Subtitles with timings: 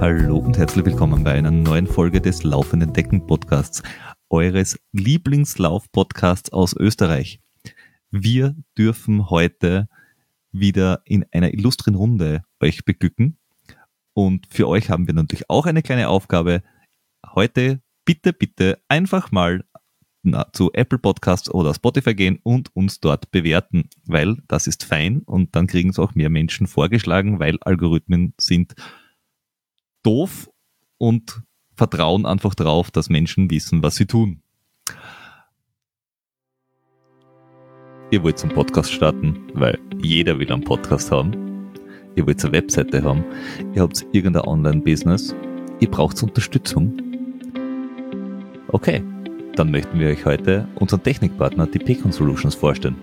[0.00, 3.82] Hallo und herzlich willkommen bei einer neuen Folge des Laufenden Decken Podcasts,
[4.30, 7.40] eures Lieblingslauf-Podcasts aus Österreich.
[8.12, 9.88] Wir dürfen heute
[10.52, 13.36] wieder in einer illustren Runde euch beglücken.
[14.14, 16.62] Und für euch haben wir natürlich auch eine kleine Aufgabe.
[17.34, 19.64] Heute bitte, bitte einfach mal
[20.52, 25.54] zu Apple Podcasts oder Spotify gehen und uns dort bewerten, weil das ist fein und
[25.54, 28.74] dann kriegen es auch mehr Menschen vorgeschlagen, weil Algorithmen sind
[30.02, 30.50] doof
[30.98, 31.42] und
[31.74, 34.42] vertrauen einfach darauf, dass Menschen wissen, was sie tun.
[38.10, 41.72] Ihr wollt zum Podcast starten, weil jeder will einen Podcast haben.
[42.16, 43.22] Ihr wollt eine Webseite haben.
[43.74, 45.34] Ihr habt irgendein Online-Business.
[45.80, 46.96] Ihr braucht Unterstützung.
[48.68, 49.04] Okay,
[49.58, 52.96] dann möchten wir euch heute unseren Technikpartner, die Pecon Solutions, vorstellen.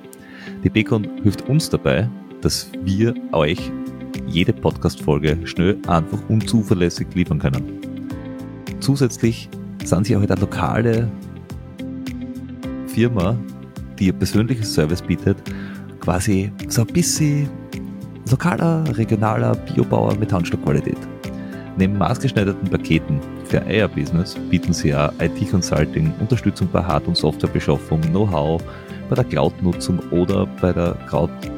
[0.64, 2.10] Die Pecon hilft uns dabei,
[2.40, 3.72] dass wir euch
[4.28, 7.82] jede Podcast-Folge schnell, einfach und zuverlässig liefern können.
[8.80, 9.50] Zusätzlich
[9.84, 11.12] sind sie auch eine lokale
[12.88, 13.38] Firma,
[14.00, 15.38] die ihr persönliches Service bietet,
[16.00, 17.50] quasi so ein bisschen
[18.32, 20.98] lokaler, regionaler Biobauer mit Handstückqualität.
[21.78, 28.02] Neben maßgeschneiderten Paketen für euer Business bieten sie auch IT-Consulting, Unterstützung bei Hard- und Softwarebeschaffung,
[28.02, 28.62] Know-how
[29.10, 30.96] bei der Cloud-Nutzung oder bei der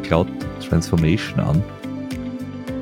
[0.04, 1.64] Cloud-Transformation an.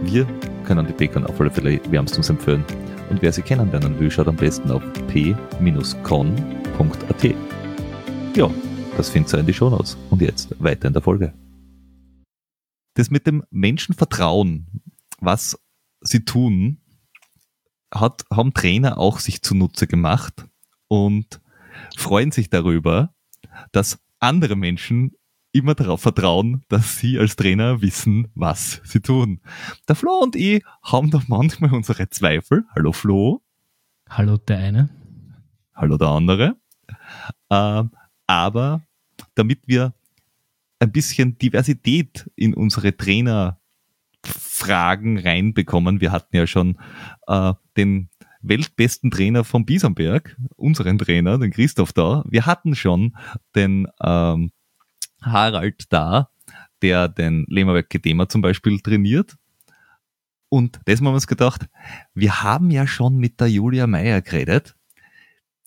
[0.03, 0.27] Wir
[0.65, 2.63] können die Bacon auf alle Fälle wärmstens empfehlen.
[3.09, 6.25] Und wer sie kennenlernen will, schaut am besten auf p-con.at.
[8.35, 8.49] Ja,
[8.97, 9.97] das findet ihr in die Shownotes.
[10.09, 11.33] Und jetzt weiter in der Folge.
[12.95, 14.81] Das mit dem Menschenvertrauen,
[15.19, 15.59] was
[16.01, 16.79] sie tun,
[17.95, 20.45] hat, haben Trainer auch sich zunutze gemacht
[20.87, 21.41] und
[21.97, 23.13] freuen sich darüber,
[23.71, 25.13] dass andere Menschen
[25.51, 29.39] immer darauf vertrauen, dass sie als Trainer wissen, was sie tun.
[29.87, 32.65] Der Flo und ich haben doch manchmal unsere Zweifel.
[32.75, 33.41] Hallo Flo.
[34.09, 34.89] Hallo der eine.
[35.73, 36.57] Hallo der andere.
[37.49, 37.91] Ähm,
[38.27, 38.81] aber
[39.35, 39.93] damit wir
[40.79, 46.77] ein bisschen Diversität in unsere Trainerfragen reinbekommen, wir hatten ja schon
[47.27, 48.09] äh, den
[48.41, 52.23] weltbesten Trainer von Biesenberg, unseren Trainer, den Christoph da.
[52.27, 53.15] Wir hatten schon
[53.55, 54.51] den ähm,
[55.21, 56.29] Harald da,
[56.81, 59.35] der den Lehmerwerk Kedema zum Beispiel trainiert.
[60.49, 61.67] Und das haben wir uns gedacht,
[62.13, 64.75] wir haben ja schon mit der Julia Meyer geredet.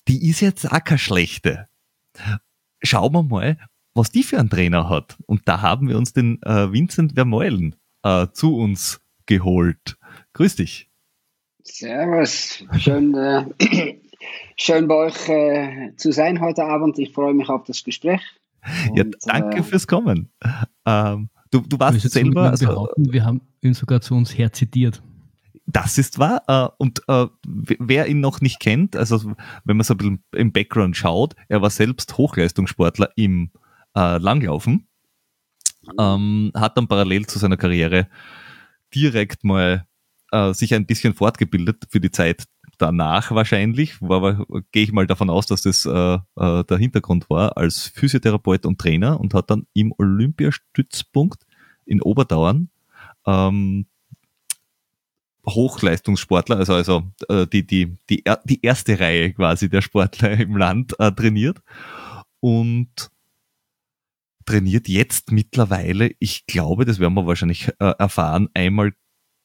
[0.07, 1.69] Die ist jetzt auch keine schlechte.
[2.83, 3.59] Schauen wir mal,
[3.95, 5.19] was die für einen Trainer hat.
[5.27, 9.99] Und da haben wir uns den äh, Vincent Vermeulen äh, zu uns geholt.
[10.33, 10.88] Grüß dich.
[11.69, 12.65] Servus.
[12.79, 13.45] Schön, äh,
[14.57, 16.99] schön bei euch äh, zu sein heute Abend.
[16.99, 18.21] Ich freue mich auf das Gespräch.
[18.91, 20.31] Und, ja, danke äh, fürs Kommen.
[20.87, 22.51] Ähm, du, du warst selber.
[22.51, 25.03] Also, wir haben ihn sogar zu uns herzitiert.
[25.67, 26.43] Das ist wahr.
[26.49, 29.35] Äh, und äh, wer ihn noch nicht kennt, also
[29.65, 33.51] wenn man so ein bisschen im Background schaut, er war selbst Hochleistungssportler im
[33.95, 34.89] äh, Langlaufen,
[35.99, 38.09] ähm, hat dann parallel zu seiner Karriere
[38.95, 39.87] direkt mal
[40.33, 42.45] äh, sich ein bisschen fortgebildet für die Zeit
[42.79, 45.91] danach wahrscheinlich, aber gehe ich mal davon aus, dass das äh,
[46.37, 51.45] äh, der Hintergrund war, als Physiotherapeut und Trainer und hat dann im Olympiastützpunkt
[51.85, 52.71] in Oberdauern
[53.27, 53.87] ähm,
[55.47, 60.99] Hochleistungssportler, also, also äh, die, die, die, die erste Reihe quasi der Sportler im Land
[60.99, 61.61] äh, trainiert
[62.41, 63.11] und
[64.45, 68.93] trainiert jetzt mittlerweile, ich glaube, das werden wir wahrscheinlich äh, erfahren, einmal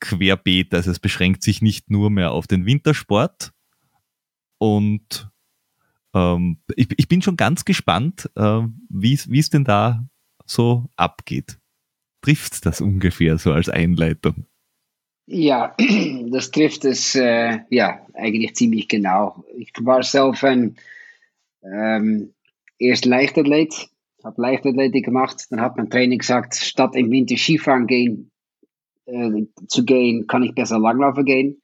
[0.03, 0.74] querbeet.
[0.74, 3.53] Also es beschränkt sich nicht nur mehr auf den Wintersport.
[4.59, 5.30] Und
[6.14, 10.06] ähm, ich, ich, bin schon ganz gespannt, äh, wie es denn da
[10.46, 11.58] so abgeht.
[12.22, 14.46] Trifft das ungefähr so als Einleitung?
[15.25, 15.75] Ja,
[16.31, 19.44] das trifft es äh, ja eigentlich ziemlich genau.
[19.58, 20.75] Ich war selbst ein
[21.63, 22.34] ähm,
[22.78, 23.90] erst Leichtathlet,
[24.24, 28.31] habe Leichtathletik gemacht, dann hat mein Training gesagt, statt im Winter Skifahren gehen,
[29.05, 31.61] äh, zu gehen, kann ich besser Langlaufen gehen.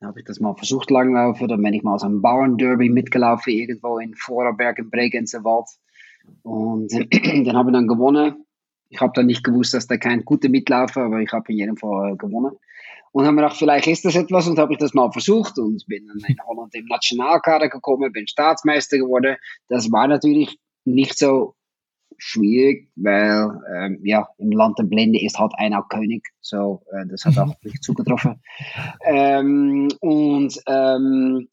[0.00, 1.48] Dann habe ich das mal versucht, Langlaufen.
[1.48, 5.68] Dann bin ich mal so ein Bauernderby mitgelaufen, irgendwo in Vorarlberg im Bregenzer Wald.
[6.42, 6.92] Und
[7.46, 8.44] dann habe ich dann gewonnen.
[8.88, 11.76] Ich habe dann nicht gewusst, dass da kein guter Mitlaufer, aber ich habe in jedem
[11.76, 12.52] Fall äh, gewonnen.
[13.12, 15.84] Und habe mir gedacht, vielleicht ist das etwas und habe ich das mal versucht und
[15.86, 19.36] bin dann in Holland im Nationalkader gekommen, bin Staatsmeister geworden.
[19.68, 21.55] Das war natürlich nicht so
[22.18, 26.26] schwierig, weil ähm, ja, im Land der Blinde ist halt einer König.
[26.40, 28.40] So, äh, das hat auch nicht zugetroffen.
[29.04, 31.48] Ähm, und ähm,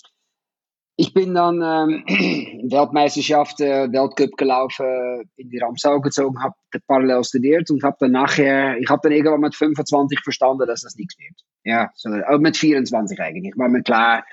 [0.95, 2.04] ich bin dann ähm,
[2.71, 6.56] Weltmeisterschaft, äh, Weltcup gelaufen, in die Ramsau gezogen, habe
[6.88, 10.95] parallel studiert und habe dann nachher, ich habe dann irgendwann mit 25 verstanden, dass das
[10.95, 11.36] nichts wird.
[11.63, 14.24] Ja, so, äh, mit 24 eigentlich, war mir klar,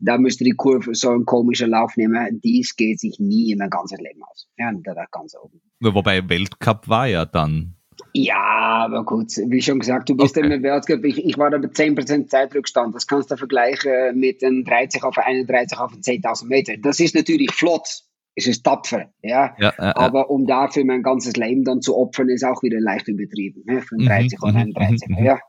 [0.00, 2.40] da müsste die Kurve so einen komischen Lauf nehmen.
[2.42, 4.48] Dies geht sich nie in mein ganzes Leben aus.
[4.56, 5.60] Ja, da ganz oben.
[5.80, 7.76] Wobei Weltcup war ja dann
[8.12, 10.52] ja, aber gut, wie schon gesagt, du bist okay.
[10.52, 11.04] im Weltcup.
[11.04, 12.94] Ich, ich war da mit 10% Zeitrückstand.
[12.94, 16.76] Das kannst du vergleichen mit einem 30 auf 31 auf 10.000 Meter.
[16.78, 18.02] Das ist natürlich flott.
[18.36, 19.54] Es ist tapfer, ja.
[19.58, 23.08] ja äh, aber um dafür mein ganzes Leben dann zu opfern, ist auch wieder leicht
[23.08, 23.62] übertrieben.
[23.66, 23.82] Ne?
[23.82, 25.40] Von 30 mhm, auf 31, mhm, mhm, ja.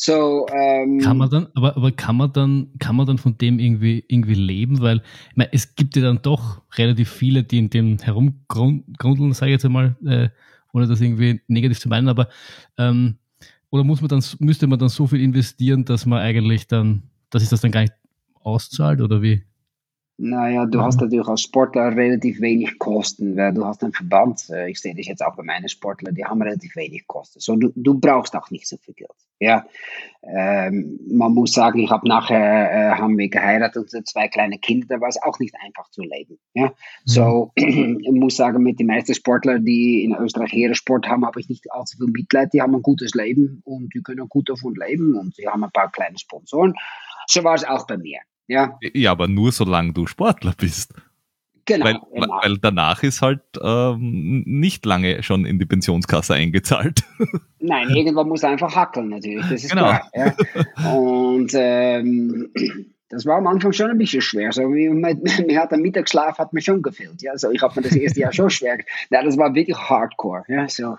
[0.00, 3.58] So, ähm, kann man dann, aber, aber kann man dann, kann man dann von dem
[3.58, 4.80] irgendwie, irgendwie leben?
[4.80, 9.50] Weil, ich meine, es gibt ja dann doch relativ viele, die in dem herumgrundeln, sage
[9.50, 10.28] ich jetzt einmal, äh,
[10.72, 12.28] ohne das irgendwie negativ zu meinen, aber
[12.76, 13.16] ähm,
[13.70, 17.42] oder muss man dann, müsste man dann so viel investieren, dass man eigentlich dann, dass
[17.42, 17.94] sich das dann gar nicht
[18.40, 19.42] auszahlt oder wie?
[20.20, 24.50] Naja, du hast natürlich als Sportler relativ wenig Kosten, weil du hast einen Verband.
[24.50, 27.38] Äh, ich sehe dich jetzt auch bei meinen Sportlern, die haben relativ wenig Kosten.
[27.38, 29.12] So, du, du brauchst auch nicht so viel Geld.
[29.38, 29.64] Ja,
[30.24, 34.96] ähm, man muss sagen, ich habe nachher äh, haben wir geheiratet und zwei kleine Kinder,
[34.96, 36.40] da war es auch nicht einfach zu leben.
[36.52, 36.72] Ja,
[37.04, 38.00] so mhm.
[38.04, 41.48] ich muss sagen, mit den meisten Sportlern, die in Österreich ihren Sport haben, habe ich
[41.48, 42.52] nicht allzu viel Mitleid.
[42.52, 45.70] Die haben ein gutes Leben und die können gut davon leben und sie haben ein
[45.70, 46.74] paar kleine Sponsoren.
[47.28, 48.18] So war es auch bei mir.
[48.48, 48.78] Ja.
[48.94, 50.94] ja, aber nur solange du Sportler bist.
[51.66, 52.40] Genau, weil, genau.
[52.42, 57.04] weil danach ist halt ähm, nicht lange schon in die Pensionskasse eingezahlt.
[57.58, 59.88] Nein, irgendwann muss er einfach hackeln natürlich, das ist genau.
[59.88, 60.10] klar.
[60.14, 60.92] Ja.
[60.94, 62.48] Und ähm,
[63.10, 64.50] das war am Anfang schon ein bisschen schwer.
[64.52, 67.20] So, mir, mir hat der Mittagsschlaf hat mir schon gefehlt.
[67.20, 68.78] Ja, so, ich habe mir das erste Jahr schon schwer.
[69.10, 70.44] Ja, das war wirklich Hardcore.
[70.48, 70.96] Ja, so,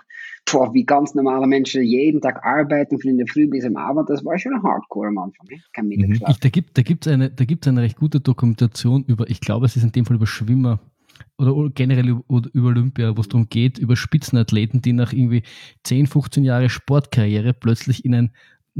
[0.52, 4.08] boah, wie ganz normale Menschen jeden Tag arbeiten, von in der Früh bis am Abend,
[4.08, 5.46] das war schon Hardcore am Anfang.
[5.50, 5.58] Ne?
[5.72, 5.90] Kein mhm.
[5.90, 6.38] Mittagsschlaf.
[6.38, 9.82] Da gibt es da eine, da eine recht gute Dokumentation über, ich glaube, es ist
[9.82, 10.80] in dem Fall über Schwimmer
[11.38, 15.42] oder generell über Olympia, wo es darum geht, über Spitzenathleten, die nach irgendwie
[15.84, 18.30] 10, 15 Jahre Sportkarriere plötzlich in ein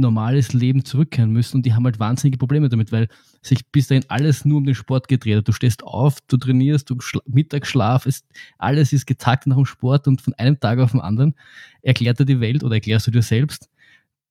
[0.01, 3.09] normales Leben zurückkehren müssen und die haben halt wahnsinnige Probleme damit, weil
[3.43, 5.49] sich bis dahin alles nur um den Sport gedreht hat.
[5.49, 8.27] Du stehst auf, du trainierst, du Mittagsschlaf, ist,
[8.59, 11.35] alles ist getaktet nach dem Sport und von einem Tag auf den anderen
[11.83, 13.69] erklärt er die Welt oder erklärst du dir selbst,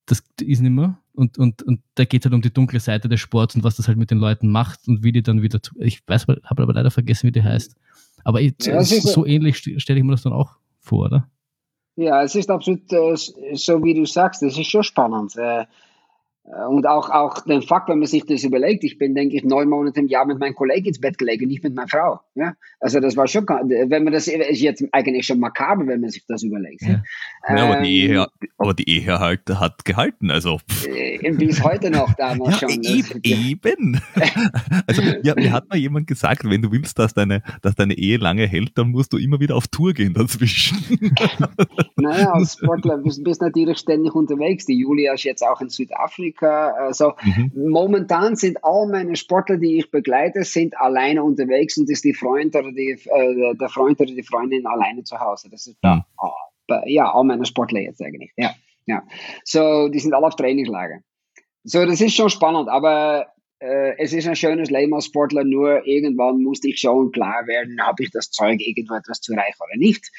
[0.05, 0.97] das ist nicht mehr.
[1.13, 3.75] Und, und, und da geht es halt um die dunkle Seite des Sports und was
[3.75, 6.63] das halt mit den Leuten macht und wie die dann wieder zu, ich weiß, habe
[6.63, 7.75] aber leider vergessen, wie die heißt.
[8.23, 11.29] Aber ich, ja, so ähnlich stelle ich mir das dann auch vor, oder?
[11.99, 13.15] Ja, es ist absolut äh,
[13.55, 15.35] so, wie du sagst, es ist schon spannend.
[16.49, 19.35] Äh, äh, und auch, auch den Fakt, wenn man sich das überlegt, ich bin, denke
[19.35, 22.19] ich, neun Monate im Jahr mit meinem Kollegen ins Bett gelegen, nicht mit meiner Frau.
[22.35, 22.53] Ja?
[22.79, 26.25] Also das war schon, wenn man das ist jetzt eigentlich schon makaber, wenn man sich
[26.27, 26.81] das überlegt.
[26.81, 27.01] Ja,
[27.47, 30.59] ja aber, die ähm, Ehe, aber die Ehe halt, hat gehalten, also.
[30.87, 32.83] Äh, bis heute noch damals ja, schon.
[32.83, 33.21] Eben.
[33.23, 34.01] eben.
[34.87, 38.17] also ja, mir hat mal jemand gesagt, wenn du willst, dass deine, dass deine Ehe
[38.17, 40.77] lange hält, dann musst du immer wieder auf Tour gehen dazwischen.
[41.95, 44.65] naja, als Sportler bist du natürlich ständig unterwegs.
[44.65, 46.71] Die Julia ist jetzt auch in Südafrika Amerika.
[46.77, 47.51] Also mhm.
[47.69, 52.55] momentan sind all meine Sportler, die ich begleite, sind alleine unterwegs und ist die Freund
[52.55, 55.49] oder die, äh, der Freund oder die Freundin alleine zu Hause.
[55.49, 56.05] Das ist da,
[56.85, 58.31] ja, all meine Sportler jetzt eigentlich.
[58.37, 58.53] Ja,
[58.85, 59.03] ja.
[59.43, 60.99] So, die sind alle auf Trainingslager.
[61.63, 63.27] So, das ist schon spannend, aber
[63.59, 67.81] äh, es ist ein schönes Leben als Sportler, nur irgendwann musste ich schon klar werden,
[67.81, 70.09] habe ich das Zeug, irgendwo etwas zu erreichen oder nicht.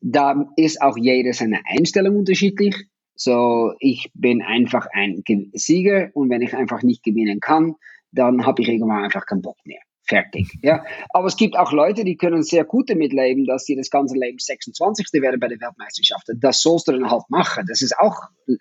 [0.00, 2.74] Da ist auch jeder seine Einstellung unterschiedlich.
[3.14, 7.74] So, ich bin einfach ein Sieger und wenn ich einfach nicht gewinnen kann,
[8.10, 9.80] dann habe ich irgendwann einfach keinen Bock mehr.
[10.04, 10.58] Fertig.
[10.62, 10.84] Ja.
[11.10, 14.16] Aber es gibt auch Leute, die können sehr gut damit leben, dass sie das ganze
[14.16, 15.08] Leben 26.
[15.22, 16.26] werden bei der Weltmeisterschaft.
[16.36, 17.64] Das sollst du dann halt machen.
[17.68, 18.16] Das ist auch,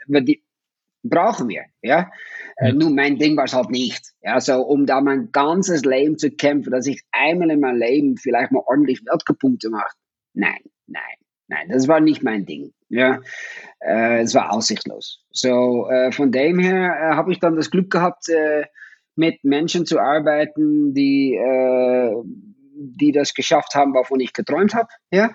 [0.08, 0.44] die
[1.04, 1.66] brauchen wir.
[1.82, 2.12] Ja.
[2.58, 2.74] Äh, ja.
[2.74, 4.14] Nur mein Ding war es halt nicht.
[4.22, 8.18] Ja, so um da mein ganzes Leben zu kämpfen, dass ich einmal in meinem Leben
[8.18, 9.96] vielleicht mal ordentlich Weltcup-Punkte mache.
[10.34, 11.16] Nein, nein,
[11.52, 12.74] nein, das war nicht mein Ding.
[12.90, 13.20] Ja,
[13.80, 15.24] äh, es war aussichtslos.
[15.32, 18.64] So, äh, von dem her äh, habe ich dann das Glück gehabt, äh,
[19.16, 22.12] mit Menschen zu arbeiten, die, äh,
[22.74, 24.88] die das geschafft haben, wovon ich geträumt habe.
[25.12, 25.32] Ja.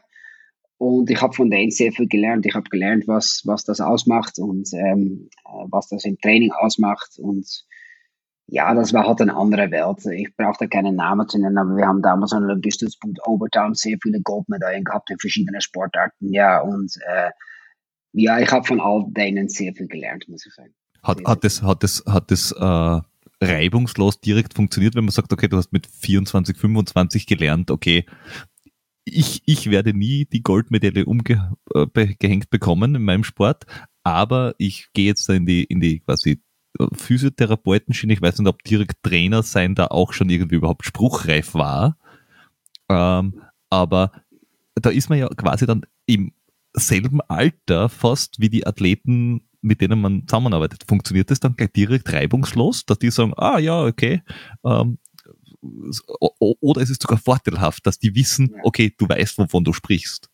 [0.79, 2.45] Und ich habe von denen sehr viel gelernt.
[2.45, 7.19] Ich habe gelernt, was, was das ausmacht und ähm, äh, was das im Training ausmacht.
[7.19, 7.47] Und
[8.49, 10.07] ja, das war halt eine andere Welt.
[10.07, 13.99] Ich brauche da keinen Namen zu nennen, aber wir haben damals an Olympiastützpunkt Obertown sehr
[14.01, 16.33] viele Goldmedaillen gehabt in verschiedenen Sportarten.
[16.33, 17.31] Ja, und äh,
[18.13, 20.73] ja, ich habe von all denen sehr viel gelernt, muss ich sagen.
[21.03, 23.01] Hat, hat das, hat das, hat das äh,
[23.45, 28.07] reibungslos direkt funktioniert, wenn man sagt, okay, du hast mit 24, 25 gelernt, okay,
[29.05, 33.65] ich, ich werde nie die Goldmedaille umgehängt äh, bekommen in meinem Sport,
[34.03, 36.43] aber ich gehe jetzt da in die, in die quasi
[36.93, 41.97] Physiotherapeutenschiene, ich weiß nicht, ob direkt Trainer sein da auch schon irgendwie überhaupt spruchreif war.
[42.89, 44.13] Ähm, aber
[44.75, 46.33] da ist man ja quasi dann im
[46.75, 50.85] selben Alter fast wie die Athleten, mit denen man zusammenarbeitet.
[50.87, 54.23] Funktioniert das dann gleich direkt reibungslos, dass die sagen, ah ja, okay,
[54.65, 54.99] ähm,
[56.39, 60.31] oder ist es sogar vorteilhaft, dass die wissen, okay, du weißt, wovon du sprichst?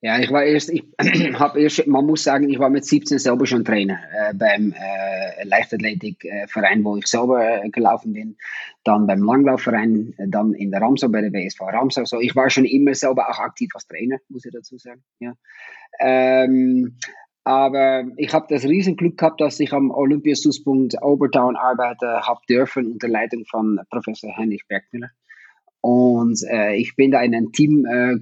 [0.00, 0.84] Ja, ich war erst, ich
[1.38, 5.44] habe erst, man muss sagen, ich war mit 17 selber schon Trainer äh, beim äh,
[5.44, 8.36] Leichtathletikverein, wo ich selber äh, gelaufen bin.
[8.84, 12.04] Dann beim Langlaufverein, äh, dann in der Ramsau bei der WSV Ramsau.
[12.04, 15.02] So, ich war schon immer selber auch aktiv als Trainer, muss ich dazu sagen.
[15.18, 15.34] Ja.
[15.98, 16.96] Ähm,
[17.42, 23.08] aber ich habe das Riesenglück gehabt, dass ich am Olympiastützpunkt Obertown arbeiten habe dürfen unter
[23.08, 25.10] Leitung von Professor Heinrich Bergmüller.
[25.80, 28.18] Und äh, ich bin da in ein Team äh,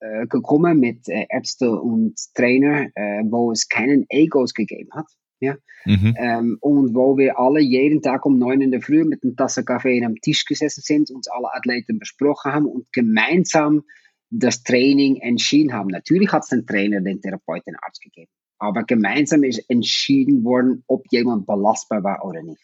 [0.00, 5.06] äh, gekommen mit äh, Ärzte und Trainer, äh, wo es keinen Egos gegeben hat.
[5.40, 5.56] Ja?
[5.84, 6.14] Mhm.
[6.18, 9.64] Ähm, und wo wir alle jeden Tag um neun in der Früh mit einer Tasse
[9.64, 13.82] Kaffee am Tisch gesessen sind, uns alle Athleten besprochen haben und gemeinsam
[14.30, 15.88] das Training entschieden haben.
[15.88, 18.30] Natürlich hat es den Trainer, den Therapeuten, den Arzt gegeben.
[18.58, 22.62] Aber gemeinsam ist entschieden worden, ob jemand belastbar war oder nicht.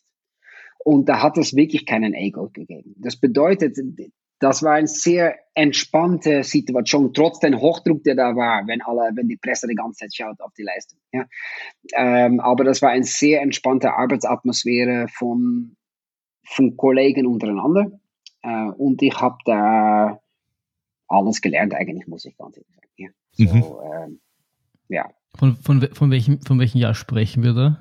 [0.85, 2.95] Und da hat es wirklich keinen Ego gegeben.
[2.99, 3.77] Das bedeutet,
[4.39, 9.29] das war eine sehr entspannte Situation, trotz dem Hochdruck, der da war, wenn alle, wenn
[9.29, 10.99] die Presse die ganze Zeit schaut auf die Leistung.
[11.13, 11.25] Ja.
[11.95, 15.77] Ähm, aber das war eine sehr entspannte Arbeitsatmosphäre von,
[16.45, 17.99] von Kollegen untereinander.
[18.43, 20.21] Äh, und ich habe da
[21.09, 22.91] alles gelernt, eigentlich, muss ich ganz ehrlich sagen.
[22.97, 23.09] Ja.
[23.33, 23.93] So, mhm.
[23.93, 24.21] ähm,
[24.89, 25.11] ja.
[25.37, 27.81] Von, von, von, welchem, von welchem Jahr sprechen wir da?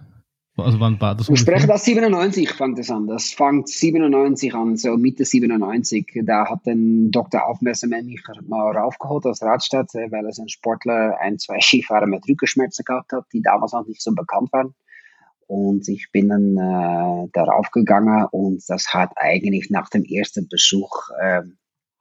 [0.57, 1.27] Also wann war das?
[1.27, 3.07] Ich spreche das 97 fängt es an.
[3.07, 6.21] Das fängt 97 an, so Mitte 97.
[6.23, 7.45] Da hat ein Dr.
[7.45, 12.27] Aufmerksam mich mal raufgeholt aus Radstadt, äh, weil es ein Sportler ein, zwei Skifahrer mit
[12.27, 14.73] Rückenschmerzen gehabt hat, die damals noch nicht so bekannt waren.
[15.47, 21.09] Und ich bin dann äh, darauf gegangen und das hat eigentlich nach dem ersten Besuch
[21.21, 21.41] äh,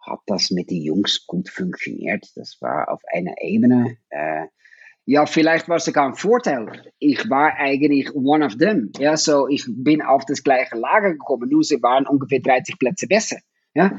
[0.00, 2.26] hat das mit den Jungs gut funktioniert.
[2.36, 3.96] Das war auf einer Ebene.
[4.10, 4.46] Äh,
[5.06, 6.90] ja, vielleicht war sogar ein Vorteil.
[6.98, 8.90] Ich war eigentlich one of them.
[8.98, 13.06] Ja, so ich bin auf das gleiche Lager gekommen, nur sie waren ungefähr 30 Plätze
[13.06, 13.36] besser.
[13.74, 13.98] Ja,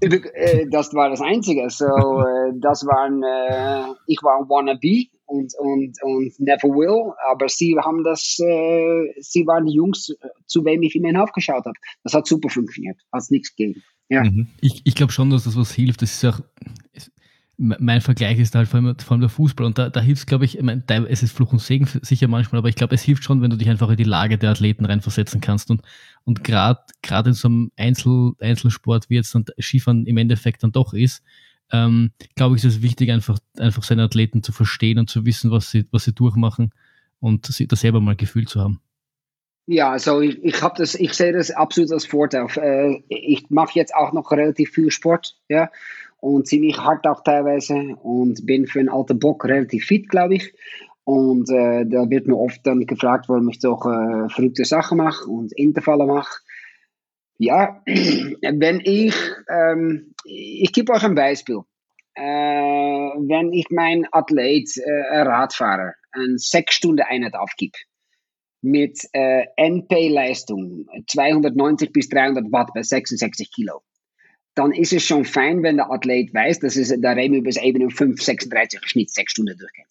[0.00, 1.68] äh, das war das Einzige.
[1.70, 7.48] So, äh, das waren, äh, ich war ein wannabe und, und, und never will, aber
[7.48, 10.12] sie haben das, sie waren die Jungs,
[10.46, 11.78] zu wem ich immer hinaufgeschaut habe.
[12.02, 13.82] Das hat super funktioniert, hat nichts gegeben.
[14.08, 14.24] Ja.
[14.24, 14.48] Mhm.
[14.60, 16.02] Ich, ich glaube schon, dass das was hilft.
[16.02, 16.40] Das ist auch,
[17.62, 20.26] mein Vergleich ist halt vor allem, vor allem der Fußball und da, da hilft es,
[20.26, 23.02] glaube ich, ich mein, es ist Fluch und Segen sicher manchmal, aber ich glaube, es
[23.02, 25.82] hilft schon, wenn du dich einfach in die Lage der Athleten reinversetzen kannst und,
[26.24, 26.80] und gerade
[27.26, 31.22] in so einem Einzel, Einzelsport, wie jetzt dann Skifahren im Endeffekt dann doch ist,
[31.70, 35.50] ähm, glaube ich, ist es wichtig, einfach, einfach seine Athleten zu verstehen und zu wissen,
[35.50, 36.72] was sie, was sie durchmachen
[37.20, 38.80] und sie, das selber mal Gefühl zu haben.
[39.66, 42.46] Ja, also ich, ich habe das, ich sehe das absolut als Vorteil.
[42.56, 45.70] Äh, ich mache jetzt auch noch relativ viel Sport, ja,
[46.20, 50.54] und ziemlich hart auch teilweise und bin für einen alten Bock relativ fit, glaube ich.
[51.04, 55.28] Und äh, da wird mir oft dann gefragt, warum ich doch äh, verrückte Sachen mache
[55.28, 56.38] und Intervalle mache.
[57.38, 59.14] Ja, wenn ich,
[59.48, 61.60] ähm, ich gebe euch ein Beispiel.
[62.14, 67.72] Äh, wenn ich mein Athlet, äh, Radfahrer, eine sechs Stunden Einheit aufgib,
[68.62, 73.80] mit NP-Leistung 290 bis 300 Watt bei 66 Kilo,
[74.60, 77.82] dann ist es schon fein, wenn der Athlet weiß, dass es der Remi bis eben
[77.82, 79.86] um 5, 36 Schnitt, 6 Stunden durchgeht.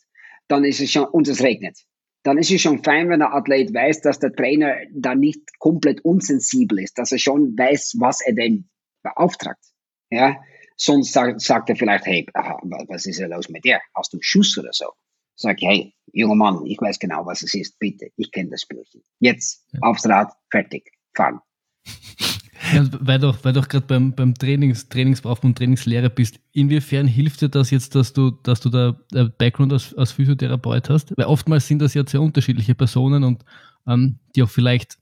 [0.48, 1.80] Dann ist es schon, und es regnet.
[2.22, 6.06] Dann ist es schon fein, wenn der Athlet weiß, dass der Trainer da nicht komplett
[6.06, 8.70] unsensibel ist, dass er schon weiß, was er dem
[9.02, 9.66] beauftragt.
[10.12, 10.40] Ja,
[10.76, 13.80] sonst sagt, sagt er vielleicht, hey, was ist denn los mit dir?
[13.96, 14.92] Hast du Schuss oder so?
[15.36, 18.62] Sag ich, hey, junger Mann, ich weiß genau, was es ist, bitte, ich kenne das
[18.62, 19.02] Spielchen.
[19.18, 21.40] Jetzt, aufs Rad, fertig, fahren.
[22.74, 27.42] Ja, weil du, weil du gerade beim, beim Trainings, Trainingsaufbau und Trainingslehrer bist, inwiefern hilft
[27.42, 28.98] dir das jetzt, dass du, dass du da
[29.38, 31.18] Background als, als Physiotherapeut hast?
[31.18, 33.46] Weil oftmals sind das ja sehr unterschiedliche Personen und
[33.88, 34.98] ähm, die auch vielleicht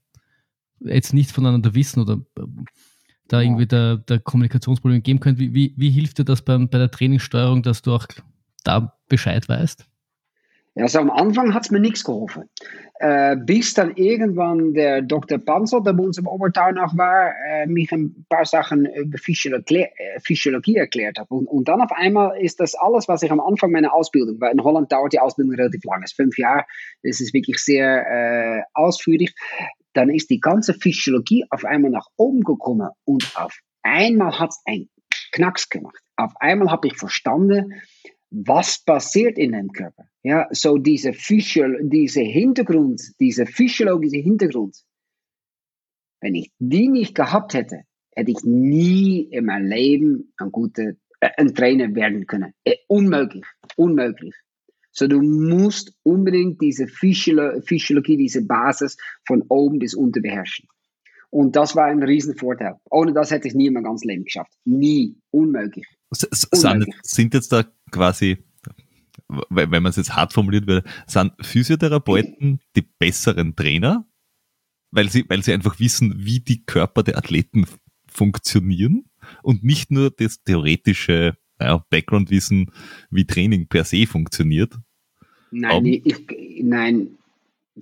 [0.80, 2.42] jetzt nichts voneinander wissen oder äh,
[3.26, 5.38] da irgendwie der, der Kommunikationsprobleme geben können.
[5.38, 8.06] Wie, wie, wie hilft dir das beim, bei der Trainingssteuerung, dass du auch
[8.64, 9.86] da Bescheid weißt?
[10.80, 12.44] Also am Anfang hat es mir nichts geholfen.
[13.00, 15.38] Äh, bis dann irgendwann der Dr.
[15.38, 19.86] Panzer, der bei uns im Obertown auch war, äh, mich ein paar Sachen über Physiologie,
[19.96, 21.30] äh, Physiologie erklärt hat.
[21.30, 24.52] Und, und, dann auf einmal ist das alles, was ich am Anfang meiner Ausbildung, weil
[24.52, 26.64] in Holland dauert die Ausbildung relativ lang, es ist fünf Jahre,
[27.02, 29.34] das ist wirklich sehr äh, ausführlich.
[29.94, 34.60] Dann ist die ganze Physiologie auf einmal nach oben gekommen und auf einmal hat es
[34.66, 34.88] einen
[35.32, 35.98] Knacks gemacht.
[36.16, 37.74] Auf einmal habe ich verstanden,
[38.30, 40.04] was passiert in dem Körper.
[40.22, 44.76] Ja, so diese, Physio diese Hintergrund, dieser physiologische Hintergrund,
[46.20, 47.82] wenn ich die nicht gehabt hätte,
[48.14, 52.52] hätte ich nie in meinem Leben ein guter äh, ein Trainer werden können.
[52.64, 53.44] Äh, unmöglich,
[53.76, 54.34] unmöglich.
[54.90, 60.66] So, du musst unbedingt diese Physiolo Physiologie, diese Basis von oben bis unten beherrschen.
[61.30, 62.74] Und das war ein Riesenvorteil.
[62.90, 64.52] Ohne das hätte ich nie in meinem ganzen Leben geschafft.
[64.64, 65.16] Nie.
[65.30, 65.86] Unmöglich.
[66.10, 66.94] Unmöglich.
[67.02, 68.38] Sind jetzt da quasi,
[69.28, 74.06] wenn man es jetzt hart formuliert würde, sind Physiotherapeuten die besseren Trainer?
[74.90, 77.66] Weil sie, weil sie einfach wissen, wie die Körper der Athleten
[78.06, 79.04] funktionieren
[79.42, 82.70] und nicht nur das theoretische ja, Background-Wissen,
[83.10, 84.74] wie Training per se funktioniert.
[85.50, 86.26] Nein, um, ich,
[86.62, 87.18] nein,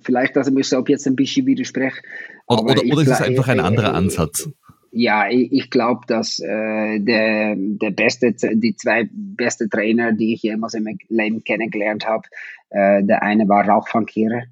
[0.01, 2.01] vielleicht, dass ich mich so jetzt ein bisschen widerspreche.
[2.47, 4.49] Oder, oder, oder ist es einfach ein anderer Ansatz?
[4.91, 10.43] Ja, ich, ich glaube, dass äh, der, der beste, die zwei beste Trainer, die ich
[10.43, 12.23] jemals in meinem Leben kennengelernt habe,
[12.69, 14.43] äh, der eine war Rauchfrankierer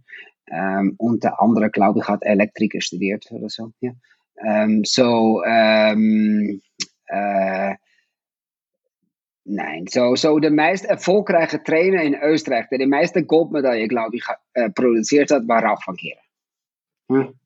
[0.51, 3.72] ähm, und der andere, glaube ich, hat Elektriker studiert oder so.
[3.82, 3.92] Ja.
[4.44, 6.62] Ähm, so, ähm,
[7.08, 7.75] äh,
[9.48, 14.24] Nein, so, so der meest erfolgreiche Trainer in Österreich, der die meiste Goldmedaille, glaube ich,
[14.54, 16.20] äh, produziert hat, war Ralf van Keren.
[17.10, 17.39] Hm?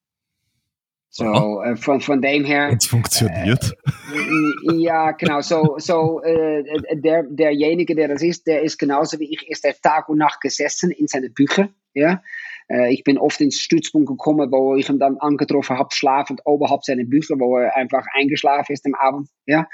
[1.12, 2.72] So, äh, von, von dem her.
[2.78, 3.76] Es funktioniert.
[4.14, 5.42] Äh, ja, genau.
[5.42, 6.64] So, so äh,
[6.94, 10.40] der, derjenige, der das ist, der ist genauso wie ich, ist der Tag und Nacht
[10.42, 11.70] gesessen in seine Bücher.
[11.94, 12.22] Ja?
[12.68, 16.84] Äh, ich bin oft ins Stützpunkt gekommen, wo ich ihn dann angetroffen habe, schlafend oberhalb
[16.84, 19.30] seine Bücher, wo er einfach eingeschlafen ist am Abend.
[19.48, 19.68] Ja?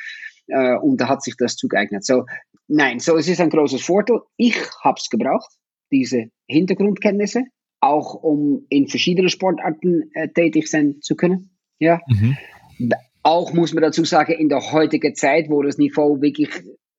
[0.47, 2.05] äh, und da hat sich das zugeeignet.
[2.05, 2.25] So,
[2.67, 4.19] nein, so es ist ein großes Vorteil.
[4.37, 5.51] Ich habe es gebraucht,
[5.91, 7.43] diese Hintergrundkenntnisse,
[7.85, 11.51] auch um in verschiedenen Sportarten äh, tätig sein zu können.
[11.77, 12.01] Ja.
[12.07, 12.35] Mhm.
[13.21, 16.49] Auch muss man dazu sagen, in der heutigen Zeit, wo das Niveau wirklich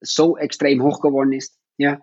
[0.00, 1.58] so extrem hoch geworden ist.
[1.76, 2.00] Ja.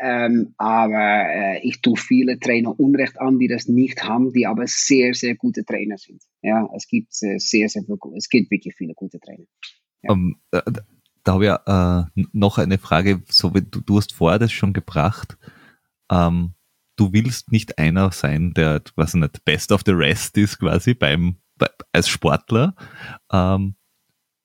[0.00, 4.64] Ähm, aber äh, ich tue viele Trainer Unrecht an, die das nicht haben, die aber
[4.66, 6.22] sehr, sehr gute Trainer sind.
[6.42, 9.46] Ja, es gibt äh, sehr, sehr viele, es gibt wirklich viele gute Trainer.
[10.02, 10.12] Ja.
[10.12, 10.82] Um, ähm, da,
[11.24, 14.74] da habe ich äh, noch eine Frage, so wie du, du hast vorher das schon
[14.74, 15.38] gebracht.
[16.10, 16.52] Ähm,
[16.96, 21.36] du willst nicht einer sein, der, was nicht, best of the rest ist quasi beim,
[21.56, 22.74] bei, als Sportler.
[23.30, 23.76] Ähm,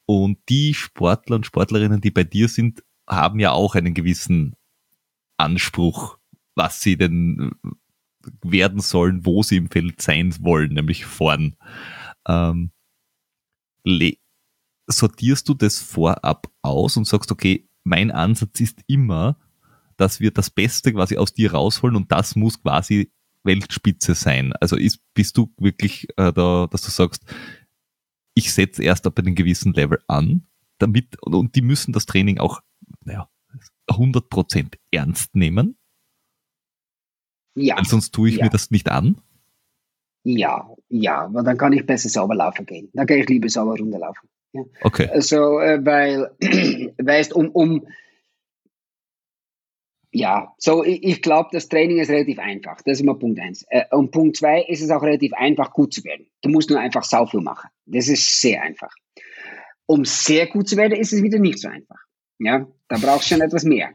[0.06, 4.56] und die Sportler und Sportlerinnen, die bei dir sind, haben ja auch einen gewissen
[5.38, 6.18] Anspruch,
[6.56, 7.52] was sie denn
[8.44, 11.56] werden sollen, wo sie im Feld sein wollen, nämlich vorn.
[12.28, 12.72] Ähm,
[14.88, 19.38] sortierst du das vorab aus und sagst, okay, mein Ansatz ist immer,
[20.02, 23.12] dass wir das Beste quasi aus dir rausholen und das muss quasi
[23.44, 24.52] Weltspitze sein.
[24.60, 27.24] Also ist, bist du wirklich äh, da, dass du sagst,
[28.34, 30.48] ich setze erst ab einem gewissen Level an,
[30.80, 32.62] damit, und die müssen das Training auch,
[33.06, 33.30] naja,
[33.88, 35.78] 100% ernst nehmen.
[37.54, 37.78] Ja.
[37.78, 38.46] Weil sonst tue ich ja.
[38.46, 39.22] mir das nicht an.
[40.24, 42.90] Ja, ja, weil dann kann ich besser sauber laufen gehen.
[42.94, 44.30] Dann gehe ich lieber sauber runterlaufen.
[44.54, 44.64] Ja.
[44.82, 45.10] Okay.
[45.10, 46.32] Also, weil,
[46.98, 47.86] weißt, um, um,
[50.12, 52.78] ja, so ich, ich glaube, das Training ist relativ einfach.
[52.86, 53.66] Das ist immer Punkt eins.
[53.70, 56.28] Äh, und Punkt zwei ist es auch relativ einfach, gut zu werden.
[56.42, 57.70] Du musst nur einfach sau viel machen.
[57.86, 58.94] Das ist sehr einfach.
[59.86, 62.00] Um sehr gut zu werden, ist es wieder nicht so einfach.
[62.40, 63.92] Ja, da brauchst du schon etwas mehr.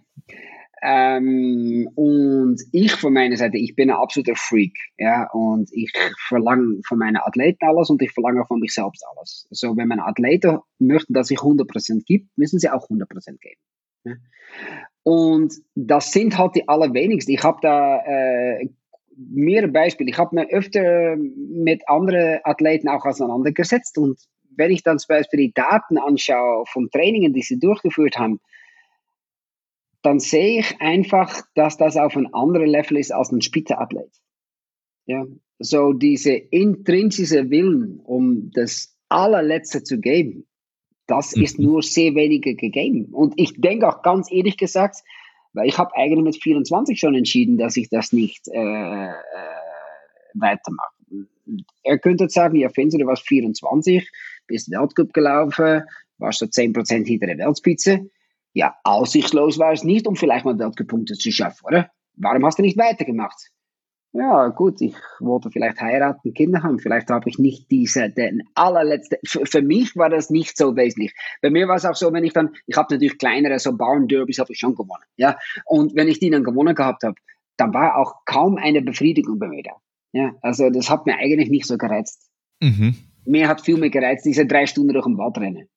[0.83, 5.91] Ähm, und ich von meiner Seite, ich bin ein absoluter Freak, ja, und ich
[6.29, 9.49] verlange von meinen Athleten alles und ich verlange von mich selbst alles.
[9.51, 13.61] So, wenn meine Athleten möchten, dass ich 100% gibt, müssen sie auch 100% geben.
[14.07, 14.15] Ja.
[15.03, 17.33] Und das sind halt die allerwenigsten.
[17.33, 18.69] Ich habe da äh,
[19.17, 20.11] mehrere Beispiele.
[20.11, 24.19] Ich habe mir öfter mit anderen Athleten auch auseinandergesetzt und
[24.57, 28.41] wenn ich dann zum Beispiel die Daten anschaue von Trainingen, die sie durchgeführt haben,
[30.03, 34.11] dann sehe ich einfach, dass das auf einem anderen Level ist als ein Spitzeathlet.
[35.05, 35.27] Ja,
[35.59, 40.47] so diese intrinsische Willen, um das allerletzte zu geben,
[41.07, 41.43] das mhm.
[41.43, 43.07] ist nur sehr wenige gegeben.
[43.13, 44.99] Und ich denke auch ganz ehrlich gesagt,
[45.53, 49.13] weil ich habe eigentlich mit 24 schon entschieden, dass ich das nicht äh, äh,
[50.35, 50.93] weitermache.
[51.83, 54.11] Er könnte sagen, ja, Fenster, du warst 24,
[54.47, 55.83] bist Weltcup gelaufen,
[56.19, 58.11] warst so 10% hinter der Weltspitze
[58.57, 61.91] ja, aussichtslos war es nicht, um vielleicht mal Weltcup-Punkte zu schaffen, oder?
[62.15, 63.51] Warum hast du nicht weitergemacht?
[64.13, 66.79] Ja, gut, ich wollte vielleicht heiraten, Kinder haben.
[66.79, 69.19] Vielleicht habe ich nicht diese, den allerletzte.
[69.27, 71.15] Für, für, mich war das nicht so wesentlich.
[71.43, 74.39] Bei mir war es auch so, wenn ich dann, ich habe natürlich kleinere, so Bauernderbys
[74.39, 75.05] habe ich schon gewonnen.
[75.17, 77.17] Ja, und wenn ich die dann gewonnen gehabt habe,
[77.59, 79.73] dann war auch kaum eine Befriedigung bei mir da.
[80.13, 82.31] Ja, also das hat mir eigentlich nicht so gereizt.
[82.61, 82.97] Mhm.
[83.27, 85.69] Mir hat viel mehr gereizt, diese drei Stunden durch den Wald rennen.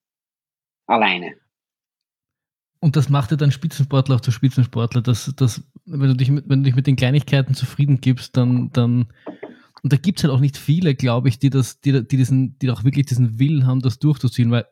[0.85, 1.35] Alleine.
[2.81, 6.47] Und das macht ja dann Spitzensportler auch zu Spitzensportler, dass, dass wenn du dich mit,
[6.47, 9.07] wenn du dich mit den Kleinigkeiten zufrieden gibst, dann, dann
[9.81, 12.57] und da gibt es halt auch nicht viele, glaube ich, die das, die, die diesen,
[12.59, 14.65] die auch wirklich diesen Willen haben, das durchzuziehen, weil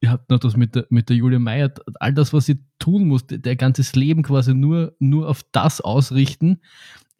[0.00, 3.08] ihr habt noch das mit der, mit der Julia Meyer, all das, was sie tun
[3.08, 6.60] muss, der ganzes Leben quasi nur, nur auf das ausrichten,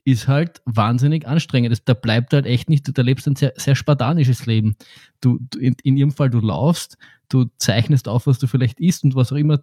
[0.05, 1.73] ist halt wahnsinnig anstrengend.
[1.73, 4.77] Das, da bleibt halt echt nicht, da lebst ein sehr, sehr spartanisches Leben.
[5.21, 6.97] Du, du in, in, ihrem Fall, du laufst,
[7.29, 9.61] du zeichnest auf, was du vielleicht isst und was auch immer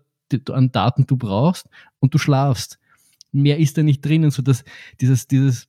[0.50, 1.68] an Daten du brauchst
[2.00, 2.80] und du schlafst.
[3.32, 4.64] Mehr ist da nicht drinnen, so dass
[5.02, 5.68] dieses, dieses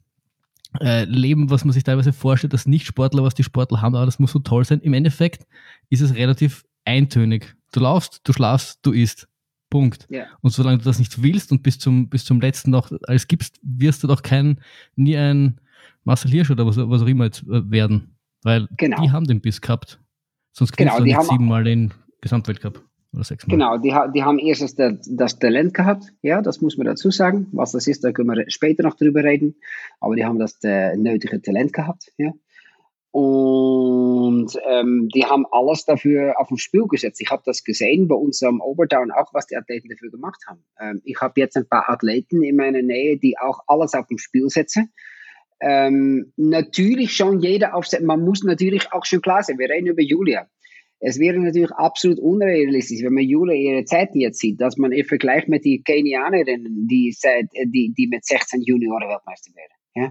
[0.81, 4.07] äh, Leben, was man sich teilweise vorstellt, dass nicht Sportler, was die Sportler haben, aber
[4.07, 4.81] das muss so toll sein.
[4.81, 5.47] Im Endeffekt
[5.91, 7.57] ist es relativ eintönig.
[7.73, 9.29] Du laufst, du schlafst, du isst.
[9.69, 10.07] Punkt.
[10.11, 10.27] Ja.
[10.43, 13.59] Und solange du das nicht willst und bis zum, bis zum letzten noch alles gibst,
[13.63, 14.61] wirst du doch kein,
[14.95, 15.61] nie ein
[16.05, 18.17] Marcel Hirsch oder was, was auch immer jetzt äh, werden.
[18.43, 19.03] Weil genau.
[19.03, 20.01] die haben den Biss gehabt.
[20.53, 23.57] Sonst kriegst genau, du nicht siebenmal den Gesamtweltcup oder sechsmal.
[23.57, 27.49] Genau, die, die haben erst das, das Talent gehabt, ja, das muss man dazu sagen.
[27.53, 29.57] Was das ist, da können wir später noch drüber reden.
[30.01, 32.33] Aber die haben das äh, nötige Talent gehabt, ja.
[33.19, 37.19] Und ähm, die haben alles dafür auf dem Spiel gesetzt.
[37.23, 40.63] Ich habe das gesehen bei uns am Oberdown auch, was die Athleten dafür gemacht haben.
[40.79, 44.19] Ähm, ich habe jetzt ein paar Athleten in meiner Nähe, die auch alles auf dem
[44.19, 44.93] Spiel setzen.
[45.61, 48.05] Ähm, natürlich schon jeder aufsetzt.
[48.05, 49.59] Man muss natürlich auch schon klar sein.
[49.59, 50.47] Wir reden über Julia.
[51.09, 55.05] Es wäre natürlich absolut unrealistisch, wenn man Julia ihre Zeiten jetzt sieht, dass man im
[55.05, 59.73] Vergleich mit den Kenianerinnen, die seit, die, die mit 16 Junioren Weltmeister werden.
[59.95, 60.11] Ja?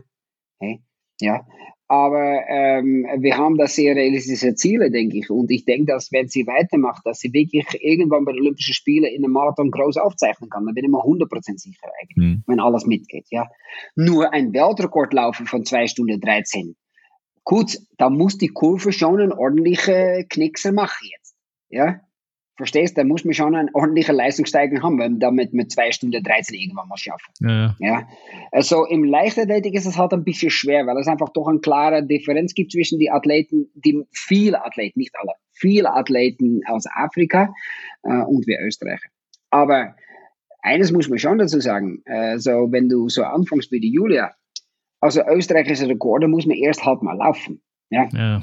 [0.62, 0.80] Hey?
[1.20, 1.46] Ja,
[1.90, 5.30] aber ähm, wir haben da sehr realistische Ziele, denke ich.
[5.30, 9.04] Und ich denke, dass wenn sie weitermacht, dass sie wirklich irgendwann bei den Olympischen Spielen
[9.04, 10.66] in einem Marathon groß aufzeichnen kann.
[10.66, 12.44] Da bin ich mir 100% sicher eigentlich, mhm.
[12.48, 13.28] wenn alles mitgeht.
[13.32, 13.50] Ja.
[13.98, 16.78] Nur ein Weltrekord laufen von 2 Stunden 13.
[17.46, 21.36] Gut, da muss die Kurve schon einen ordentlichen Knickser machen jetzt.
[21.70, 22.02] Ja.
[22.58, 26.24] Verstehst, da muss man schon eine ordentliche Leistungssteigerung haben, wenn man damit mit zwei Stunden
[26.24, 27.34] 13 irgendwann mal schaffen.
[27.42, 28.08] Ja, ja.
[28.52, 32.04] Also im Leichtathletik ist es halt ein bisschen schwer, weil es einfach doch eine klare
[32.06, 37.54] Differenz gibt zwischen den Athleten, die viele Athleten, nicht alle, viele Athleten aus Afrika
[38.04, 39.10] äh, und wir Österreicher.
[39.52, 39.96] Aber
[40.62, 44.34] eines muss man schon dazu sagen, äh, so wenn du so anfängst wie die Julia,
[45.06, 47.62] also österreichische Rekorde muss man erst halt mal laufen.
[47.90, 48.08] Ja.
[48.12, 48.42] ja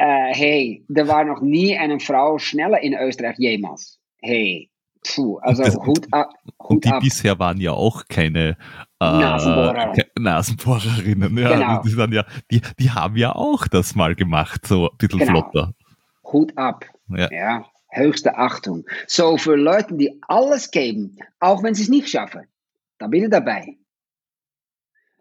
[0.00, 4.00] äh, hey, da war noch nie eine Frau schneller in Österreich jemals.
[4.22, 4.70] Hey,
[5.06, 6.30] puh, also das, Hut ab.
[6.58, 7.00] Hut und die ab.
[7.00, 8.56] bisher waren ja auch keine
[8.98, 9.92] äh, Nasenbohrer.
[10.18, 11.36] Nasenbohrerinnen.
[11.36, 11.82] Ja, genau.
[11.82, 15.32] die, sind ja, die, die haben ja auch das mal gemacht, so ein bisschen genau.
[15.32, 15.74] flotter.
[16.24, 16.86] Hut ab.
[17.08, 17.28] Ja.
[17.30, 17.66] ja.
[17.90, 18.84] Höchste Achtung.
[19.06, 22.46] So, für Leute, die alles geben, auch wenn sie es nicht schaffen,
[22.98, 23.76] da bin ich dabei.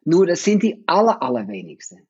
[0.09, 2.07] Nur das sind die aller, allerwenigsten.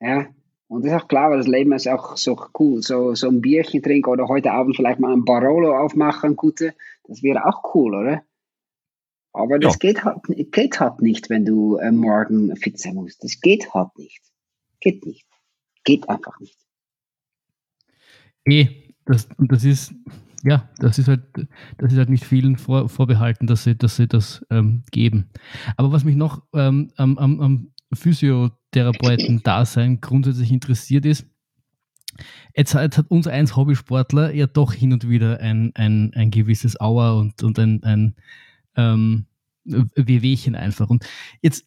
[0.00, 0.28] Ja.
[0.68, 2.82] Und das ist auch klar, weil das Leben ist auch so cool.
[2.82, 7.22] So, so ein Bierchen trinken oder heute Abend vielleicht mal ein Barolo aufmachen, gute, das
[7.22, 8.22] wäre auch cool, oder?
[9.34, 9.78] Aber das ja.
[9.80, 13.22] geht, halt, geht halt nicht, wenn du äh, morgen fit sein musst.
[13.22, 14.22] Das geht halt nicht.
[14.80, 15.26] Geht nicht.
[15.84, 16.58] Geht einfach nicht.
[18.46, 19.92] Nee, das, das ist,
[20.44, 21.22] ja, das ist halt,
[21.78, 25.30] das ist halt nicht vielen vor, vorbehalten, dass sie, dass sie das ähm, geben.
[25.76, 31.26] Aber was mich noch ähm, am, am, am Physiotherapeuten-Dasein grundsätzlich interessiert ist,
[32.56, 36.80] jetzt hat, hat unser eins Hobbysportler ja doch hin und wieder ein, ein, ein gewisses
[36.80, 38.14] Auer und, und ein, ein
[38.76, 39.26] ähm,
[39.64, 40.90] Wehwehchen einfach.
[40.90, 41.06] Und
[41.40, 41.64] jetzt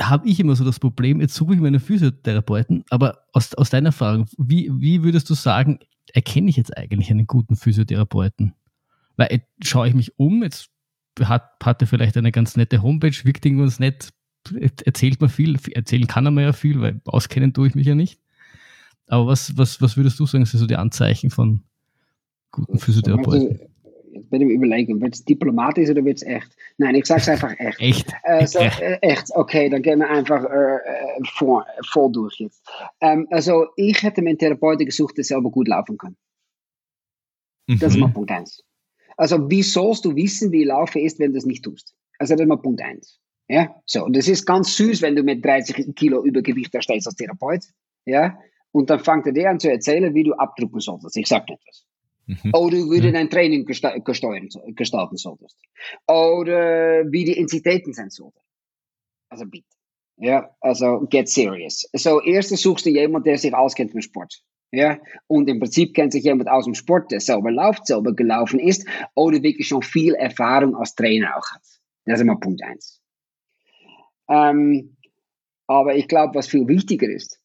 [0.00, 3.68] habe ich immer so das Problem, jetzt suche ich mir einen Physiotherapeuten, aber aus, aus
[3.68, 5.80] deiner Erfahrung, wie, wie würdest du sagen,
[6.12, 8.54] erkenne ich jetzt eigentlich einen guten Physiotherapeuten?
[9.16, 10.70] Weil jetzt schaue ich mich um, jetzt
[11.20, 14.10] hat, hat er vielleicht eine ganz nette Homepage, wirkt irgendwas nett,
[14.84, 17.94] erzählt man viel, erzählen kann er mir ja viel, weil auskennen tue ich mich ja
[17.94, 18.20] nicht.
[19.06, 21.62] Aber was, was, was würdest du sagen, sind so die Anzeichen von
[22.50, 23.60] guten Physiotherapeuten?
[24.12, 26.54] Jetzt bin ich überlegen, wird es diplomatisch oder wird es echt?
[26.76, 27.80] Nein, ich sage es einfach echt.
[27.80, 28.12] echt?
[28.24, 32.62] Äh, so, äh, echt, okay, dann gehen wir einfach äh, äh vor, voll durch jetzt.
[33.00, 36.16] Ähm, also, ich hätte mir einen Therapeuten gesucht, der selber gut laufen kann.
[37.66, 37.78] Mhm.
[37.78, 38.62] Das ist mal Punkt eins.
[39.16, 41.94] Also, wie sollst du wissen, wie Laufen ist, wenn du es nicht tust?
[42.18, 43.18] Also, das ist mal Punkt eins.
[43.48, 44.04] Ja, so.
[44.04, 47.64] Und das ist ganz süß, wenn du mit 30 Kilo Übergewicht da stehst als Therapeut.
[48.04, 48.38] Ja,
[48.72, 51.16] und dann fängt er dir an zu erzählen, wie du abdrucken solltest.
[51.16, 51.86] Ich sag nicht was.
[52.26, 52.52] Mhm.
[52.54, 55.56] Oder wie du dein Training gestalten solltest.
[56.06, 58.38] Oder wie die Intensitäten sein sollten.
[59.28, 59.66] Also bitte.
[60.18, 61.88] Ja, also get serious.
[61.94, 64.42] So, erstens suchst du jemanden, der sich auskennt mit Sport.
[64.70, 68.58] Ja, und im Prinzip kennt sich jemand aus dem Sport, der selber läuft, selber gelaufen
[68.58, 71.62] ist oder wirklich schon viel Erfahrung als Trainer auch hat.
[72.06, 73.02] Das ist immer Punkt eins.
[74.30, 74.96] Ähm,
[75.66, 77.38] aber ich glaube, was viel wichtiger ist,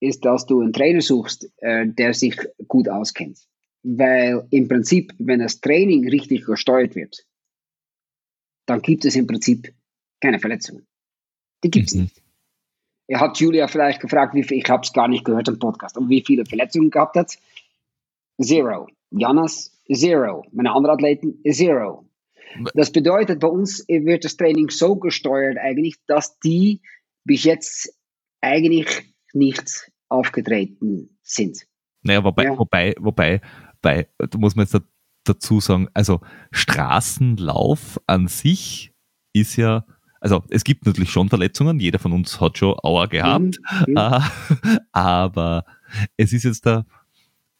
[0.00, 3.38] ist, dass du einen Trainer suchst, äh, der sich gut auskennt.
[3.82, 7.26] Weil im Prinzip, wenn das Training richtig gesteuert wird,
[8.66, 9.72] dann gibt es im Prinzip
[10.20, 10.86] keine Verletzungen.
[11.64, 12.02] Die gibt's mhm.
[12.02, 12.22] nicht.
[13.06, 15.96] Er hat Julia vielleicht gefragt, wie viel, ich habe es gar nicht gehört im Podcast,
[15.96, 17.36] aber wie viele Verletzungen gehabt hat.
[18.40, 18.88] Zero.
[19.10, 20.44] Jonas, zero.
[20.52, 22.06] Meine anderen Athleten, zero.
[22.74, 26.82] Das bedeutet, bei uns wird das Training so gesteuert eigentlich, dass die
[27.24, 27.98] bis jetzt
[28.40, 28.86] eigentlich
[29.32, 31.66] nicht aufgetreten sind.
[32.02, 32.58] Naja, wobei, ja.
[32.58, 33.40] wobei, wobei,
[33.82, 34.80] bei, da muss man jetzt
[35.24, 38.92] dazu sagen, also Straßenlauf an sich
[39.32, 39.84] ist ja,
[40.20, 43.96] also es gibt natürlich schon Verletzungen, jeder von uns hat schon Auer gehabt, mhm.
[43.96, 44.20] äh,
[44.92, 45.64] aber
[46.16, 46.84] es ist jetzt da,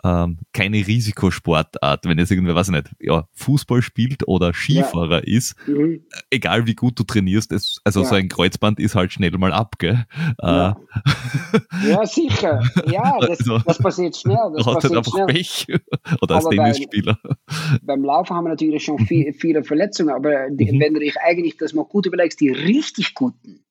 [0.04, 5.36] ähm, keine Risikosportart, wenn jetzt irgendwer, weiß ich nicht, ja, Fußball spielt oder Skifahrer ja.
[5.36, 6.04] ist, mhm.
[6.30, 8.06] egal wie gut du trainierst, es, also ja.
[8.06, 10.04] so ein Kreuzband ist halt schnell mal ab, gell?
[10.42, 11.88] Ja, äh.
[11.90, 12.62] ja sicher.
[12.86, 14.36] Ja, das, also, das passiert schnell.
[14.56, 15.26] Das hast halt einfach schnell.
[15.26, 15.66] Pech.
[16.20, 17.18] Oder als Tennisspieler.
[17.22, 20.80] Beim, beim Laufen haben wir natürlich schon viel, viele Verletzungen, aber die, mhm.
[20.80, 23.64] wenn du dich eigentlich das mal gut überlegst, die richtig guten,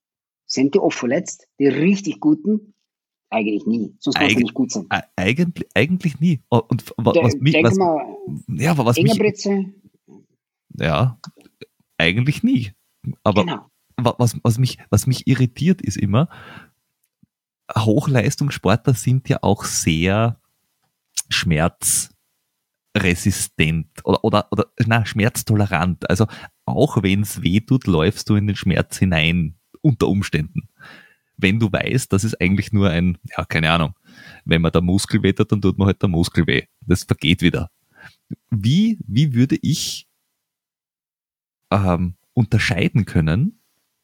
[0.46, 1.48] sind die oft verletzt?
[1.60, 2.74] Die richtig guten
[3.30, 3.96] eigentlich nie.
[4.00, 4.88] Sonst kann es nicht gut sein.
[5.16, 6.42] Eigentlich, eigentlich nie.
[6.50, 8.16] Und was, mich, was, mal,
[8.48, 9.18] ja, was mich,
[10.76, 11.20] ja,
[11.98, 12.74] eigentlich nie.
[13.24, 13.70] Aber genau.
[13.98, 16.30] was, was, mich, was mich irritiert ist immer,
[17.78, 20.40] Hochleistungssportler sind ja auch sehr
[21.30, 26.10] schmerzresistent oder, oder, oder na, schmerztolerant.
[26.10, 26.26] Also
[26.66, 30.69] auch wenn es weh tut, läufst du in den Schmerz hinein unter Umständen
[31.42, 33.94] wenn du weißt, das ist eigentlich nur ein, ja, keine Ahnung,
[34.46, 36.64] wenn man der Muskel weh tut, dann tut man halt der Muskel weh.
[36.82, 37.70] Das vergeht wieder.
[38.50, 40.08] Wie, wie würde ich
[41.72, 43.60] ähm, unterscheiden können,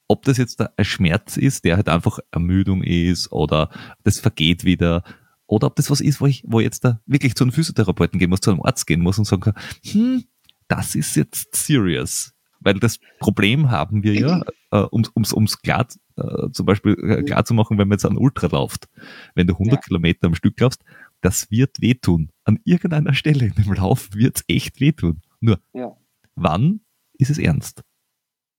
[0.07, 3.69] ob das jetzt ein Schmerz ist, der halt einfach Ermüdung ist oder
[4.03, 5.03] das vergeht wieder
[5.47, 8.29] oder ob das was ist, wo ich, wo jetzt da wirklich zu einem Physiotherapeuten gehen
[8.29, 10.23] muss, zu einem Arzt gehen muss und sagen kann, hm,
[10.67, 12.33] das ist jetzt serious.
[12.59, 15.87] Weil das Problem haben wir ja, äh, um es ums klar
[16.17, 17.25] äh, zum Beispiel äh, mhm.
[17.25, 18.87] klar zu machen, wenn man jetzt an Ultra läuft.
[19.33, 19.81] Wenn du 100 ja.
[19.81, 20.83] Kilometer am Stück laufst,
[21.21, 22.29] das wird wehtun.
[22.43, 25.21] An irgendeiner Stelle in dem Lauf wird es echt wehtun.
[25.39, 25.95] Nur, ja.
[26.35, 26.81] wann
[27.17, 27.83] ist es ernst?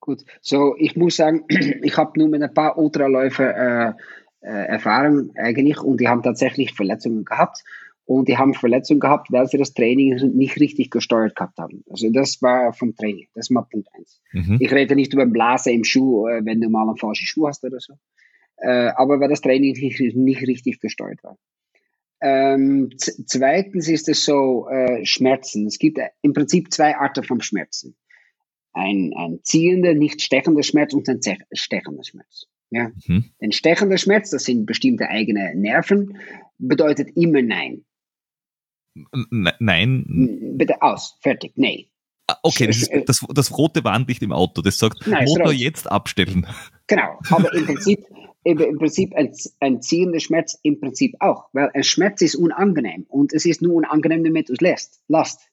[0.00, 3.92] Gut, so ich muss sagen, ich habe nur mit ein paar Ultraläufer äh,
[4.40, 7.64] äh, Erfahrung eigentlich und die haben tatsächlich Verletzungen gehabt
[8.06, 11.84] und die haben Verletzungen gehabt, weil sie das Training nicht richtig gesteuert gehabt haben.
[11.90, 14.20] Also das war vom Training, das ist mal Punkt eins.
[14.32, 14.58] Mhm.
[14.60, 17.64] Ich rede nicht über Blase im Schuh, äh, wenn du mal einen falschen Schuh hast
[17.64, 17.94] oder so,
[18.58, 21.36] äh, aber weil das Training nicht, richtig gesteuert war.
[22.22, 25.66] Ähm, zweitens ist es so, äh, Schmerzen.
[25.66, 27.96] Es gibt im Prinzip zwei Arten von Schmerzen.
[28.72, 31.20] Ein, ein ziehender, nicht stechender Schmerz und ein
[31.52, 32.46] stechender Schmerz.
[32.70, 32.90] Ja?
[33.06, 33.24] Mhm.
[33.40, 36.18] Ein stechender Schmerz, das sind bestimmte eigene Nerven,
[36.58, 37.85] bedeutet immer Nein.
[39.30, 40.54] Nein.
[40.56, 41.88] Bitte aus, fertig, nee.
[42.28, 45.90] Ah, okay, das, ist das, das rote Warnlicht im Auto, das sagt, Nein, Motor jetzt
[45.90, 46.46] abstellen.
[46.88, 48.06] Genau, aber im Prinzip,
[48.44, 53.32] im Prinzip ein, ein ziehender Schmerz im Prinzip auch, weil ein Schmerz ist unangenehm und
[53.32, 55.50] es ist nur unangenehm, damit du es lässt, lasst.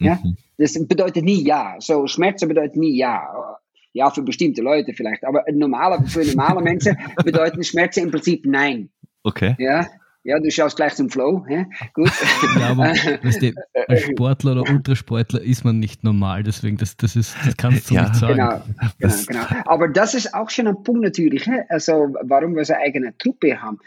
[0.00, 0.18] Ja?
[0.22, 0.36] Mhm.
[0.58, 1.76] Das bedeutet nie ja.
[1.78, 3.58] So, Schmerzen bedeutet nie ja.
[3.92, 8.90] Ja, für bestimmte Leute vielleicht, aber normale, für normale Menschen bedeuten Schmerzen im Prinzip nein.
[9.22, 9.54] Okay.
[9.58, 9.86] Ja,
[10.26, 11.44] ja, du schaust gleich zum Flow.
[11.48, 11.66] Ja?
[11.94, 12.10] Gut.
[12.58, 13.52] Ja, aber weißt du,
[13.88, 17.94] als Sportler oder Ultrasportler ist man nicht normal, deswegen, das, das, ist, das kannst du
[17.94, 18.34] ja, nicht sagen.
[18.34, 18.62] Genau,
[18.98, 19.62] genau, genau.
[19.66, 23.60] Aber das ist auch schon ein Punkt natürlich, also warum wir so eine eigene Truppe
[23.60, 23.78] haben.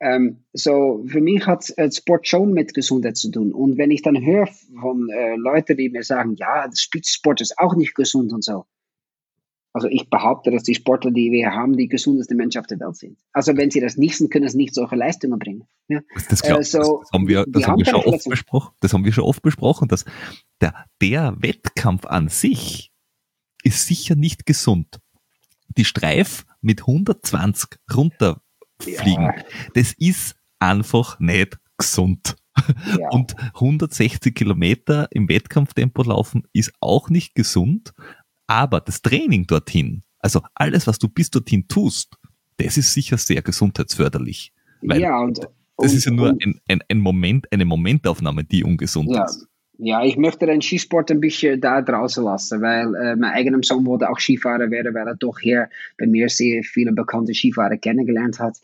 [0.00, 3.52] Ähm, so, für mich hat äh, Sport schon mit Gesundheit zu tun.
[3.52, 4.48] Und wenn ich dann höre
[4.80, 8.64] von äh, Leuten, die mir sagen, ja, Sport ist auch nicht gesund und so,
[9.78, 12.96] also ich behaupte, dass die Sportler, die wir haben, die gesundeste Menschen auf der Welt
[12.96, 13.16] sind.
[13.32, 15.68] Also wenn sie das nicht sind, können sie nicht solche Leistungen bringen.
[15.86, 16.00] Ja.
[16.28, 18.74] Das, glaub, also, das, haben wir, das haben wir schon oft besprochen.
[18.80, 20.04] Das haben wir schon oft besprochen, dass
[20.60, 22.90] der, der Wettkampf an sich
[23.62, 24.98] ist sicher nicht gesund.
[25.76, 29.34] Die Streif mit 120 runterfliegen, ja.
[29.74, 32.36] das ist einfach nicht gesund.
[32.98, 33.10] Ja.
[33.10, 37.94] Und 160 Kilometer im Wettkampftempo laufen ist auch nicht gesund,
[38.48, 42.16] aber das Training dorthin, also alles, was du bis dorthin tust,
[42.56, 44.52] das ist sicher sehr gesundheitsförderlich.
[44.82, 49.10] Ja, und, das und, ist ja nur ein, ein, ein, Moment, eine Momentaufnahme, die ungesund
[49.10, 49.24] ja.
[49.24, 49.46] ist.
[49.80, 53.86] Ja, ich möchte den Skisport ein bisschen da draußen lassen, weil äh, mein eigener Sohn
[53.86, 58.40] wollte auch Skifahrer werden, weil er doch hier bei mir sehr viele bekannte Skifahrer kennengelernt
[58.40, 58.56] hat.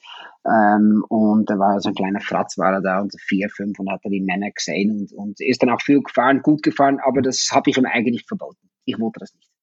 [0.45, 3.93] Ähm, und da war so ein kleiner Fratz war er da und vier, fünf und
[3.93, 7.23] hat er die Männer gesehen und, und ist dann auch viel gefahren, gut gefahren, aber
[7.23, 8.69] das habe ich ihm eigentlich verboten.
[8.85, 9.54] Ich wollte das nicht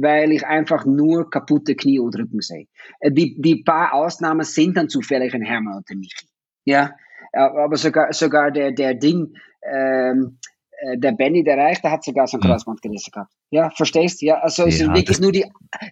[0.00, 2.66] weil ich einfach nur kaputte Knie und Rücken sehe.
[3.00, 6.26] Äh, die, die paar Ausnahmen sind dann zufällig ein Hermann und der Michi.
[6.64, 6.92] Ja,
[7.32, 10.38] äh, aber sogar, sogar der, der Ding, ähm,
[10.80, 12.50] äh, der Benny, der Reich, der hat sogar so ein hm.
[12.50, 13.32] Kreuzband gerissen gehabt.
[13.50, 14.22] Ja, verstehst?
[14.22, 15.44] Ja, also es ja, sind wirklich nur die,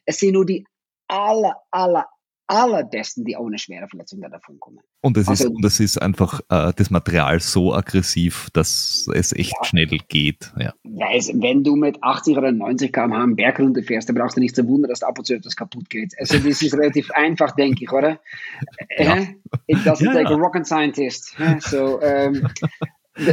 [0.05, 0.65] es sind nur die
[1.09, 2.07] aller, aller,
[2.49, 4.79] allerbesten, die ohne schwere Verletzungen davon kommen.
[5.01, 9.33] Und es, also, ist, und es ist einfach äh, das Material so aggressiv, dass es
[9.33, 9.65] echt ja.
[9.65, 10.53] schnell geht.
[10.59, 10.75] Ja.
[10.85, 14.55] Weiß, wenn du mit 80 oder 90 km/h einen Berg runterfährst, dann brauchst du nicht
[14.55, 16.15] zu wundern, dass ab und zu etwas kaputt geht.
[16.19, 18.21] Also das ist relativ einfach, denke ich, oder?
[18.97, 19.19] Ja.
[19.67, 21.37] It doesn't ja, take a rocket scientist.
[21.61, 22.49] So, ähm,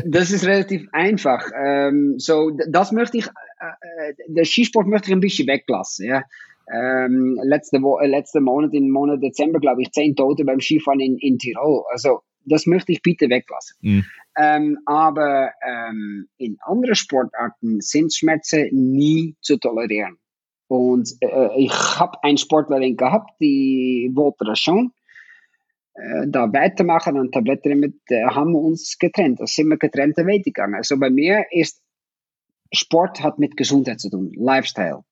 [0.05, 1.43] das ist relativ einfach.
[1.55, 6.07] Ähm, so, das möchte ich, äh, äh, der Skisport möchte ich ein bisschen weglassen.
[6.07, 6.23] Ja?
[6.71, 10.99] Ähm, letzte, Wo äh, letzte Monat, im Monat Dezember, glaube ich, zehn Tote beim Skifahren
[10.99, 11.83] in, in Tirol.
[11.91, 13.77] Also das möchte ich bitte weglassen.
[13.81, 14.05] Mhm.
[14.37, 20.17] Ähm, aber ähm, in anderen Sportarten sind Schmerzen nie zu tolerieren.
[20.67, 24.91] Und äh, ich habe eine Sportlerin gehabt, die wollte das schon.
[25.93, 29.39] Äh, da weitermachen und Tabletten mit, äh, haben wir uns getrennt.
[29.39, 30.75] Da sind wir getrennte Wege gegangen.
[30.75, 31.81] Also bei mir ist
[32.71, 35.03] Sport hat mit Gesundheit zu tun, Lifestyle.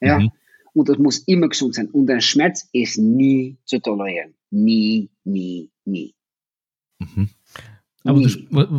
[0.00, 0.18] Ja.
[0.18, 0.30] Mhm.
[0.74, 1.88] Und das muss immer gesund sein.
[1.88, 4.34] Und der Schmerz ist nie zu tolerieren.
[4.50, 6.14] Nie, nie, nie.
[6.98, 7.30] Mhm.
[8.04, 8.28] Aber du,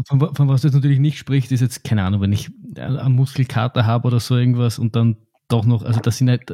[0.06, 3.13] von, von, was du jetzt natürlich nicht sprichst, ist jetzt, keine Ahnung, wenn ich einen
[3.13, 6.49] Muskelkater habe oder so irgendwas und dann doch noch, also das sind halt,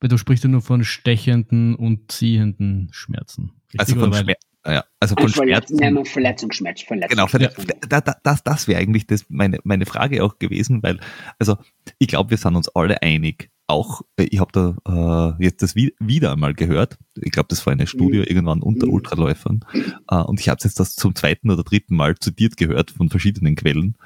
[0.00, 3.52] weil du sprichst ja nur von stechenden und ziehenden Schmerzen.
[3.66, 3.80] Richtig?
[3.80, 4.46] Also von Schmerzen.
[4.66, 5.76] Ja, also von Schmerzen.
[5.76, 6.84] Nein, Verletzungsschmerz.
[6.88, 7.66] Genau, Verletzung.
[7.88, 10.98] da, da, das, das wäre eigentlich das meine, meine Frage auch gewesen, weil,
[11.38, 11.56] also
[11.98, 14.52] ich glaube, wir sind uns alle einig, auch, äh, ich habe
[14.84, 18.24] da äh, jetzt das wieder einmal gehört, ich glaube, das war eine Studie mhm.
[18.24, 18.94] irgendwann unter mhm.
[18.94, 19.64] Ultraläufern,
[20.08, 23.56] äh, und ich habe jetzt das zum zweiten oder dritten Mal zitiert gehört von verschiedenen
[23.56, 23.96] Quellen,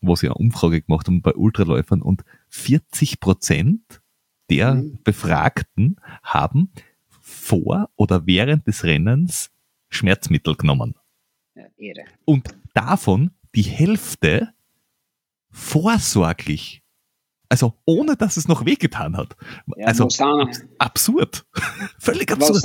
[0.00, 4.00] wo sie eine Umfrage gemacht haben bei Ultraläufern und 40 Prozent
[4.50, 4.98] der mhm.
[5.04, 6.70] Befragten haben
[7.20, 9.50] vor oder während des Rennens
[9.90, 10.94] Schmerzmittel genommen.
[11.54, 11.64] Ja,
[12.24, 14.52] und davon die Hälfte
[15.50, 16.82] vorsorglich
[17.48, 19.36] also ohne, dass es noch wehgetan hat.
[19.76, 20.20] Ja, also abs
[20.78, 21.46] absurd.
[21.98, 22.62] Völlig absurd.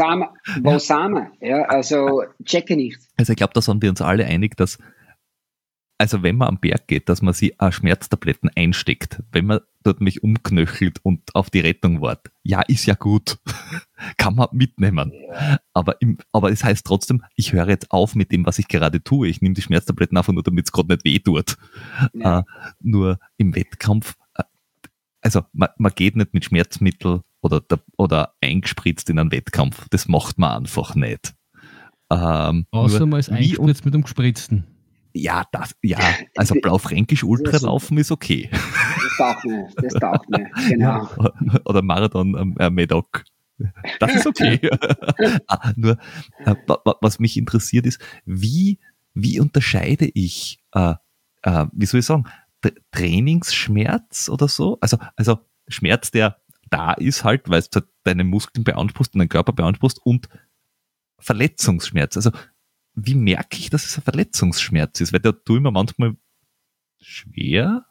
[0.61, 2.99] Balsame, ja, also checke nicht.
[3.17, 4.77] Also ich glaube, da sind wir uns alle einig, dass
[5.97, 10.21] also wenn man am Berg geht, dass man sich Schmerztabletten einsteckt, wenn man dort mich
[10.21, 12.33] umknöchelt und auf die Rettung wartet.
[12.43, 13.37] Ja, ist ja gut.
[14.17, 15.13] Kann man mitnehmen.
[15.73, 19.01] Aber, im, aber es heißt trotzdem, ich höre jetzt auf mit dem, was ich gerade
[19.01, 19.29] tue.
[19.29, 21.55] Ich nehme die Schmerztabletten einfach nur, damit es gerade nicht weh tut.
[22.13, 22.39] Ja.
[22.39, 22.43] Äh,
[22.81, 24.15] nur im Wettkampf
[25.23, 27.61] also man, man geht nicht mit Schmerzmittel oder,
[27.97, 29.87] oder eingespritzt in einen Wettkampf.
[29.89, 31.33] Das macht man einfach nicht.
[32.11, 34.65] Ähm, Außer man ist eingespritzt mit einem gespritzten.
[35.15, 35.99] Ja, das, ja,
[36.35, 38.49] also Blaufränkisch Ultralaufen ist okay.
[38.51, 41.07] Das taugt mir, das taugt mir, genau.
[41.07, 43.23] Ja, oder Marathon äh, Medoc.
[43.99, 44.59] Das ist okay.
[45.47, 45.97] ah, nur,
[46.45, 46.55] äh,
[46.99, 48.79] was mich interessiert ist, wie,
[49.13, 50.95] wie unterscheide ich, äh,
[51.43, 52.25] äh, wie soll ich sagen,
[52.91, 54.77] Trainingsschmerz oder so.
[54.81, 56.37] Also, also Schmerz, der
[56.69, 60.27] da ist halt, weil es halt deine Muskeln beanspruchst und deinen Körper beanspruchst und
[61.19, 62.17] Verletzungsschmerz.
[62.17, 62.31] Also
[62.95, 65.13] wie merke ich, dass es ein Verletzungsschmerz ist?
[65.13, 66.15] Weil der ich mir manchmal
[66.99, 67.85] schwer.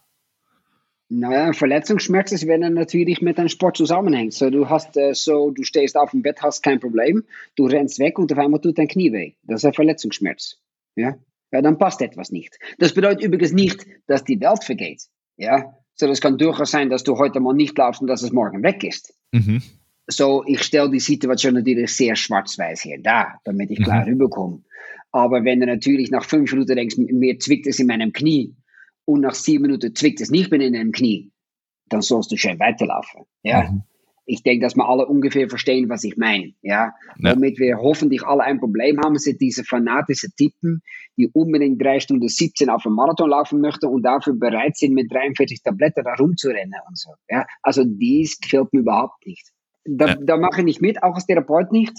[1.08, 4.32] Naja, Verletzungsschmerz ist, wenn er natürlich mit einem Sport zusammenhängt.
[4.32, 7.98] So, du hast äh, so, du stehst auf dem Bett, hast kein Problem, du rennst
[7.98, 9.32] weg und auf einmal tut dein Knie weh.
[9.42, 10.58] Das ist ein Verletzungsschmerz.
[10.96, 11.16] Ja?
[11.52, 12.58] Ja, dann passt etwas nicht.
[12.78, 15.02] Das bedeutet übrigens nicht, dass die Welt vergeht.
[15.36, 18.32] Ja, so das kann durchaus sein, dass du heute mal nicht laufst und dass es
[18.32, 19.14] morgen weg ist.
[19.32, 19.62] Mhm.
[20.06, 24.12] So, ich stelle die Situation natürlich sehr schwarz-weiß hier da, damit ich klar mhm.
[24.12, 24.62] rüberkomme.
[25.12, 28.56] Aber wenn du natürlich nach fünf Minuten denkst, mir zwickt es in meinem Knie
[29.04, 31.30] und nach sieben Minuten zwickt es nicht mehr in deinem Knie,
[31.88, 33.24] dann sollst du schön weiterlaufen.
[33.42, 33.70] Ja.
[33.70, 33.82] Mhm
[34.24, 36.54] ich denke, dass wir alle ungefähr verstehen, was ich meine.
[36.62, 36.92] Ja?
[37.18, 37.35] ja?
[37.35, 40.82] Womit wir hoffentlich alle ein Problem haben, sind diese fanatischen Typen,
[41.16, 45.12] die unbedingt drei Stunden 17 auf dem Marathon laufen möchten und dafür bereit sind, mit
[45.12, 47.11] 43 Tabletten da rumzurennen und so.
[47.28, 47.46] Ja?
[47.62, 49.50] Also dies gefällt mir überhaupt nicht.
[49.85, 50.14] Da, ja.
[50.14, 51.94] da mache ich nicht mit, auch als Therapeut nicht,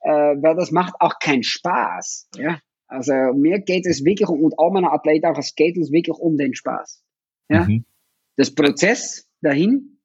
[0.00, 2.28] äh, weil das macht auch keinen Spaß.
[2.36, 2.60] Ja?
[2.86, 6.16] Also mir geht es wirklich um, und all meine Athleten auch, es geht uns wirklich
[6.16, 7.02] um den Spaß.
[7.48, 7.64] Ja?
[7.64, 7.84] Mhm.
[8.36, 9.95] Das Prozess dahin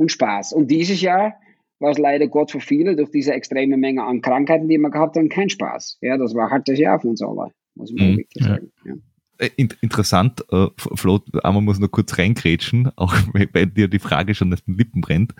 [0.00, 0.54] und Spaß.
[0.54, 1.34] Und dieses Jahr
[1.78, 5.16] war es leider Gott für viele durch diese extreme Menge an Krankheiten, die wir gehabt
[5.16, 5.98] haben, kein Spaß.
[6.00, 8.16] Ja, das war ein hartes Jahr für uns alle, muss man mhm.
[8.16, 8.72] wirklich sagen.
[8.84, 8.94] Ja.
[9.38, 13.14] Äh, interessant, äh, Flo, einmal muss noch kurz reingrätschen, auch
[13.52, 15.34] wenn dir die Frage schon auf den Lippen brennt.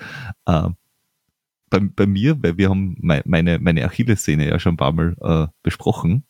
[0.47, 0.69] Äh,
[1.71, 5.47] bei, bei mir, weil wir haben meine, meine Achillessehne ja schon ein paar Mal äh,
[5.63, 6.25] besprochen,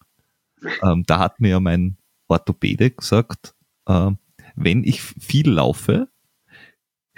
[0.82, 1.96] ähm, da hat mir ja mein
[2.28, 3.54] Orthopäde gesagt,
[3.86, 4.10] äh,
[4.54, 6.08] wenn ich viel laufe,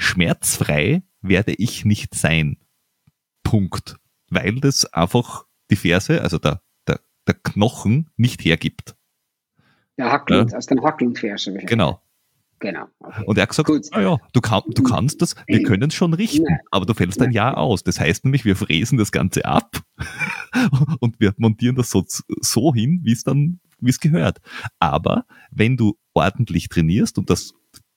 [0.03, 2.59] schmerzfrei werde ich nicht sein.
[3.43, 3.97] Punkt.
[4.29, 8.97] Weil das einfach die Ferse, also der, der, der Knochen nicht hergibt.
[9.99, 10.59] Der Hacklund, ja.
[10.59, 11.53] aus dem Hacklundferse.
[11.55, 12.03] Genau.
[12.59, 12.87] Genau.
[13.01, 13.25] Okay.
[13.27, 16.45] Und er hat gesagt, naja, du, kann, du kannst das, wir können es schon richten,
[16.45, 16.61] Nein.
[16.71, 17.83] aber du fällst ein Jahr aus.
[17.83, 19.83] Das heißt nämlich, wir fräsen das Ganze ab
[21.01, 24.41] und wir montieren das so, so hin, wie es dann, wie es gehört.
[24.79, 27.53] Aber wenn du ordentlich trainierst und das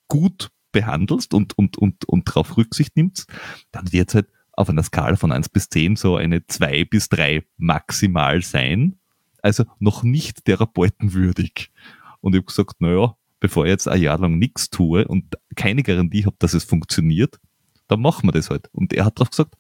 [0.08, 3.32] gut behandelst und, und, und, und darauf Rücksicht nimmst,
[3.71, 7.07] dann wird es halt auf einer Skala von 1 bis 10 so eine 2 bis
[7.07, 8.99] 3 maximal sein.
[9.41, 11.71] Also noch nicht therapeutenwürdig.
[12.19, 15.82] Und ich habe gesagt, naja, bevor ich jetzt ein Jahr lang nichts tue und keine
[15.82, 17.39] Garantie habe, dass es funktioniert,
[17.88, 18.67] dann machen wir das halt.
[18.73, 19.55] Und er hat darauf gesagt,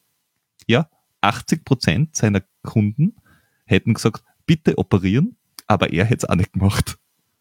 [0.67, 0.89] ja,
[1.21, 3.15] 80 Prozent seiner Kunden
[3.65, 5.37] hätten gesagt, bitte operieren,
[5.67, 6.97] aber er hätte es auch nicht gemacht.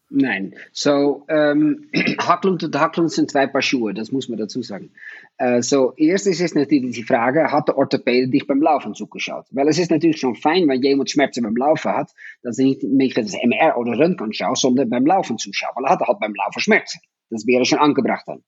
[0.09, 1.89] Nein, so ähm,
[2.19, 4.91] Hacklund und Hacklund sind zwei Paar Schuhe, das muss man dazu sagen.
[5.37, 9.45] Äh, so, erstens ist natürlich die Frage, hat der Orthopäde dich beim Laufen zugeschaut?
[9.51, 12.11] Weil es ist natürlich schon fein, wenn jemand Schmerzen beim Laufen hat,
[12.43, 15.91] dass er nicht mit das MR oder Röntgen schaut, sondern beim Laufen zuschaut, weil er
[15.91, 16.99] hat halt beim Laufen Schmerzen.
[17.31, 18.43] Das wäre schon angebracht dann.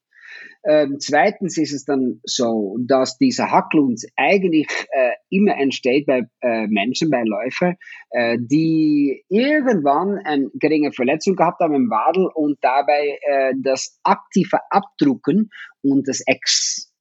[0.64, 6.66] Ähm, zweitens ist es dann so, dass dieser Hacklund eigentlich äh, immer entsteht bei äh,
[6.66, 7.76] Menschen, bei Läufern,
[8.10, 14.58] äh, die irgendwann eine geringe Verletzung gehabt haben im Wadel und dabei äh, das aktive
[14.70, 15.50] Abdrucken
[15.82, 16.92] und das Ex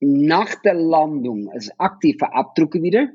[0.00, 3.08] nach der Landung, also aktive Abdrucken wieder,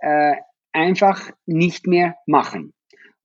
[0.00, 0.36] äh,
[0.72, 2.72] einfach nicht mehr machen.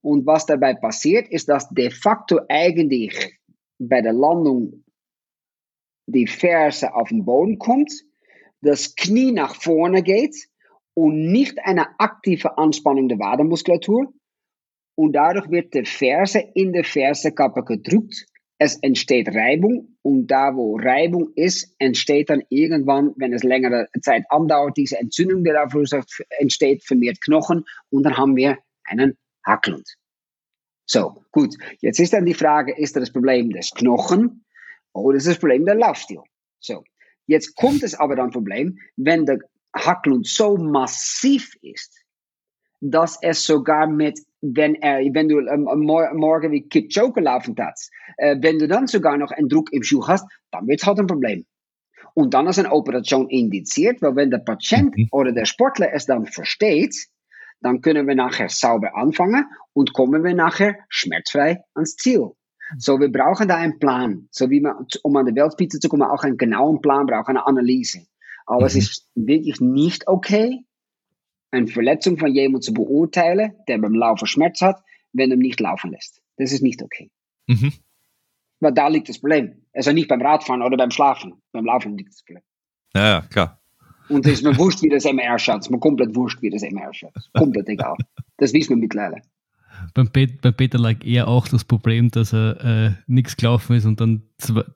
[0.00, 3.38] Und was dabei passiert, ist, dass de facto eigentlich
[3.78, 4.84] bei der Landung
[6.06, 7.92] die Ferse auf den Boden kommt,
[8.60, 10.36] das Knie nach vorne geht
[10.94, 14.12] und nicht eine aktive Anspannung der Wadenmuskulatur.
[14.96, 18.26] Und dadurch wird die Ferse in der Fersekappe gedrückt.
[18.58, 24.24] Es entsteht Reibung und da, wo Reibung ist, entsteht dann irgendwann, wenn es längere Zeit
[24.28, 25.66] andauert, diese Entzündung, die da
[26.38, 29.96] entsteht, vermehrt Knochen und dann haben wir einen Hacklund.
[30.86, 31.56] So, gut.
[31.80, 34.44] Jetzt ist dann die Frage, ist das Problem des Knochen
[34.94, 36.22] Oh, das ist das Problem der Laufstil.
[36.60, 36.82] So.
[37.26, 39.38] Jetzt kommt es aber dann Problem, wenn der
[39.74, 42.04] Hacklund so massiv ist,
[42.80, 48.36] dass es sogar mit, wenn er, wenn du ähm, morgen wie Kipchoge laufen hast, äh,
[48.40, 51.06] wenn du dann sogar noch einen Druck im Schuh hast, dann wird es halt ein
[51.06, 51.46] Problem.
[52.14, 55.08] Und dann ist eine Operation indiziert, weil wenn der Patient mhm.
[55.10, 56.94] oder der Sportler es dann versteht,
[57.60, 62.32] dann können wir nachher sauber anfangen und kommen wir nachher schmerzfrei ans Ziel.
[62.78, 64.28] So, wir brauchen da einen Plan.
[64.30, 67.46] So wie man, um an die Weltspitze zu kommen, auch einen genauen Plan braucht, eine
[67.46, 68.06] Analyse.
[68.46, 68.66] Aber mhm.
[68.66, 70.64] es ist wirklich nicht okay,
[71.50, 75.92] eine Verletzung von jemandem zu beurteilen, der beim Laufen Schmerz hat, wenn er nicht laufen
[75.92, 76.20] lässt.
[76.36, 77.10] Das ist nicht okay.
[77.46, 77.72] Mhm.
[78.60, 79.62] Weil da liegt das Problem.
[79.72, 81.34] Also nicht beim Radfahren oder beim Schlafen.
[81.52, 82.42] Beim Laufen liegt das Problem.
[82.94, 83.60] Ja, ja klar.
[84.08, 85.60] Und es ist mir wurscht, wie das MR schaut.
[85.60, 87.12] Es ist mir komplett wurscht, wie das MR schaut.
[87.32, 87.96] Komplett egal.
[88.36, 89.22] Das wissen wir mittlerweile
[89.94, 93.84] beim, Pet, beim Peter lag eher auch das Problem, dass er äh, nichts gelaufen ist
[93.84, 94.22] und dann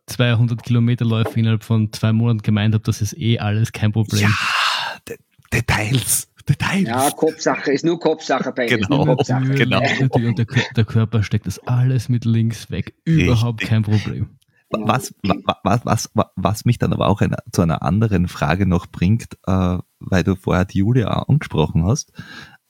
[0.06, 4.22] 200 Kilometer Läufe innerhalb von zwei Monaten gemeint hat, das ist eh alles kein Problem.
[4.22, 5.16] Ja, De
[5.52, 6.28] Details.
[6.48, 6.88] Details.
[6.88, 9.44] Ja, Kopfsache ist nur Kopfsache bei genau, Kopfsache.
[9.54, 9.82] genau.
[10.00, 10.46] Und der,
[10.76, 12.94] der, Körper steckt das alles mit links weg.
[13.04, 13.68] Überhaupt Richtig.
[13.68, 14.38] kein Problem.
[14.70, 15.14] Was,
[15.62, 19.78] was, was, was, mich dann aber auch eine, zu einer anderen Frage noch bringt, äh,
[19.98, 22.12] weil du vorher die Julia angesprochen hast.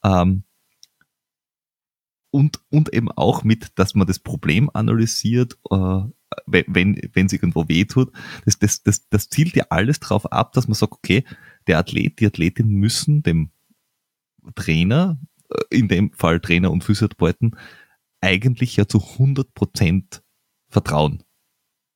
[0.05, 0.45] Ähm,
[2.31, 6.03] und, und eben auch mit, dass man das Problem analysiert, äh,
[6.47, 8.13] wenn, wenn es irgendwo wehtut.
[8.45, 11.25] Das, das, das, das zielt ja alles darauf ab, dass man sagt, okay,
[11.67, 13.51] der Athlet, die Athletin müssen dem
[14.55, 15.19] Trainer,
[15.51, 17.57] äh, in dem Fall Trainer und Physiotherapeuten,
[18.21, 20.23] eigentlich ja zu 100 Prozent
[20.69, 21.23] vertrauen.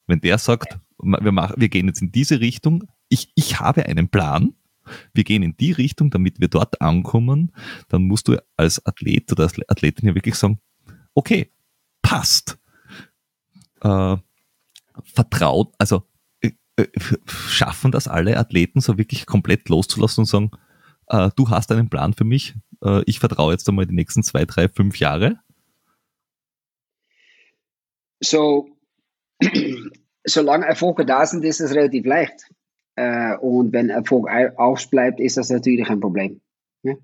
[0.06, 4.08] Wenn der sagt, wir, machen, wir gehen jetzt in diese Richtung, ich, ich habe einen
[4.08, 4.54] Plan,
[5.14, 7.52] wir gehen in die Richtung, damit wir dort ankommen,
[7.88, 10.60] dann musst du als Athlet oder als Athletin ja wirklich sagen,
[11.14, 11.50] okay,
[12.02, 12.58] passt.
[13.80, 14.16] Äh,
[15.04, 16.02] vertraut, also
[16.40, 16.86] äh, äh,
[17.26, 20.50] schaffen das alle Athleten so wirklich komplett loszulassen und sagen,
[21.08, 24.44] äh, du hast einen Plan für mich, äh, ich vertraue jetzt einmal die nächsten zwei,
[24.44, 25.38] drei, fünf Jahre?
[28.20, 28.68] So,
[30.24, 32.50] solange Erfolge da sind, ist es relativ leicht.
[32.96, 36.40] Äh, und wenn Erfolg ausbleibt, ist das natürlich ein Problem.
[36.82, 36.94] Ja?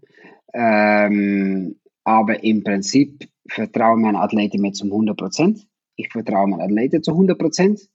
[0.55, 5.65] Ähm, aber im Prinzip vertraue meine Athleten mir zum 100%.
[5.97, 7.89] Ich vertraue meinen Athleten zu 100%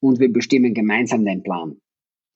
[0.00, 1.80] und wir bestimmen gemeinsam den Plan.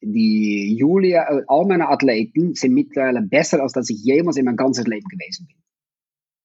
[0.02, 4.56] Die Julia, äh, all meine Athleten sind mittlerweile besser, als dass ich jemals in meinem
[4.56, 5.56] ganzen Leben gewesen bin.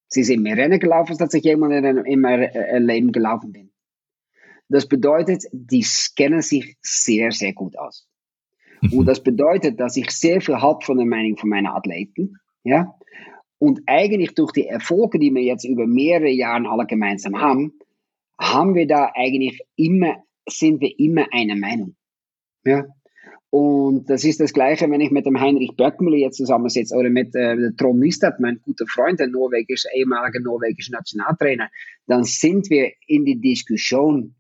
[0.08, 1.74] Sie sind mehr Rennen gelaufen, als dass ich jemals
[2.06, 3.72] in meinem äh, Leben gelaufen bin.
[4.70, 8.09] Das bedeutet, die scannen sich sehr, sehr gut aus.
[8.82, 9.06] Und mhm.
[9.06, 12.38] das bedeutet, dass ich sehr viel habe von der Meinung von meinen Athleten.
[12.64, 12.96] Ja?
[13.58, 17.74] Und eigentlich durch die Erfolge, die wir jetzt über mehrere Jahre alle gemeinsam haben,
[18.40, 21.96] haben wir da eigentlich immer sind wir immer einer Meinung.
[22.64, 22.86] Ja.
[23.52, 27.34] Und das ist das Gleiche, wenn ich mit dem Heinrich Bergmüller jetzt zusammensitze oder mit
[27.34, 31.70] äh, Tron Nystad, mein guter Freund, der norwegische, ehemalige norwegische Nationaltrainer,
[32.06, 34.36] dann sind wir in die Diskussion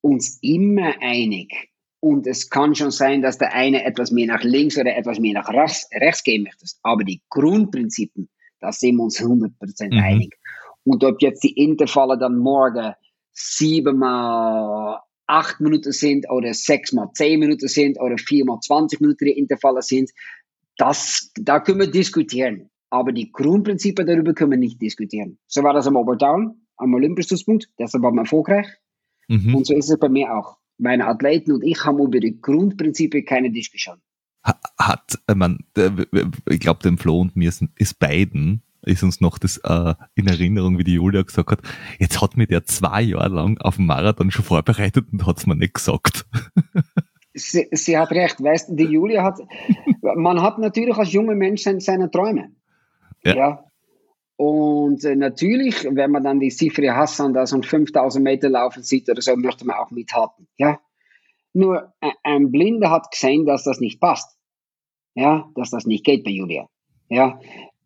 [0.00, 1.70] uns immer einig.
[2.04, 5.32] Und es kann schon sein, dass der eine etwas mehr nach links oder etwas mehr
[5.32, 6.66] nach rechts, gehen möchte.
[6.82, 8.28] Aber die Grundprinzipien,
[8.60, 9.50] da sind wir uns 100%
[9.90, 9.98] mhm.
[9.98, 10.34] einig.
[10.84, 12.92] Und ob jetzt die Intervalle dann morgen
[13.32, 19.80] siebenmal acht Minuten sind oder sechsmal zehn Minuten sind oder viermal 20 Minuten die Intervalle
[19.80, 20.10] sind,
[20.76, 22.68] das, da können wir diskutieren.
[22.90, 25.38] Aber die Grundprinzipien darüber können wir nicht diskutieren.
[25.46, 28.66] So war das am Oberdown, am Olympiastützpunkt, deshalb war man erfolgreich.
[29.28, 29.54] Mhm.
[29.54, 30.58] Und so ist es bei mir auch.
[30.78, 33.96] Meine Athleten und ich haben über die Grundprinzipien keine Diskussion.
[34.42, 35.64] Hat, äh, man,
[36.48, 40.26] ich glaube, dem Flo und mir ist, ist beiden ist uns noch das äh, in
[40.26, 41.60] Erinnerung, wie die Julia gesagt hat,
[41.98, 45.46] jetzt hat mir der zwei Jahre lang auf dem Marathon schon vorbereitet und hat es
[45.46, 46.26] mir nicht gesagt.
[47.36, 49.40] Sie, sie, hat recht, weißt die Julia hat,
[50.02, 52.52] man hat natürlich als junger Mensch seine, seine Träume.
[53.24, 53.34] Ja.
[53.34, 53.64] ja.
[54.36, 59.08] Und äh, natürlich, wenn man dann die Sifri Hassan da so 5000 Meter laufen sieht
[59.08, 60.48] oder so, möchte man auch mithalten.
[60.56, 60.80] Ja.
[61.52, 64.36] Nur äh, ein Blinder hat gesehen, dass das nicht passt.
[65.14, 66.68] Ja, dass das nicht geht bei Julia.
[67.08, 67.38] Ja,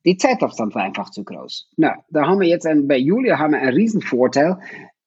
[0.06, 1.70] die Zeitabstand war einfach zu groß.
[1.76, 4.58] Na, da haben wir jetzt ein, bei Julia haben wir einen riesen Vorteil.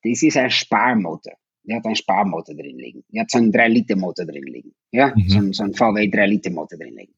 [0.04, 1.34] Das ist ein Sparmotor.
[1.64, 3.04] Die hat einen Sparmotor drin liegen.
[3.12, 4.74] Die hat so einen 3-Liter-Motor drin liegen.
[4.92, 5.28] Ja, mhm.
[5.28, 7.14] so, so einen VW 3-Liter-Motor drin liegen.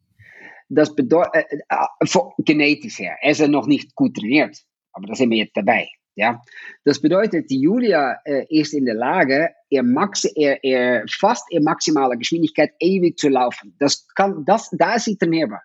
[0.76, 4.58] Das bedeutet, äh, äh, genetisch her, er ist ja noch nicht gut trainiert,
[4.92, 5.90] aber da sind wir jetzt dabei.
[6.16, 6.44] Ja,
[6.84, 11.64] das bedeutet, die Julia äh, ist in der Lage, ihr Max, ihr, ihr, fast ihre
[11.64, 13.76] maximale Geschwindigkeit ewig zu laufen.
[13.80, 15.64] Das kann, das, da ist sie trainierbar.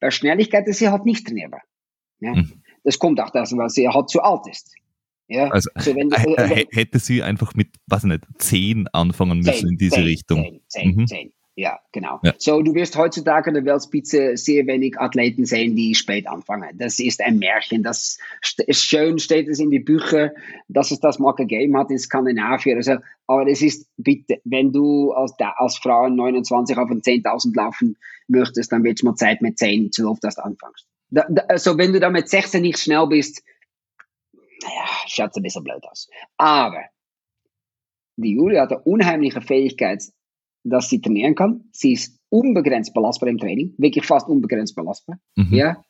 [0.00, 1.62] Bei Schnelligkeit ist sie halt nicht trainierbar.
[2.20, 2.34] Ja?
[2.34, 2.62] Mhm.
[2.84, 4.74] Das kommt auch dazu, weil sie halt zu alt ist.
[5.28, 5.48] Ja?
[5.48, 9.76] Also so, wenn, äh, hätte sie einfach mit, was nicht, zehn anfangen müssen 10, in
[9.78, 10.42] diese 10, Richtung.
[10.42, 11.06] 10, 10, mhm.
[11.06, 11.32] 10.
[11.58, 12.20] Ja, genau.
[12.22, 12.34] Ja.
[12.38, 16.78] So, du wirst heutzutage in der Weltspitze sehr wenig Athleten sehen, die spät anfangen.
[16.78, 17.82] Das ist ein Märchen.
[17.82, 18.18] Das
[18.68, 20.30] ist schön, steht es in die Bücher,
[20.68, 22.76] dass es das mal gegeben hat in Skandinavien.
[22.76, 27.96] Also, aber es ist bitte, wenn du als, als Frau 29 auf ein 10.000 laufen
[28.28, 30.86] möchtest, dann wird es mal Zeit mit 10, 12, dass du anfängst.
[31.10, 33.42] Da, da, also, wenn du da mit 16 nicht schnell bist,
[34.62, 36.08] naja, schaut ein bisschen blöd aus.
[36.36, 36.84] Aber
[38.14, 40.04] die Julia hat eine unheimliche Fähigkeit,
[40.70, 41.64] dass sie trainieren kann.
[41.72, 45.18] Sie ist unbegrenzt belastbar im Training, wirklich fast unbegrenzt belastbar.
[45.36, 45.54] Mhm.
[45.54, 45.84] Ja.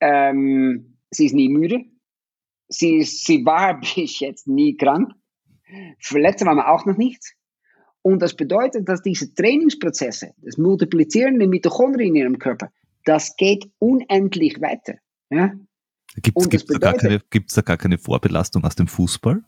[0.00, 1.84] Ähm, sie ist nie müde.
[2.68, 5.12] Sie, ist, sie war bis jetzt nie krank.
[5.98, 7.34] Verletzen war man auch noch nicht.
[8.02, 12.70] Und das bedeutet, dass diese Trainingsprozesse, das Multiplizieren der Mitochondrien in ihrem Körper,
[13.04, 14.96] das geht unendlich weiter.
[15.30, 15.54] Ja?
[16.16, 19.42] Gibt es da, da, gar keine Vorbelastung aus dem Fußball?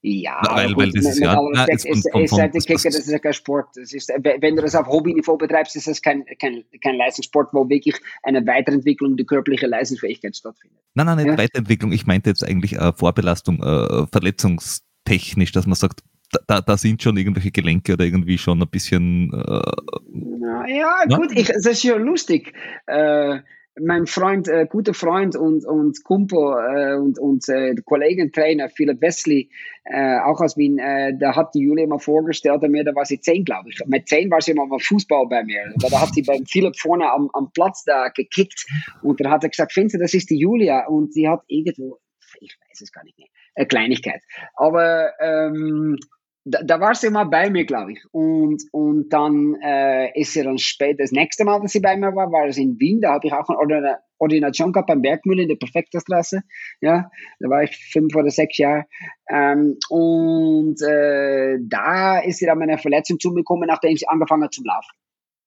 [0.00, 3.32] Ja, weil, gut, weil das ist ja na, ist, ist, ist, das ist ja kein
[3.32, 3.68] Sport.
[3.74, 7.68] Das ist, wenn du das auf Hobbyniveau betreibst, ist das kein, kein, kein Leistungssport, wo
[7.68, 10.78] wirklich eine Weiterentwicklung der körperlichen Leistungsfähigkeit stattfindet.
[10.94, 11.38] Nein, nein, nicht ja?
[11.38, 11.90] Weiterentwicklung.
[11.90, 16.04] Ich meinte jetzt eigentlich äh, Vorbelastung, äh, verletzungstechnisch, dass man sagt,
[16.46, 19.32] da, da sind schon irgendwelche Gelenke oder irgendwie schon ein bisschen.
[19.32, 19.72] Äh,
[20.12, 22.52] na, ja, gut, ich, das ist ja lustig.
[22.86, 23.40] Äh,
[23.80, 29.50] mein Freund, äh, guter Freund und, und Kumpel äh, und, und äh, Kollegentrainer Philipp Wesley,
[29.84, 33.20] äh, auch aus Wien, äh, da hat die Julia mal vorgestellt mir, da war sie
[33.20, 33.80] zehn, glaube ich.
[33.86, 35.72] Mit zehn war sie mal beim Fußball bei mir.
[35.78, 38.66] Da hat sie beim Philipp vorne am, am Platz da gekickt
[39.02, 41.98] und da hat er gesagt, findest du, das ist die Julia und sie hat irgendwo,
[42.40, 44.22] ich weiß es gar nicht mehr, eine Kleinigkeit.
[44.54, 45.98] Aber ähm,
[46.44, 48.04] da, da war sie mal bei mir, glaube ich.
[48.10, 52.14] Und, und dann äh, ist sie dann später, das nächste Mal, dass sie bei mir
[52.14, 53.00] war, war es in Wien.
[53.00, 56.42] Da habe ich auch eine Ordination gehabt beim Bergmüll in der Perfekterstraße.
[56.80, 57.10] Ja,
[57.40, 58.86] da war ich fünf oder sechs Jahre.
[59.28, 64.08] Ähm, und äh, da ist sie dann mit einer Verletzung zu mir gekommen, nachdem sie
[64.08, 64.96] angefangen hat zu laufen.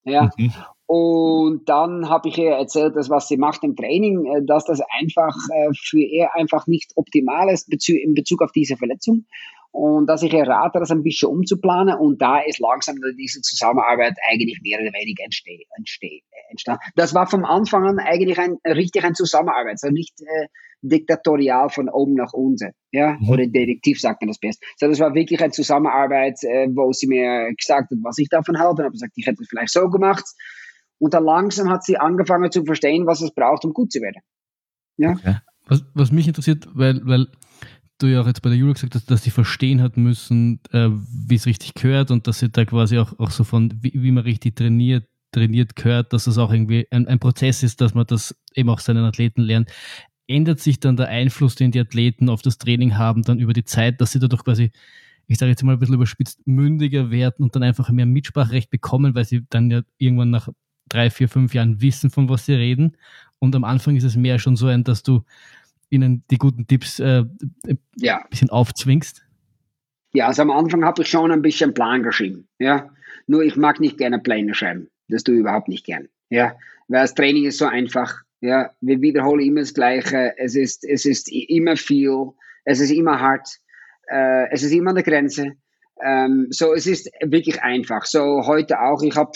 [0.04, 0.30] Ja.
[0.38, 0.54] Mhm.
[0.94, 4.82] Und dann habe ich ihr erzählt, dass was sie macht im Training, äh, dass das
[5.00, 9.26] einfach äh, für ihr einfach nicht optimal ist in Bezug auf diese Verletzung
[9.72, 14.16] und dass ich ihr rate, das ein bisschen umzuplanen und da ist langsam diese Zusammenarbeit
[14.30, 16.82] eigentlich mehr oder weniger entsteh, entsteh, entstanden.
[16.98, 20.48] Das war vom Anfang an eigentlich ein, richtig ein Zusammenarbeit, also nicht äh,
[20.82, 23.30] diktatorial von oben nach unten, ja, mhm.
[23.30, 24.62] oder Detektiv sagt man das best.
[24.76, 28.60] So, das war wirklich eine Zusammenarbeit, äh, wo sie mir gesagt hat, was ich davon
[28.60, 30.26] halte und habe gesagt, ich hätte es vielleicht so gemacht
[31.02, 34.22] und dann langsam hat sie angefangen zu verstehen, was es braucht, um gut zu werden.
[34.98, 35.14] Ja.
[35.14, 35.38] Okay.
[35.66, 37.28] Was, was mich interessiert, weil, weil
[37.98, 40.90] du ja auch jetzt bei der Julia gesagt hast, dass sie verstehen hat müssen, äh,
[40.90, 44.12] wie es richtig gehört und dass sie da quasi auch, auch so von, wie, wie
[44.12, 48.06] man richtig trainiert, trainiert gehört, dass das auch irgendwie ein, ein Prozess ist, dass man
[48.06, 49.72] das eben auch seinen Athleten lernt.
[50.28, 53.66] Ändert sich dann der Einfluss, den die Athleten auf das Training haben, dann über die
[53.66, 54.72] Zeit, dass sie dadurch quasi
[55.28, 59.16] ich sage jetzt mal ein bisschen überspitzt, mündiger werden und dann einfach mehr Mitspracherecht bekommen,
[59.16, 60.50] weil sie dann ja irgendwann nach
[60.92, 62.98] drei, vier, fünf Jahren wissen, von was sie reden.
[63.40, 65.24] Und am Anfang ist es mehr schon so ein, dass du
[65.90, 67.24] ihnen die guten Tipps äh,
[67.98, 68.18] ja.
[68.18, 69.24] ein bisschen aufzwingst.
[70.14, 72.48] Ja, also am Anfang habe ich schon ein bisschen Plan geschrieben.
[72.60, 72.90] Ja,
[73.28, 74.90] nur ich mag nicht gerne Pläne schreiben.
[75.08, 76.08] Das tue ich überhaupt nicht gern.
[76.30, 76.56] Ja,
[76.88, 78.22] weil das Training ist so einfach.
[78.42, 80.34] Ja, wir wiederholen immer das Gleiche.
[80.38, 82.32] Es ist, es ist immer viel.
[82.66, 83.48] Es ist immer hart.
[84.08, 85.54] Äh, es ist immer an der Grenze.
[86.04, 88.06] Ähm, so, es ist wirklich einfach.
[88.06, 89.02] So heute auch.
[89.04, 89.32] Ich habe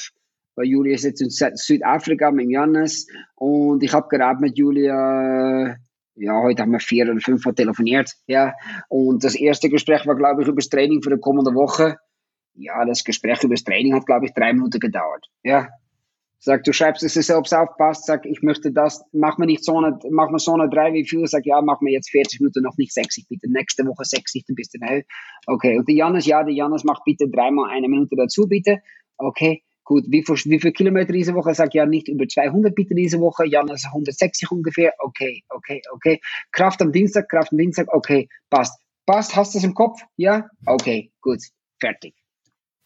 [0.55, 5.77] weil Julia ist jetzt in Südafrika mit Janis und ich habe gerade mit Julia
[6.15, 8.53] ja, heute haben wir vier oder fünf Mal telefoniert, ja.
[8.87, 11.97] Und das erste Gespräch war, glaube ich, über das Training für die kommende Woche.
[12.53, 15.67] Ja, das Gespräch über das Training hat, glaube ich, drei Minuten gedauert, ja.
[16.39, 19.63] Sag, du schreibst es dir selbst auf, passt, sag, ich möchte das, mach mir nicht
[19.63, 22.39] so eine, mach mir so eine drei wie viel, sag, ja, mach mir jetzt 40
[22.39, 25.03] Minuten, noch nicht 60, bitte, nächste Woche 60, dann bist du, ne?
[25.47, 28.79] Okay, und die Janis, ja, die Janis, mach bitte dreimal eine Minute dazu, bitte,
[29.17, 31.53] okay, Gut, wie viel, wie viel Kilometer diese Woche?
[31.53, 33.47] Sag ja nicht über 200 bitte diese Woche.
[33.47, 34.93] Ja, das ist 160 ungefähr.
[34.97, 36.19] Okay, okay, okay.
[36.51, 37.87] Kraft am Dienstag, Kraft am Dienstag.
[37.93, 38.81] Okay, passt.
[39.05, 40.01] Passt, hast du es im Kopf?
[40.17, 40.49] Ja?
[40.65, 41.39] Okay, gut.
[41.79, 42.15] Fertig.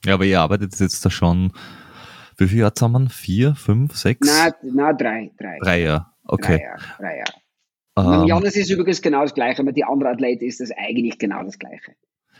[0.04, 1.54] Ja, aber ihr arbeitet jetzt da schon,
[2.38, 3.08] wie viele Jahre zusammen?
[3.08, 4.28] Vier, fünf, sechs?
[4.28, 5.58] Na, na drei, drei.
[5.62, 6.58] Drei Jahre, okay.
[6.58, 8.22] Drei Jahre, drei Jahre.
[8.22, 8.28] Ähm.
[8.28, 11.58] Janis ist übrigens genau das Gleiche, mit die andere Athleten ist das eigentlich genau das
[11.58, 11.95] Gleiche.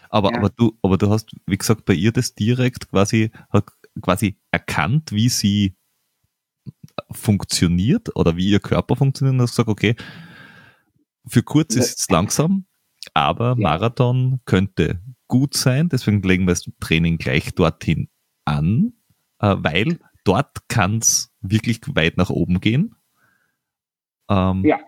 [0.10, 0.38] Aber, ja.
[0.38, 3.32] aber, du, aber du hast, wie gesagt, bei ihr das direkt quasi,
[4.02, 5.76] quasi erkannt, wie sie
[7.12, 9.96] funktioniert oder wie ihr Körper funktioniert und hast gesagt, okay,
[11.26, 12.66] für kurz ist es langsam,
[13.14, 18.10] aber Marathon könnte gut sein, deswegen legen wir das Training gleich dorthin
[18.46, 18.94] an,
[19.40, 22.96] äh, weil dort kann es wirklich weit nach oben gehen.
[24.30, 24.80] Ähm, ja.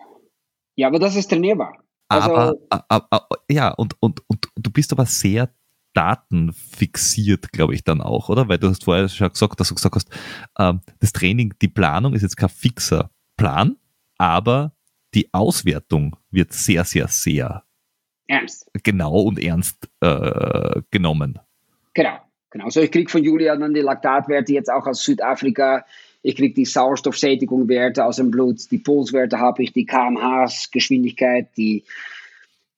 [0.76, 1.78] ja, aber das ist trainierbar.
[2.10, 5.54] Also, aber, ja, und, und, und du bist aber sehr
[5.94, 8.48] Daten fixiert, glaube ich, dann auch, oder?
[8.48, 10.10] Weil du hast vorher schon gesagt, dass du gesagt hast,
[10.58, 13.76] ähm, das Training, die Planung ist jetzt kein fixer Plan,
[14.18, 14.74] aber
[15.14, 17.64] die Auswertung wird sehr, sehr, sehr
[18.28, 18.70] ernst.
[18.84, 21.40] genau und ernst äh, genommen.
[21.94, 22.18] Genau,
[22.50, 22.70] genau.
[22.70, 25.86] So, ich kriege von Julia dann die Laktatwerte jetzt auch aus Südafrika.
[26.24, 31.84] Ich kriege die Sauerstoffsättigungswerte aus dem Blut, die Pulswerte habe ich, die KMHs, Geschwindigkeit, die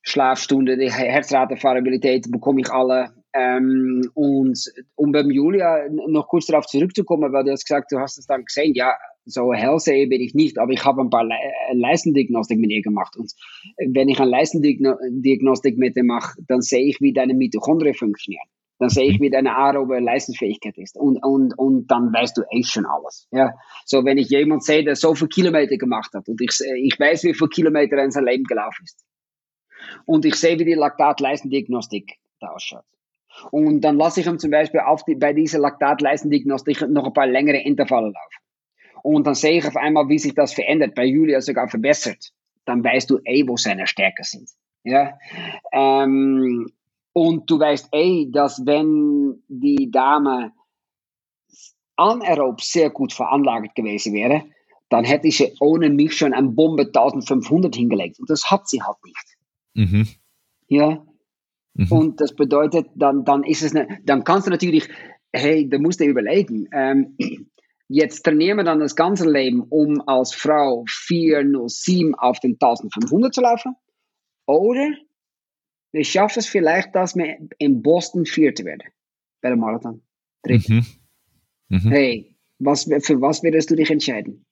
[0.04, 3.14] Schlafstunden, die Herzratenvariabilität bekomme ich alle.
[3.34, 4.60] Ähm, und
[4.96, 8.46] um beim Julia noch kurz darauf zurückzukommen, weil du hast gesagt, du hast es dann
[8.46, 8.94] gesehen, ja,
[9.26, 12.82] so hellsehe bin ich nicht, aber ich habe ein paar Le äh, Leistendiagnostik mit ihr
[12.82, 13.16] gemacht.
[13.18, 13.32] Und
[13.78, 18.46] wenn ich eine Leistendiagnostik mit ihr mache, dann sehe ich, wie deine Mitochondrien funktionieren.
[18.80, 20.98] Dann sehe ich, wie deine aerobe Leistungsfähigkeit ist.
[20.98, 23.28] Und, und, und dann weißt du echt schon alles.
[23.32, 23.54] Ja.
[23.86, 27.24] So, wenn ich jemand sehe, der so viele Kilometer gemacht hat und ich, ich weiß,
[27.24, 29.06] wie viele Kilometer er in sein Leben gelaufen ist
[30.06, 32.86] und ich sehe, wie die Laktatleistendiagnostik da ausschaut.
[33.52, 37.28] Und dann lasse ich ihm zum Beispiel auf die, bei dieser Laktatleistendiagnostik noch ein paar
[37.28, 38.44] längere Intervalle laufen.
[39.02, 42.32] Und dann sehe ich auf einmal, wie sich das verändert, bei Julia sogar verbessert.
[42.66, 44.50] Dann weißt du, ey, wo seine Stärken sind.
[44.84, 45.18] Ja?
[45.74, 46.72] Ähm,
[47.12, 50.54] und du weißt, ey, dass wenn die Dame
[51.96, 54.44] anaerob sehr gut veranlagt gewesen wäre,
[54.90, 58.20] dann hätte sie ohne mich schon ein Bombe 1500 hingelegt.
[58.20, 59.38] Und das hat sie halt nicht.
[59.74, 60.08] Mhm.
[60.68, 61.06] Ja.
[61.74, 61.92] Mhm.
[61.92, 64.88] Und das bedeutet, dann, dann ist es, eine, dann kannst du natürlich,
[65.32, 67.18] hey, da musst du überlegen, ähm,
[67.88, 73.42] jetzt trainieren wir dann das ganze Leben, um als Frau 407 auf den 1500 zu
[73.42, 73.76] laufen,
[74.46, 74.92] oder
[75.92, 78.90] wir schaffen es vielleicht, dass wir in Boston Vierte werden,
[79.42, 80.02] bei der Marathon.
[80.46, 80.86] Mhm.
[81.70, 81.90] Mhm.
[81.90, 84.46] Hey, was, für was würdest du dich entscheiden?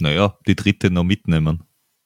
[0.00, 1.64] Naja, die dritte noch mitnehmen.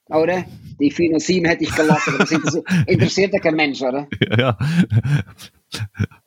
[0.09, 0.44] Oder?
[0.78, 2.54] Die 407 hätte ich gelassen, aber das
[2.86, 4.07] interessiert ja kein Mensch, oder?
[4.20, 4.59] Ja, ja.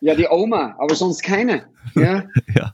[0.01, 1.67] Ja, die Oma, aber sonst keine.
[1.95, 2.25] Ja.
[2.55, 2.73] ja.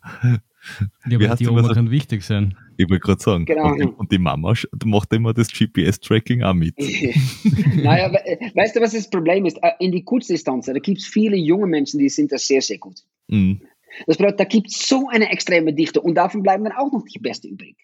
[1.07, 2.57] Ja, aber die Oma kann wichtig sein.
[2.77, 3.45] Ich wollte gerade sagen.
[3.45, 3.71] Genau.
[3.71, 4.53] Und, die, und die Mama
[4.85, 6.75] macht immer das GPS-Tracking auch mit.
[7.75, 9.57] naja, weißt du, was das Problem ist?
[9.61, 12.79] Äh, in die Kurzdistanz, da gibt es viele junge Menschen, die sind das sehr, sehr
[12.79, 13.03] gut.
[13.27, 13.61] Mhm.
[14.07, 17.05] Das bedeutet, da gibt es so eine extreme Dichte und davon bleiben dann auch noch
[17.05, 17.77] die Beste übrig.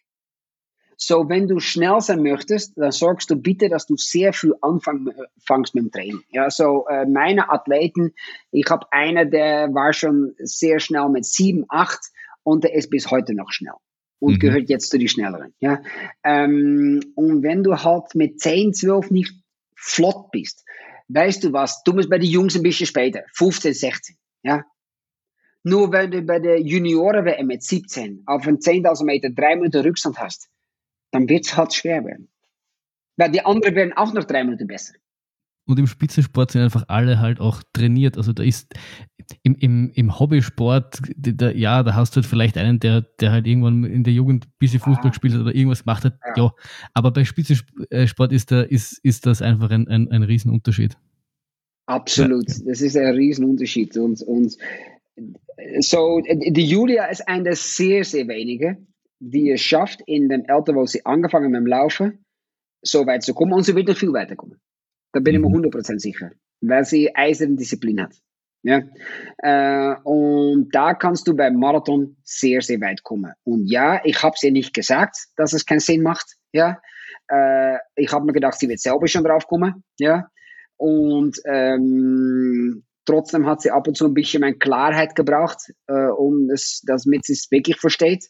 [1.03, 5.73] So, wenn du schnell sein möchtest, dann sorgst du bitte, dass du sehr früh anfängst
[5.73, 6.21] mit dem Training.
[6.29, 8.13] Ja, so äh, meine Athleten,
[8.51, 11.99] ich habe einer, der war schon sehr schnell mit 7, 8
[12.43, 13.73] und der ist bis heute noch schnell
[14.19, 14.39] und mhm.
[14.39, 15.55] gehört jetzt zu den Schnelleren.
[15.59, 15.81] Ja,
[16.23, 19.33] ähm, und wenn du halt mit 10, 12 nicht
[19.75, 20.63] flott bist,
[21.07, 24.17] weißt du was, du musst bei den Jungs ein bisschen später, 15, 16.
[24.43, 24.65] Ja,
[25.63, 30.19] nur wenn du bei der Junioren-WM mit 17 auf einen 10.000 Meter drei Minuten Rückstand
[30.19, 30.47] hast,
[31.11, 32.29] dann wird es halt schwer werden.
[33.17, 34.93] Weil die anderen werden auch noch drei Minuten besser.
[35.67, 38.17] und im Spitzensport sind einfach alle halt auch trainiert.
[38.17, 38.73] Also da ist
[39.43, 43.47] im, im, im Hobbysport, da, ja, da hast du halt vielleicht einen, der, der halt
[43.47, 45.09] irgendwann in der Jugend ein bisschen Fußball ah.
[45.09, 46.17] gespielt hat oder irgendwas gemacht hat.
[46.35, 46.43] Ja.
[46.43, 46.51] ja.
[46.93, 50.97] Aber bei Spitzensport ist, da, ist, ist das einfach ein, ein, ein Riesenunterschied.
[51.85, 52.55] Absolut, ja.
[52.65, 53.97] das ist ein Riesenunterschied.
[53.97, 54.57] Und, und
[55.79, 58.87] so, die Julia ist eine der sehr, sehr wenigen,
[59.21, 62.25] die es schafft, in dem Alter, wo sie angefangen mit dem Laufen,
[62.81, 63.53] so weit zu kommen.
[63.53, 64.59] Und sie wird noch viel weiter kommen.
[65.13, 65.99] Da bin ich mir 100% mhm.
[65.99, 68.15] sicher, weil sie eiserne Disziplin hat.
[68.63, 68.81] Ja?
[69.37, 73.33] Äh, und da kannst du beim Marathon sehr, sehr weit kommen.
[73.43, 76.37] Und ja, ich habe es ihr nicht gesagt, dass es keinen Sinn macht.
[76.51, 76.81] Ja?
[77.27, 79.83] Äh, ich habe mir gedacht, sie wird selber schon drauf kommen.
[79.99, 80.29] Ja?
[80.77, 86.49] Und ähm, trotzdem hat sie ab und zu ein bisschen mehr Klarheit gebracht, äh, um
[86.49, 88.27] es, damit sie es wirklich versteht.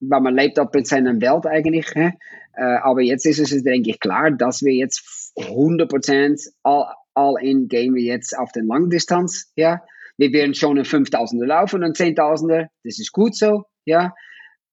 [0.00, 1.94] Weil man lebt auch in seiner Welt eigentlich.
[1.96, 2.12] Äh,
[2.56, 7.94] aber jetzt ist es, denke ich, klar, dass wir jetzt 100% all, all in gehen
[7.94, 9.52] wir jetzt auf den Langdistanz.
[9.56, 9.82] Ja?
[10.16, 12.68] Wir werden schon einen 5000er laufen und einen 10.000er.
[12.84, 13.64] Das ist gut so.
[13.84, 14.14] Ja?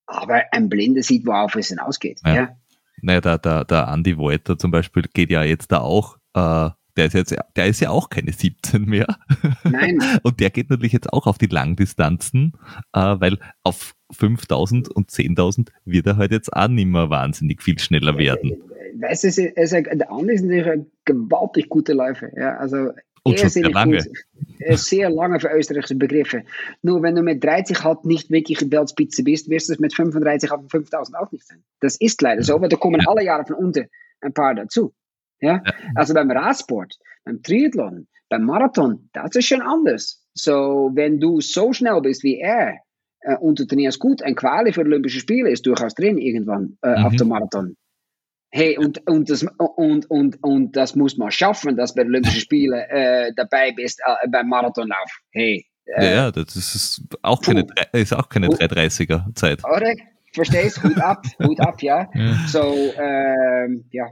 [0.05, 2.19] Aber ein Blinder sieht, worauf es hinausgeht.
[2.25, 2.35] Ja.
[2.35, 2.49] ja?
[3.01, 7.05] Naja, der, der, der Andy Wolter zum Beispiel geht ja jetzt da auch äh, der
[7.07, 9.07] ist jetzt, der ist ja auch keine 17 mehr.
[9.63, 9.99] Nein.
[10.23, 12.53] Und der geht natürlich jetzt auch auf die Langdistanzen,
[12.93, 17.79] äh, weil auf 5000 und 10.000 wird er halt jetzt auch nicht mehr wahnsinnig viel
[17.79, 18.61] schneller werden.
[18.99, 22.27] Weißt du, der Andi ist natürlich gewaltig guter Läufer.
[22.37, 22.91] Ja, also
[23.23, 23.97] und schon sehr lange.
[23.97, 26.43] Gut, sehr lange für österreichische Begriffe.
[26.81, 30.51] Nur wenn du mit 30 halt nicht wirklich Weltspitze bist, wirst du es mit 35
[30.51, 31.63] auf 5000 auch nicht sein.
[31.79, 33.87] Das ist leider so, weil da kommen alle Jahre von unten
[34.21, 34.93] ein paar dazu.
[35.41, 35.61] Ja?
[35.95, 40.25] Also beim Radsport, beim Triathlon, beim Marathon, das ist schon anders.
[40.33, 42.77] So, wenn du so schnell bist wie er
[43.21, 46.97] äh, und du trainierst gut, ein Quali für Olympische Spiele ist durchaus drin irgendwann äh,
[46.97, 47.05] mhm.
[47.05, 47.75] auf dem Marathon.
[48.53, 52.79] Hey, und, und, das, und, und, und das muss man schaffen, dass bei Olympischen Spielen
[52.89, 55.09] äh, dabei bist äh, beim Marathonlauf.
[55.31, 55.65] Hey.
[55.85, 59.63] Äh, ja, das ist auch keine, ist auch keine 330er Zeit.
[59.65, 59.93] Oder?
[60.33, 60.81] Verstehst?
[60.83, 62.09] Hut ab, Hut ab, ja.
[62.13, 62.35] ja.
[62.47, 64.07] So, ähm, ja,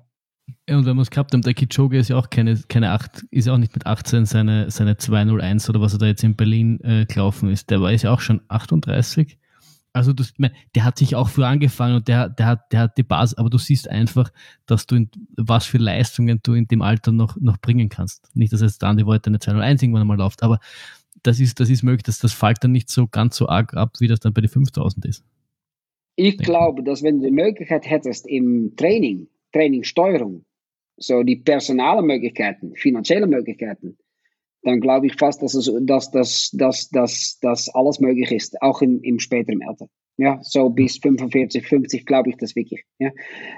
[0.70, 3.48] und wenn wir es gehabt haben, der Kichoge ist ja auch keine, keine 8, ist
[3.48, 6.80] ja auch nicht mit 18 seine, seine 201 oder was er da jetzt in Berlin
[6.84, 7.70] äh, gelaufen ist.
[7.70, 9.38] Der war jetzt ja auch schon 38.
[9.92, 10.34] Also das,
[10.76, 13.50] der hat sich auch früher angefangen und der, der, hat, der hat die Basis, aber
[13.50, 14.32] du siehst einfach,
[14.66, 18.30] dass du in, was für Leistungen du in dem Alter noch, noch bringen kannst.
[18.36, 20.60] Nicht, dass jetzt dann die Leute eine 201 irgendwann mal läuft, aber
[21.24, 23.94] das ist, das ist möglich, dass das fällt dann nicht so ganz so arg ab,
[24.00, 25.24] wie das dann bei den 5000 ist.
[26.16, 30.46] Ich glaube, dass wenn du die Möglichkeit hättest im Training, Trainingssteuerung,
[30.98, 33.98] so die personale Möglichkeiten, finanzielle Möglichkeiten,
[34.64, 38.82] dann glaube ich fast, dass, es, dass, dass, dass, dass, dass alles möglich ist, auch
[38.82, 39.88] im, im späteren Alter.
[40.18, 42.84] Ja, so bis 45, 50 glaube ich das wirklich.
[42.98, 43.12] Ja.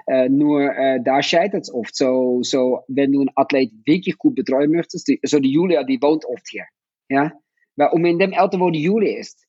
[0.06, 1.96] Äh, nur äh, da scheitert es oft.
[1.96, 6.00] So, so, wenn du einen Athlet wirklich gut betreuen möchtest, die, so die Julia, die
[6.00, 6.66] wohnt oft hier.
[7.10, 7.34] Ja,
[7.78, 9.48] weil um in dem Alter, wo die Julia ist,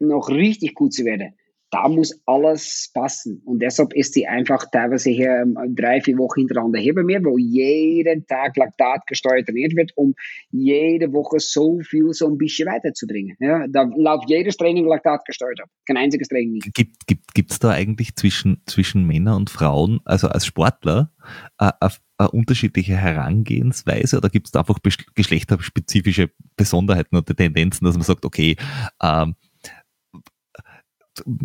[0.00, 1.34] noch richtig gut zu werden,
[1.74, 3.42] da muss alles passen.
[3.44, 7.20] Und deshalb ist sie einfach teilweise hier ähm, drei, vier Wochen hintereinander hier bei mir,
[7.24, 10.14] wo jeden Tag Laktat gesteuert trainiert wird, um
[10.52, 13.36] jede Woche so viel so ein bisschen weiterzubringen.
[13.40, 15.68] Ja, da läuft jedes Training Laktat gesteuert ab.
[15.84, 16.74] Kein einziges Training nicht.
[16.74, 21.10] Gibt, gibt, da eigentlich zwischen, zwischen Männern und Frauen, also als Sportler,
[21.58, 24.78] eine unterschiedliche Herangehensweise oder gibt es da einfach
[25.14, 28.56] geschlechterspezifische Besonderheiten oder Tendenzen, dass man sagt, okay,
[29.02, 29.34] ähm,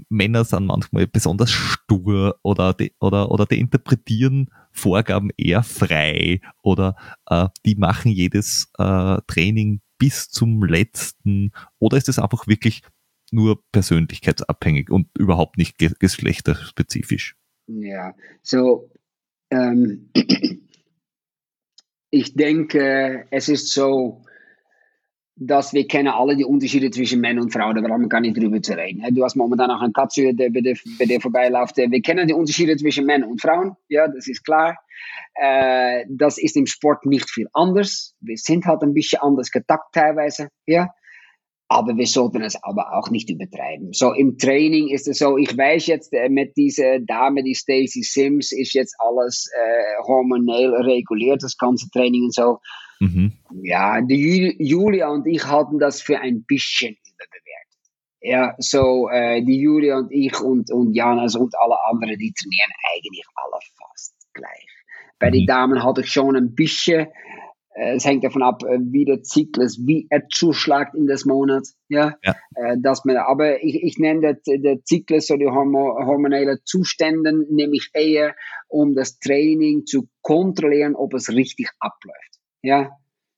[0.09, 6.95] Männer sind manchmal besonders stur oder die, oder, oder die interpretieren Vorgaben eher frei oder
[7.27, 12.81] äh, die machen jedes äh, Training bis zum letzten oder ist es einfach wirklich
[13.31, 17.35] nur persönlichkeitsabhängig und überhaupt nicht geschlechterspezifisch?
[17.67, 18.89] Ja, so
[19.51, 20.09] ähm,
[22.09, 24.23] ich denke, es ist so,
[25.41, 28.37] dass wir kennen alle die Unterschiede zwischen Männern und Frauen, da brauchen wir gar nicht
[28.37, 29.03] drüber zu reden.
[29.15, 31.77] Du hast momentan auch einen Katze, der bei dir, bei dir vorbeiläuft.
[31.77, 34.77] Wir kennen die Unterschiede zwischen Männern und Frauen, ja, das ist klar.
[35.35, 38.15] Äh, das ist im Sport nicht viel anders.
[38.19, 40.89] Wir sind halt ein bisschen anders getakt teilweise, ja.
[41.69, 43.93] Aber wir sollten es aber auch nicht übertreiben.
[43.93, 48.51] So im Training ist es so, ich weiß jetzt mit dieser Dame, die Stacy Sims,
[48.51, 52.57] ist jetzt alles äh, hormonell reguliert, das ganze Training und so.
[52.99, 53.33] Mhm.
[53.63, 57.49] Ja, die Julia und ich halten das für ein bisschen überbewertet.
[58.21, 62.71] Ja, so äh, die Julia und ich und, und Janas und alle anderen, die trainieren
[62.93, 64.67] eigentlich alle fast gleich.
[65.19, 65.33] Bei mhm.
[65.33, 67.07] den Damen hatte ich schon ein bisschen,
[67.75, 71.67] äh, es hängt davon ab, äh, wie der Zyklus, wie er zuschlägt in das Monat.
[71.87, 72.35] Ja, ja.
[72.55, 77.33] Äh, dass man, aber ich, ich nenne das, der Zyklus, so die hormo hormonelle Zustände,
[77.49, 78.35] nehme ich eher,
[78.67, 82.38] um das Training zu kontrollieren, ob es richtig abläuft.
[82.61, 82.89] Ja,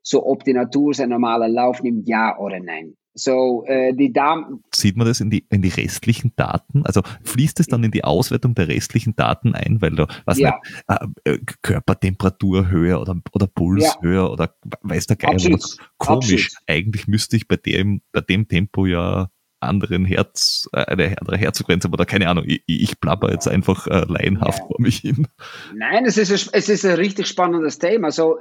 [0.01, 2.95] so ob die Natur seinen normalen Lauf nimmt, ja oder nein.
[3.13, 4.63] So, äh, die Damen.
[4.73, 6.85] Sieht man das in die, in die restlichen Daten?
[6.85, 10.59] Also fließt es dann in die Auswertung der restlichen Daten ein, weil da, was ja.
[10.87, 14.01] nicht, äh, Körpertemperatur höher oder, oder Puls ja.
[14.01, 15.77] höher oder weiß der Geil, komisch.
[15.99, 16.49] Absolut.
[16.67, 19.29] Eigentlich müsste ich bei dem, bei dem Tempo ja
[19.61, 24.05] anderen Herz, äh, eine andere Herzfrequenz oder keine Ahnung, ich, ich plapper jetzt einfach äh,
[24.07, 24.65] laienhaft ja.
[24.65, 25.27] vor mich hin.
[25.75, 28.07] Nein, es ist, ein, es ist ein richtig spannendes Thema.
[28.07, 28.37] Also,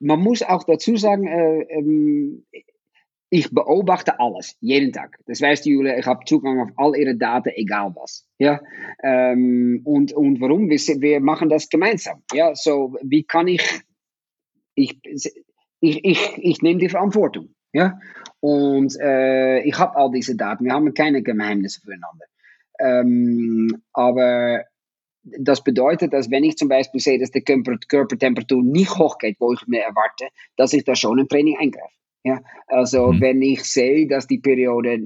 [0.00, 2.44] man muss auch dazu sagen, äh, ähm,
[3.30, 5.18] ich beobachte alles, jeden Tag.
[5.26, 8.26] Das weißt du, Julia, ich habe Zugang auf all ihre Daten, egal was.
[8.38, 8.60] Ja?
[9.02, 10.70] Ähm, und, und warum?
[10.70, 12.22] Wir, wir machen das gemeinsam.
[12.32, 12.54] Ja?
[12.54, 13.62] So, wie kann ich,
[14.74, 17.54] ich, ich, ich, ich nehme die Verantwortung.
[17.72, 17.98] Ja?
[18.40, 20.64] Und äh, ich habe all diese Daten.
[20.64, 22.26] Wir haben keine Geheimnisse füreinander.
[22.80, 24.64] Ähm, aber
[25.22, 29.66] das bedeutet, dass wenn ich zum Beispiel sehe, dass die Körpertemperatur nicht hochgeht, wo ich
[29.66, 31.92] mir erwarte, dass ich da schon im Training eingreife.
[32.24, 33.20] Ja, also mhm.
[33.20, 34.98] wenn ich sehe, dass die Periode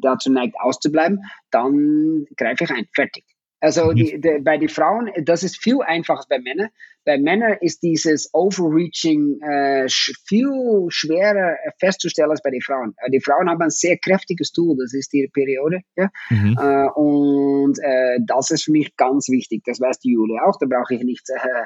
[0.00, 2.86] dazu neigt auszubleiben, dann greife ich ein.
[2.94, 3.24] Fertig.
[3.60, 3.94] Also mhm.
[3.94, 6.68] die, die, bei den Frauen, das ist viel einfacher bei Männern.
[7.04, 12.94] Bei Männern ist dieses Overreaching äh, viel schwerer festzustellen als bei den Frauen.
[12.98, 15.80] Äh, die Frauen haben ein sehr kräftiges Tool, das ist die Periode.
[15.96, 16.10] Ja?
[16.30, 16.56] Mhm.
[16.58, 19.62] Äh, und äh, das ist für mich ganz wichtig.
[19.64, 21.64] Das weiß die Julia auch, da brauche ich nicht äh,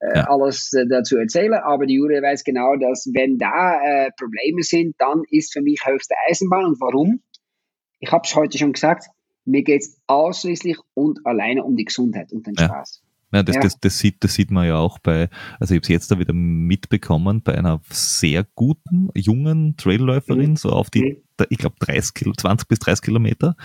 [0.00, 0.28] äh, ja.
[0.28, 5.52] alles dazu erzählen, aber die Jury weiß genau, dass wenn da Probleme sind, dann ist
[5.52, 6.66] für mich höchste Eisenbahn.
[6.66, 7.22] Und warum?
[7.98, 9.06] Ich habe es heute schon gesagt,
[9.46, 12.56] mir geht es ausschließlich und alleine um die Gesundheit und den.
[12.56, 13.02] Spaß.
[13.32, 13.62] Ja, das, ja.
[13.62, 15.28] Das, das, sieht, das sieht man ja auch bei,
[15.58, 20.56] also ich habe es jetzt da wieder mitbekommen, bei einer sehr guten, jungen Trailläuferin, mhm.
[20.56, 21.46] so auf die, mhm.
[21.50, 23.56] ich glaube 30 20 bis 30 Kilometer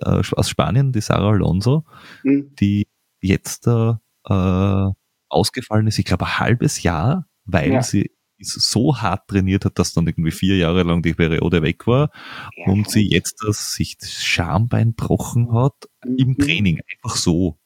[0.00, 1.84] aus Spanien, die Sarah Alonso,
[2.22, 2.54] mhm.
[2.60, 2.86] die
[3.20, 4.92] jetzt da äh,
[5.28, 7.82] ausgefallen ist, ich glaube, ein halbes Jahr, weil ja.
[7.82, 12.10] sie so hart trainiert hat, dass dann irgendwie vier Jahre lang die Periode weg war
[12.56, 12.72] ja.
[12.72, 15.74] und sie jetzt das, sich das Schambein gebrochen hat
[16.04, 16.16] mhm.
[16.16, 17.58] im Training, einfach so.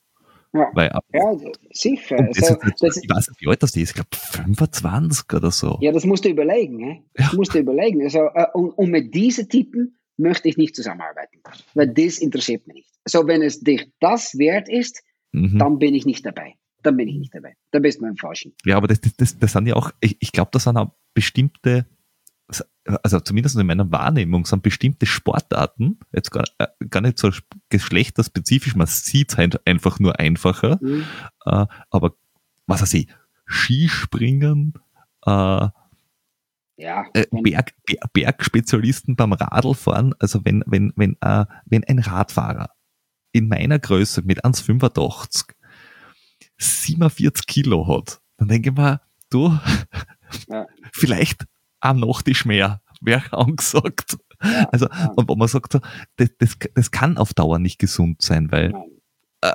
[0.54, 1.36] Ja, weil, ja
[1.70, 2.16] sicher.
[2.16, 5.78] Das also, das ich weiß nicht, wie alt das ist, ich glaube 25 oder so.
[5.80, 6.76] Ja, das musst du überlegen.
[6.76, 7.04] Ne?
[7.14, 7.36] Das ja.
[7.36, 8.02] musst du überlegen.
[8.02, 11.40] Also, äh, und, und mit diesen Typen möchte ich nicht zusammenarbeiten,
[11.72, 12.90] weil das interessiert mich nicht.
[13.06, 15.02] So, wenn es dich das wert ist,
[15.32, 15.58] mhm.
[15.58, 17.54] dann bin ich nicht dabei dann bin ich nicht dabei.
[17.70, 18.54] Dann bist du im Falschen.
[18.64, 21.86] Ja, aber das, das, das sind ja auch, ich, ich glaube, das sind auch bestimmte,
[23.02, 27.30] also zumindest in meiner Wahrnehmung, sind bestimmte Sportarten, jetzt gar, äh, gar nicht so
[27.68, 31.04] geschlechterspezifisch, man sieht es einfach nur einfacher, mhm.
[31.46, 32.14] äh, aber
[32.66, 33.08] was weiß ich,
[33.46, 34.74] Skispringen,
[35.26, 35.68] äh,
[36.78, 37.74] ja, äh, Berg,
[38.12, 42.70] Bergspezialisten beim Radlfahren, also wenn, wenn, wenn, äh, wenn ein Radfahrer
[43.32, 45.54] in meiner Größe mit 1,85
[46.62, 49.00] 47 Kilo hat, dann denke ich mir,
[49.30, 49.58] du,
[50.48, 50.66] ja.
[50.92, 51.44] vielleicht
[51.80, 54.16] ein Nachtisch mehr, wäre angesagt.
[54.42, 55.12] Ja, also, ja.
[55.16, 55.78] und wo man sagt,
[56.16, 58.72] das, das, das kann auf Dauer nicht gesund sein, weil.
[59.40, 59.52] Äh,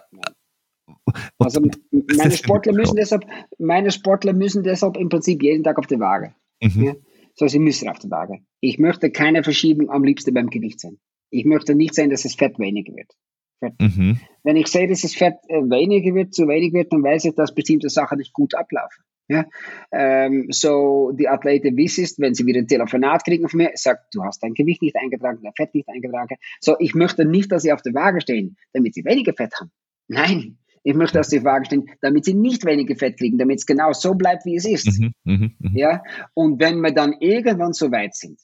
[1.37, 3.25] also meine Sportler müssen deshalb,
[3.57, 6.35] meine Sportler müssen deshalb im Prinzip jeden Tag auf der Waage.
[6.61, 6.83] Mhm.
[6.83, 6.93] Ja?
[7.35, 8.39] So, sie müssen auf der Waage.
[8.61, 10.97] Ich möchte keine Verschiebung am liebsten beim Gewicht sein.
[11.29, 13.13] Ich möchte nicht sein, dass das Fett weniger wird.
[13.61, 14.19] Mhm.
[14.43, 17.35] Wenn ich sehe, dass das Fett äh, weniger wird, zu wenig wird, dann weiß ich,
[17.35, 19.03] dass bestimmte Sachen nicht gut ablaufen.
[19.27, 19.45] Ja?
[19.91, 24.23] Ähm, so, die Athleten wissen, wenn sie wieder ein Telefonat kriegen von mir, sagt, du
[24.23, 26.35] hast dein Gewicht nicht eingetragen, dein Fett nicht eingetragen.
[26.61, 29.71] So, ich möchte nicht, dass sie auf der Waage stehen, damit sie weniger Fett haben.
[30.07, 33.37] Nein, ich möchte, dass sie auf der Waage stehen, damit sie nicht weniger Fett kriegen,
[33.37, 34.99] damit es genau so bleibt, wie es ist.
[34.99, 35.71] Mhm, mh, mh.
[35.73, 36.03] Ja?
[36.33, 38.39] Und wenn wir dann irgendwann so weit sind,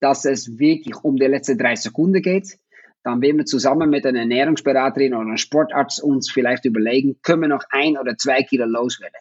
[0.00, 2.58] dass es wirklich um die letzten drei Sekunden geht,
[3.06, 7.48] dann werden wir zusammen mit einer Ernährungsberaterin oder einem Sportarzt uns vielleicht überlegen, können wir
[7.48, 9.20] noch ein oder zwei Kilo loswerden.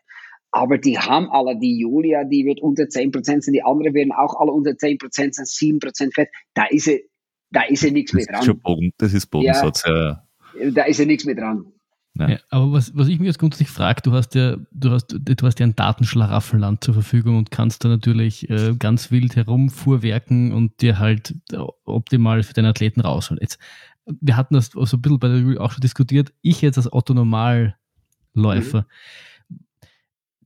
[0.49, 4.39] Aber die haben alle, die Julia, die wird unter 10% sein, die anderen werden auch
[4.39, 6.29] alle unter 10% sein, 7% Fett.
[6.55, 7.07] Da ist sie,
[7.51, 8.93] da ist sie nichts mehr dran.
[8.97, 10.23] Das ist Bodensatz, ja.
[10.59, 10.71] ja.
[10.71, 11.71] Da ist ja nichts mehr dran.
[12.17, 15.45] Ja, aber was, was ich mich jetzt grundsätzlich frage, du hast ja, du hast, du
[15.45, 20.81] hast ja ein Datenschlaraffenland zur Verfügung und kannst da natürlich äh, ganz wild herumfuhrwerken und
[20.81, 21.35] dir halt
[21.83, 23.41] optimal für deine Athleten rausholen.
[23.41, 23.59] Jetzt,
[24.05, 26.31] wir hatten das so ein bisschen bei der Review auch schon diskutiert.
[26.41, 27.75] Ich jetzt als Autonormalläufer,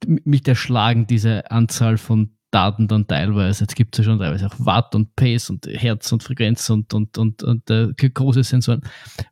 [0.06, 0.22] mhm.
[0.24, 3.64] mich erschlagen diese Anzahl von Daten dann teilweise.
[3.64, 6.94] Jetzt gibt es ja schon teilweise auch Watt und Pace und Herz und Frequenz und,
[6.94, 8.82] und, und, und äh, große Sensoren.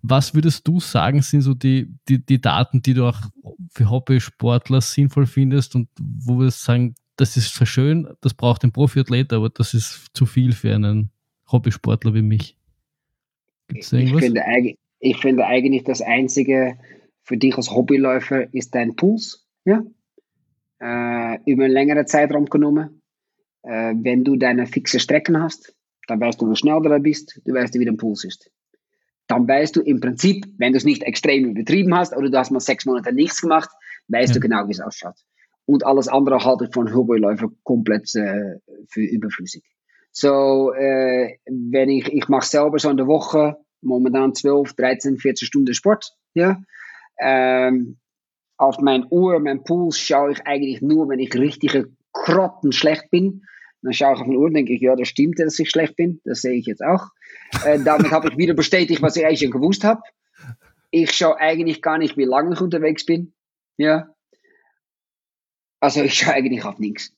[0.02, 3.20] Was würdest du sagen, sind so die, die, die Daten, die du auch
[3.72, 8.72] für Hobbysportler sinnvoll findest und wo wir sagen, das ist zwar schön, das braucht ein
[8.72, 11.12] Profiathlet, aber das ist zu viel für einen
[11.52, 12.56] Hobbysportler wie mich.
[13.68, 14.44] Gibt's ich, finde,
[15.00, 16.78] ich finde eigentlich das Einzige
[17.24, 19.46] für dich als Hobbyläufer ist dein Puls.
[19.66, 19.84] Ja?
[20.80, 23.02] äh, über einen längeren Zeitraum genommen.
[23.68, 25.76] Äh, wenn du deine fixe Strecken hast,
[26.08, 28.50] dann weißt du, wie schnell du bist, du weißt, wie der Puls ist.
[29.28, 32.52] Dann weißt du im Prinzip, wenn du es nicht extrem übertrieben hast oder du hast
[32.52, 33.70] mal sechs Monate nichts gemacht,
[34.08, 34.34] weißt ja.
[34.36, 35.16] du genau, wie es ausschaut.
[35.66, 39.64] Und alles andere halte ich von Hörboyläufer komplett äh, für überflüssig.
[40.12, 45.46] So, äh, wenn ich, ich mache selber so in der Woche momentan 12, 13, 14
[45.46, 46.62] Stunden Sport, ja.
[47.20, 47.98] Ähm,
[48.56, 51.78] auf mein Uhr, mein Puls schaue ich eigentlich nur, wenn ich richtig
[52.14, 53.44] krotten schlecht bin.
[53.82, 55.96] Dann schaue ich auf die Uhr und denke ich, ja, das stimmt, dass ich schlecht
[55.96, 56.20] bin.
[56.26, 57.10] Das sehe ich jetzt auch.
[57.66, 60.02] Äh, damit habe ich wieder bestätigt, was ich eigentlich schon gewusst habe.
[60.92, 63.34] Ich schaue eigentlich gar nicht, wie lange ich unterwegs bin.
[63.78, 64.10] Ja.
[65.80, 67.14] Also ich schaue eigentlich auf nichts.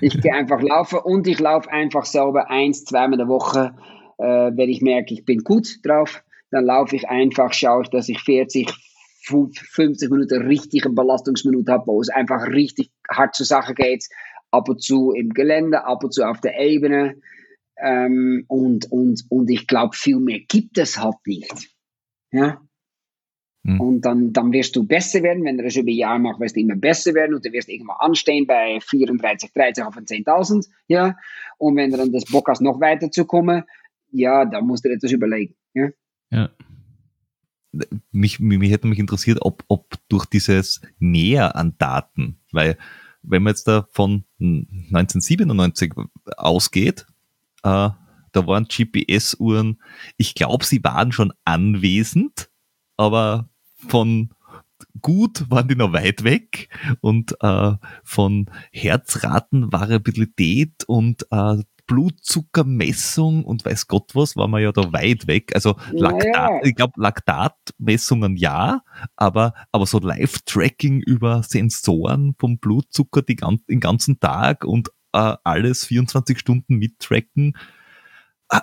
[0.00, 3.74] Ich gehe einfach laufen und ich laufe einfach selber eins, zweimal in der Woche.
[4.18, 8.08] Äh, wenn ich merke, ich bin gut drauf, dann laufe ich einfach, schaue ich, dass
[8.08, 8.72] ich 40,
[9.24, 14.04] 50 Minuten richtige Belastungsminute habe, wo es einfach richtig hart zur Sache geht.
[14.50, 17.20] Ab und zu im Gelände, ab und zu auf der Ebene.
[17.80, 21.70] Ähm, und, und, und ich glaube, viel mehr gibt es halt nicht.
[22.32, 22.60] Ja?
[23.62, 23.80] Mhm.
[23.80, 25.44] Und dann, dann wirst du besser werden.
[25.44, 27.68] Wenn du das über ein Jahr machst, wirst du immer besser werden und du wirst
[27.68, 30.66] irgendwann anstehen bei 34, 13 auf 10.000.
[30.88, 31.16] Ja?
[31.58, 33.64] Und wenn du dann das Bock hast, noch weiter zu kommen,
[34.10, 35.54] ja, dann musst du dir das überlegen.
[35.74, 35.88] Ja.
[36.30, 36.50] ja.
[38.10, 42.78] Mich, mich hätte mich interessiert, ob, ob durch dieses Näher an Daten, weil
[43.22, 45.92] wenn man jetzt da von 1997
[46.36, 47.06] ausgeht,
[47.62, 47.90] äh,
[48.32, 49.80] da waren GPS-Uhren,
[50.16, 52.48] ich glaube, sie waren schon anwesend,
[52.96, 54.30] aber von
[55.00, 61.58] gut waren die noch weit weg und äh, von Herzratenvariabilität und äh,
[61.88, 65.52] Blutzuckermessung und weiß Gott was, war man ja da weit weg.
[65.54, 66.60] Also Laktat, naja.
[66.62, 68.82] ich glaube Laktatmessungen ja,
[69.16, 75.86] aber, aber so Live-Tracking über Sensoren vom Blutzucker die, den ganzen Tag und äh, alles
[75.86, 77.54] 24 Stunden mittracken,
[78.50, 78.60] äh,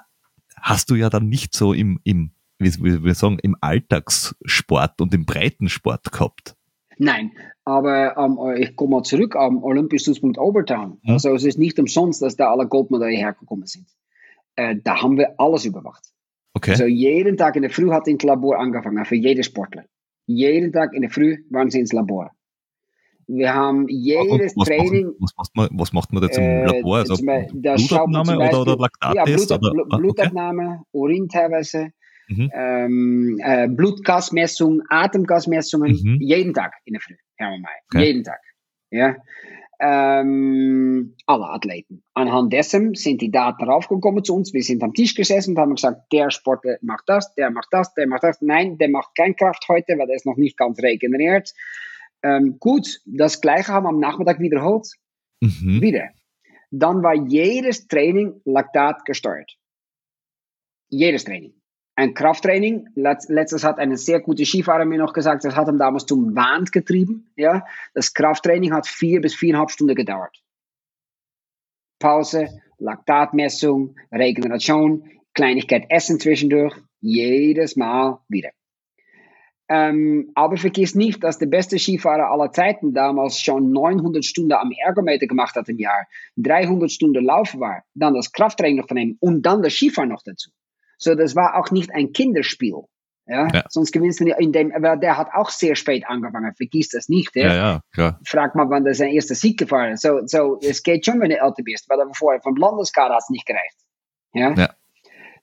[0.61, 5.25] hast du ja dann nicht so im, im wie wir sagen, im Alltagssport und im
[5.25, 6.55] Breitensport gehabt.
[6.97, 7.31] Nein,
[7.65, 10.99] aber ähm, ich komme zurück am Olympischen Stützpunkt Obertown.
[11.03, 11.13] Hm.
[11.13, 13.87] Also es ist nicht umsonst, dass da alle Goldmedaillen hergekommen sind.
[14.55, 16.03] Äh, da haben wir alles überwacht.
[16.53, 16.71] Okay.
[16.71, 19.83] Also jeden Tag in der Früh hat das Labor angefangen, für jeden Sportler.
[20.27, 22.31] Jeden Tag in der Früh waren sie ins Labor.
[23.27, 25.11] Wir haben jedes was Training.
[25.19, 26.97] Macht, was, macht man, was macht man jetzt im äh, Labor?
[26.97, 29.49] Also Blutabnahme oder, oder Laktattest?
[29.49, 29.97] Ja, Blut, oder?
[29.97, 30.85] Blutabnahme, okay.
[30.91, 31.89] Urin teilweise,
[32.27, 32.51] Mhm.
[32.53, 36.17] Ähm, äh, Blutgasmessung, Atemgasmessungen, mhm.
[36.19, 38.05] jeden Tag in der Früh, Herr wir Okay.
[38.05, 38.39] Jeden Tag.
[38.89, 39.15] Ja.
[39.77, 42.03] Ähm, alle Athleten.
[42.13, 44.53] Anhand dessen sind die Daten raufgekommen zu uns.
[44.53, 47.93] Wir sind am Tisch gesessen und haben gesagt, der Sportler macht das, der macht das,
[47.93, 48.41] der macht das.
[48.41, 51.53] Nein, der macht kein Kraft heute, weil der ist noch nicht ganz regeneriert.
[52.23, 54.87] Ähm, gut, das Gleiche haben wir am Nachmittag wiederholt.
[55.41, 55.81] Mhm.
[55.81, 56.09] Wieder.
[56.71, 59.57] Dann war jedes Training Laktat gesteuert.
[60.87, 61.53] Jedes Training
[61.95, 62.89] ein Krafttraining.
[62.95, 66.65] Letztes hat eine sehr gute Skifahrer mir noch gesagt, das hat ihn damals zum Wahn
[66.65, 67.31] getrieben.
[67.35, 67.65] Ja?
[67.93, 70.41] Das Krafttraining hat vier bis viereinhalb Stunden gedauert.
[71.99, 78.49] Pause, Laktatmessung, Regeneration, Kleinigkeit Essen zwischendurch, jedes Mal wieder.
[79.67, 84.71] Ähm, aber vergiss nicht, dass der beste Skifahrer aller Zeiten damals schon 900 Stunden am
[84.71, 86.05] Ergometer gemacht hat im Jahr,
[86.37, 90.21] 300 Stunden Laufen war, dann das Krafttraining noch von ihm und dann das Skifahren noch
[90.21, 90.51] dazu.
[90.97, 92.83] So, das war auch nicht ein Kinderspiel.
[93.27, 93.47] Ja?
[93.53, 93.63] ja.
[93.69, 97.09] Sonst gewinnst du nicht in dem, aber der hat auch sehr spät angefangen, vergiss das
[97.09, 97.35] nicht.
[97.35, 98.19] Ja, ja, ja klar.
[98.25, 100.01] Frag mal, wann der sein erster Sieg gefahren ist.
[100.01, 103.29] So, so, es geht schon, wenn du älter bist, weil vorher vom Landeskader hat es
[103.29, 103.77] nicht gereicht.
[104.33, 104.53] Ja?
[104.53, 104.69] ja.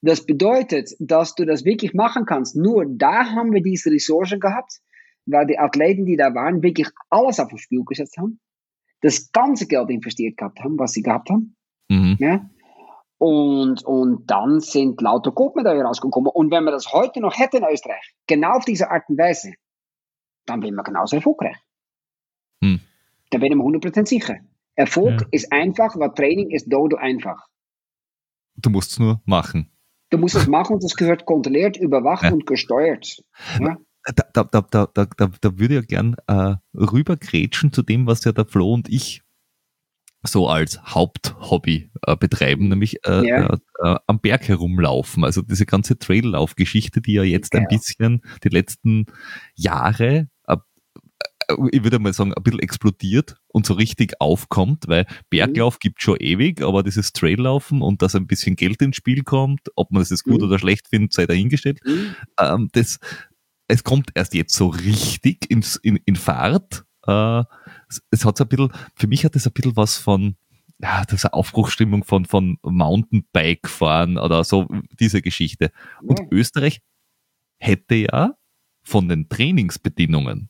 [0.02, 2.56] Das bedeutet, dass du das wirklich machen kannst.
[2.56, 4.80] Nur da haben wir diese Ressourcen gehabt,
[5.26, 8.40] weil die Athleten, die da waren, wirklich alles auf dem Spiel gesetzt haben,
[9.00, 11.56] das ganze Geld investiert gehabt haben, was sie gehabt haben.
[11.88, 12.16] Mhm.
[12.18, 12.48] Ja?
[13.24, 16.32] Und, und dann sind lauter Goldmedaillen rausgekommen.
[16.34, 19.52] Und wenn wir das heute noch hätten in Österreich, genau auf diese Art und Weise,
[20.44, 21.56] dann wären wir genauso erfolgreich.
[22.64, 22.80] Hm.
[23.30, 24.38] Da bin ich mir 100% sicher.
[24.74, 25.26] Erfolg ja.
[25.30, 27.46] ist einfach, weil Training ist dodo einfach.
[28.56, 29.70] Du musst es nur machen.
[30.10, 32.32] Du musst es machen und das gehört kontrolliert, überwacht ja.
[32.32, 33.22] und gesteuert.
[33.60, 33.76] Ja?
[34.16, 38.24] Da, da, da, da, da, da würde ich ja gern äh, rübergrätschen zu dem, was
[38.24, 39.22] ja der Flo und ich
[40.22, 43.58] so als Haupthobby äh, betreiben, nämlich äh, ja.
[43.82, 45.24] äh, am Berg herumlaufen.
[45.24, 47.60] Also diese ganze Traillauf-Geschichte, die ja jetzt ja.
[47.60, 49.06] ein bisschen die letzten
[49.54, 50.56] Jahre, äh,
[51.48, 55.80] äh, ich würde mal sagen, ein bisschen explodiert und so richtig aufkommt, weil Berglauf mhm.
[55.80, 59.90] gibt schon ewig, aber dieses Traillaufen und dass ein bisschen Geld ins Spiel kommt, ob
[59.90, 60.46] man das jetzt gut mhm.
[60.46, 62.14] oder schlecht findet, sei dahingestellt, mhm.
[62.38, 63.00] ähm, das,
[63.66, 67.44] es kommt erst jetzt so richtig ins, in, in Fahrt Äh,
[67.88, 70.36] es, es hat so ein bisschen, für mich hat es ein bisschen was von,
[70.80, 74.66] ja, das ist eine Aufbruchsstimmung von, von Mountainbike fahren oder so,
[74.98, 75.70] diese Geschichte.
[76.02, 76.26] Und Ja.
[76.30, 76.80] Österreich
[77.58, 78.34] hätte ja
[78.82, 80.48] von den Trainingsbedingungen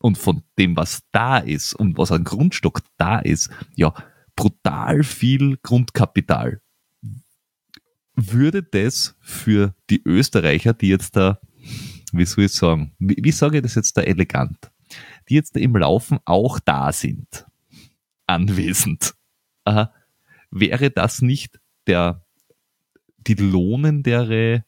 [0.00, 3.92] und von dem, was da ist und was an Grundstock da ist, ja,
[4.36, 6.60] brutal viel Grundkapital.
[8.14, 11.40] Würde das für die Österreicher, die jetzt da,
[12.12, 14.70] wie soll ich sagen, wie, wie sage ich das jetzt da elegant,
[15.28, 17.46] die jetzt im Laufen auch da sind,
[18.26, 19.14] anwesend,
[19.64, 19.86] äh,
[20.50, 22.24] wäre das nicht der,
[23.18, 24.64] die lohnendere,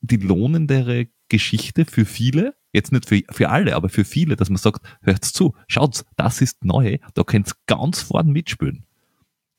[0.00, 4.58] die lohnendere Geschichte für viele, jetzt nicht für, für alle, aber für viele, dass man
[4.58, 8.84] sagt, hört's zu, schaut's, das ist neu, da könnt's ganz vorn mitspielen.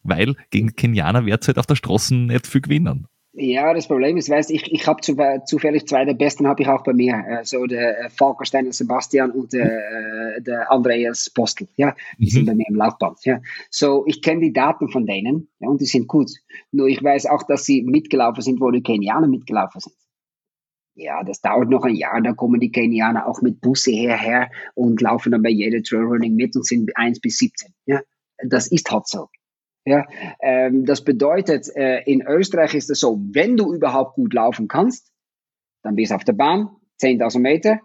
[0.03, 3.07] Weil gegen Kenianer wird's halt auf der Straße nicht viel gewinnen.
[3.39, 5.15] Ja, das Problem ist, weißt ich, ich habe zu,
[5.45, 7.23] zufällig zwei der Besten habe ich auch bei mir.
[7.27, 11.67] Äh, so der äh, Falkerstein und Sebastian und der, äh, der Andreas Postel.
[11.75, 12.29] Ja, die Mhm.
[12.29, 13.19] sind bei mir im Laufband.
[13.25, 16.31] Ja, so ich kenne die Daten von denen ja, und die sind gut.
[16.71, 19.93] Nur ich weiß auch, dass sie mitgelaufen sind, wo die Kenianer mitgelaufen sind.
[20.95, 24.99] Ja, das dauert noch ein Jahr, dann kommen die Kenianer auch mit Busse hierher und
[24.99, 27.71] laufen dann bei jeder Trailrunning mit und sind 1 bis 17.
[27.85, 28.01] Ja,
[28.43, 29.27] das ist halt so.
[29.87, 30.05] Ja,
[30.41, 35.13] ähm, das bedeutet, äh, in Österreich ist es so, wenn du überhaupt gut laufen kannst,
[35.81, 36.69] dann bist du auf der Bahn,
[36.99, 37.79] 10.000 Meter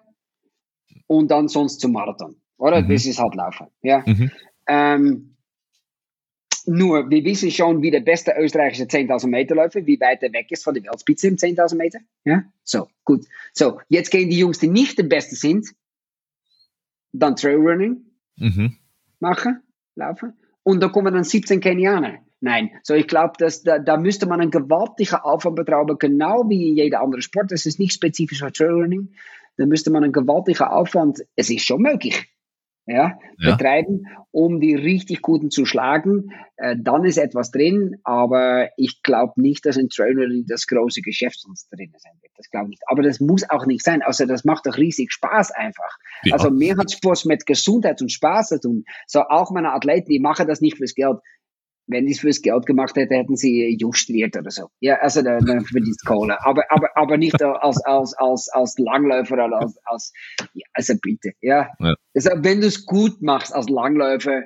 [1.07, 2.35] und dann sonst zum Marathon.
[2.57, 2.83] Oder?
[2.83, 2.89] Mhm.
[2.89, 3.69] Das ist halt Laufen.
[3.83, 4.03] Ja.
[4.05, 4.33] Mhm.
[4.67, 5.37] Ähm,
[6.67, 10.47] nur, wir wissen schon, wie der beste österreichische 10.000 Meter Läufer, wie weit er weg
[10.51, 12.01] ist von der Weltspitze im 10.000 Meter.
[12.25, 13.27] Ja, so, gut.
[13.53, 15.69] So, jetzt gehen die Jungs, die nicht der Beste sind,
[17.13, 18.07] dann Trailrunning
[18.39, 18.77] Mhm.
[19.21, 19.63] machen,
[19.95, 20.33] laufen.
[20.63, 22.19] Und da kommen dann 17 Kenianer.
[22.41, 26.71] Nein, so ich glaube, dass da, da müsste man einen gewaltigen Aufwand betreiben, genau wie
[26.71, 27.53] in jeder andere Sport.
[27.53, 29.11] Das ist nicht spezifisch für Trailrunning.
[29.57, 32.32] Da müsste man einen gewaltigen Aufwand, es ist schon möglich,
[32.87, 33.53] ja, Ja.
[33.53, 36.33] betreiben, um die richtig guten zu schlagen.
[36.57, 41.41] Äh, dann ist etwas drin, aber ich glaube nicht, dass in Trailrunning das große Geschäft
[41.41, 42.33] sonst drin sein wird.
[42.37, 42.83] Das glaube ich nicht.
[42.87, 44.03] Aber das muss auch nicht sein.
[44.03, 45.97] Also das macht doch riesig Spaß einfach.
[46.25, 46.35] Ja.
[46.35, 48.85] Also mir hat Sport mit Gesundheit und Spaß zu tun.
[49.07, 51.19] So auch meine Athleten, die machen das nicht fürs Geld.
[51.93, 54.69] Wenn die es fürs Geld gemacht hätten, hätten sie justriert oder so.
[54.81, 56.45] Ja, also dann, dann verdient Kohle.
[56.45, 60.13] Aber, aber, aber nicht als, als, als, als Langläufer oder als, als
[60.55, 61.69] ja, also bitte, ja.
[61.79, 61.95] Ja.
[62.15, 64.43] Also wenn du es gut machst als Langläufer,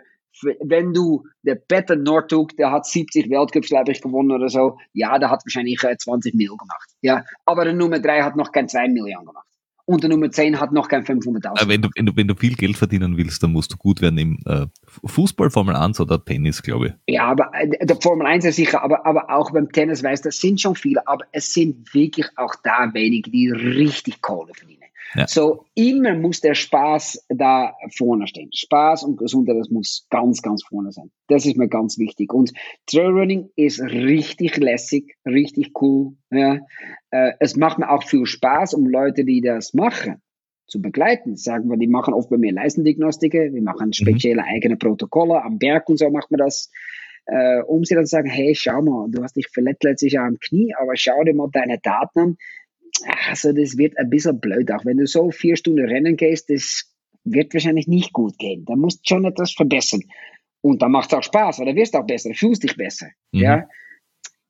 [0.60, 5.18] wenn du, der Peter Northug, der hat 70 Weltcups, glaube ich, gewonnen oder so, ja,
[5.18, 6.90] der hat wahrscheinlich äh, 20 Mil gemacht.
[7.00, 9.46] Ja, aber der Nummer 3 hat noch kein 2 Millionen gemacht.
[9.86, 11.46] Und der Nummer 10 hat noch kein 500.000.
[11.46, 14.00] Aber wenn du, wenn, du, wenn du viel Geld verdienen willst, dann musst du gut
[14.00, 14.66] werden im äh,
[15.04, 17.14] Fußball, Formel 1 oder Tennis, glaube ich.
[17.14, 20.40] Ja, aber äh, der Formel 1 ist sicher, aber, aber auch beim Tennis weiß, das
[20.40, 24.85] sind schon viele, aber es sind wirklich auch da wenige, die richtig Kohle verdienen.
[25.14, 25.26] Ja.
[25.26, 28.50] So immer muss der Spaß da vorne stehen.
[28.52, 31.10] Spaß und Gesundheit, das muss ganz, ganz vorne sein.
[31.28, 32.32] Das ist mir ganz wichtig.
[32.32, 32.52] Und
[32.86, 36.16] Trailrunning ist richtig lässig, richtig cool.
[36.30, 36.58] Ja.
[37.10, 40.20] Äh, es macht mir auch viel Spaß, um Leute, die das machen,
[40.66, 41.36] zu begleiten.
[41.36, 45.88] Sagen wir, die machen oft bei mir Leistendiagnostiken, wir machen spezielle eigene Protokolle, am Berg
[45.88, 46.70] und so macht man das
[47.26, 50.26] äh, um sie dann zu sagen, hey, schau mal, du hast dich verletzt letztes Jahr
[50.26, 52.36] am Knie, aber schau dir mal deine Daten an.
[53.28, 56.92] Also das wird ein bisschen blöd, auch wenn du so vier Stunden rennen gehst, das
[57.24, 58.64] wird wahrscheinlich nicht gut gehen.
[58.64, 60.02] Da musst du schon etwas verbessern.
[60.60, 63.08] Und dann macht es auch Spaß, weil du wirst auch besser, fühlst dich besser.
[63.32, 63.40] Mhm.
[63.40, 63.68] Ja?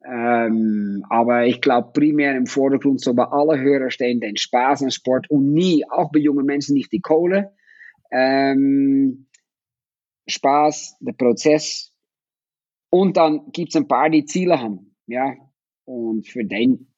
[0.05, 4.91] Ähm, aber ich glaube primär im Vordergrund so bei alle Hörer stehen den Spaß am
[4.91, 7.53] Sport und nie, auch bei jungen Menschen, nicht die Kohle.
[8.13, 9.27] Ähm,
[10.29, 11.93] Spaß, der Prozess.
[12.91, 14.95] Und dann gibt es ein paar, die Ziele haben.
[15.07, 15.35] Ja.
[15.85, 16.93] Und für den,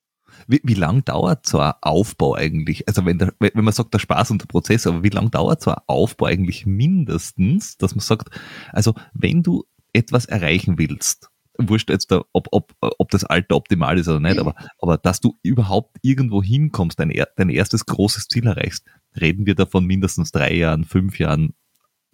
[0.47, 2.87] Wie, wie lang dauert so ein Aufbau eigentlich?
[2.89, 5.63] Also wenn, der, wenn man sagt, der Spaß und der Prozess, aber wie lang dauert
[5.63, 8.31] so ein Aufbau eigentlich mindestens, dass man sagt,
[8.73, 13.99] also wenn du etwas erreichen willst, wurscht jetzt, da, ob, ob, ob das Alter optimal
[13.99, 18.47] ist oder nicht, aber, aber dass du überhaupt irgendwo hinkommst, dein, dein erstes großes Ziel
[18.47, 18.87] erreichst,
[19.21, 21.55] reden wir davon mindestens drei Jahren, fünf Jahren,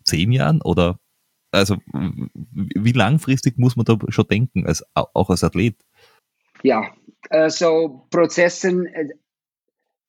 [0.02, 0.98] zehn Jahren oder
[1.54, 5.76] also wie langfristig muss man da schon denken, als, auch als Athlet?
[6.64, 6.92] Ja,
[7.30, 9.08] äh, so Prozessen, äh,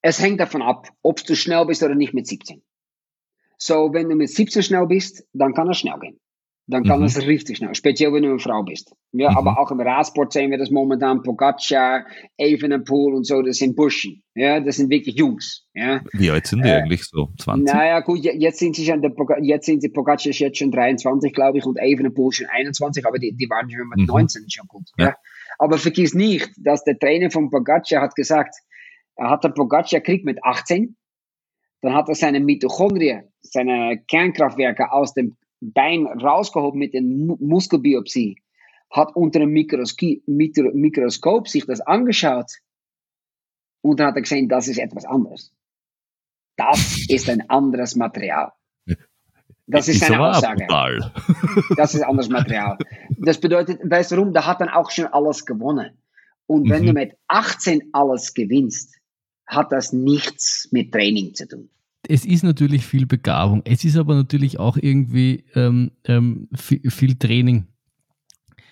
[0.02, 2.62] es hängt davon ab, ob du schnell bist oder nicht mit 17.
[3.58, 6.20] So, wenn du mit 17 schnell bist, dann kann es schnell gehen.
[6.68, 7.06] Dann kann Mhm.
[7.06, 8.92] es richtig schnell, speziell wenn du eine Frau bist.
[9.12, 9.38] Ja, Mhm.
[9.38, 12.06] aber auch im Radsport sehen wir das momentan, Pogacar,
[12.38, 14.24] Evenepoel und so, das sind Burschen.
[14.34, 15.68] Ja, das sind wirklich Jungs.
[15.76, 16.02] Ja.
[16.14, 17.30] Wie alt sind die Äh, eigentlich so?
[17.40, 17.72] 20?
[17.72, 19.12] Naja, gut, je- jetzt sind sie schon, der
[19.44, 23.32] jetzt sind sie, Pogacar jetzt schon 23, glaube ich, und Evenepoel schon 21, aber die,
[23.36, 24.06] die waren schon mit Mhm.
[24.06, 24.90] 19 schon gut.
[24.98, 25.06] Ja.
[25.10, 25.16] Ja.
[25.58, 28.56] Aber vergiss nicht, dass der Trainer von Pogacar hat gesagt,
[29.16, 30.98] er hat der Pogacar kriegt mit 18,
[31.82, 38.42] dann hat er seine Mitochondrien, seine Kernkraftwerke aus dem Bein rausgehoben mit den Mu Muskelbiopsie,
[38.92, 42.52] hat unter Mikroskop, Mikroskop sich das angeschaut
[43.82, 45.54] und dann hat er gesehen, das ist etwas anderes.
[46.58, 48.52] Das ist ein anderes Material.
[49.68, 50.66] Das ist, ist seine Aussage.
[50.68, 51.12] Brutal.
[51.76, 52.78] Das ist anderes Material.
[53.18, 54.32] Das bedeutet, weißt du warum?
[54.32, 55.98] Da hat dann auch schon alles gewonnen.
[56.48, 56.88] Und wenn mhm.
[56.88, 58.96] du mit 18 alles gewinnst,
[59.48, 61.70] hat das nichts mit Training zu tun.
[62.08, 63.62] Es ist natürlich viel Begabung.
[63.66, 67.66] Es ist aber natürlich auch irgendwie ähm, ähm, viel, viel, Training.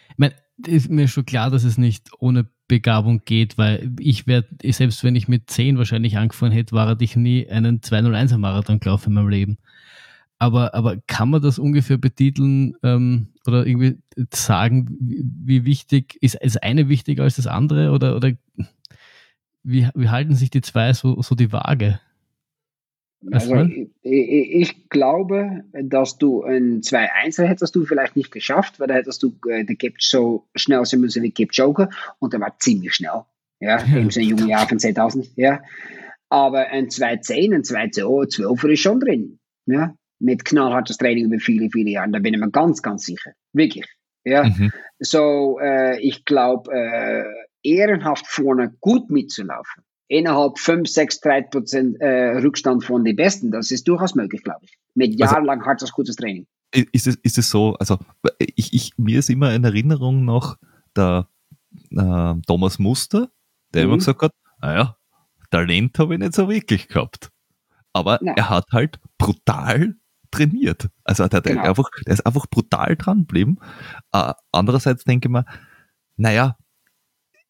[0.10, 0.36] Ich meine,
[0.68, 5.16] ist mir schon klar, dass es nicht ohne Begabung geht, weil ich werde, selbst wenn
[5.16, 9.30] ich mit 10 wahrscheinlich angefangen hätte, war ich nie einen 201er Marathon gelaufen in meinem
[9.30, 9.58] Leben.
[10.44, 14.00] Aber, aber kann man das ungefähr betiteln ähm, oder irgendwie
[14.34, 18.34] sagen, wie, wichtig ist das eine wichtiger als das andere oder, oder
[19.64, 22.02] wie, wie halten sich die zwei so, so die Waage?
[23.32, 28.96] Also ich, ich, glaube, dass du ein 2-1 hättest du vielleicht nicht geschafft, weil da
[28.96, 31.90] hättest du äh, der Gap so schnell sein müssen wie Joker
[32.20, 33.22] und der war ziemlich schnell.
[33.62, 33.86] Ja, ja.
[33.98, 35.38] in seinem jungen Jahr von 2000.
[35.38, 35.62] Ja.
[36.28, 39.40] Aber ein 2-10, ein 2-12 ist schon drin.
[39.68, 42.12] Ja mit knallhartes Training über viele, viele Jahre.
[42.12, 43.32] Da bin ich mir ganz, ganz sicher.
[43.52, 43.86] Wirklich.
[44.24, 44.46] Ja.
[44.46, 44.72] Mhm.
[45.00, 47.26] So, äh, ich glaube, äh,
[47.62, 49.84] ehrenhaft vorne gut mitzulaufen.
[50.08, 54.62] Innerhalb 5, 6, 3 Prozent äh, Rückstand von den Besten, das ist durchaus möglich, glaube
[54.64, 54.78] ich.
[54.96, 56.48] Mit also jahrelang also, hartes, gutes Training.
[56.72, 58.00] Ist es, ist es so, also
[58.38, 60.58] ich, ich, mir ist immer in Erinnerung noch
[60.96, 61.28] der
[61.92, 63.30] äh, Thomas Muster,
[63.74, 63.90] der mhm.
[63.90, 64.32] immer gesagt hat,
[64.62, 64.96] naja,
[65.52, 67.30] Talent habe ich nicht so wirklich gehabt.
[67.92, 68.36] Aber Nein.
[68.38, 69.96] er hat halt brutal
[70.34, 70.90] trainiert.
[71.04, 71.64] Also der, genau.
[71.64, 73.58] einfach, der ist einfach brutal dran geblieben.
[74.12, 75.46] Äh, andererseits denke ich mir,
[76.18, 76.58] naja,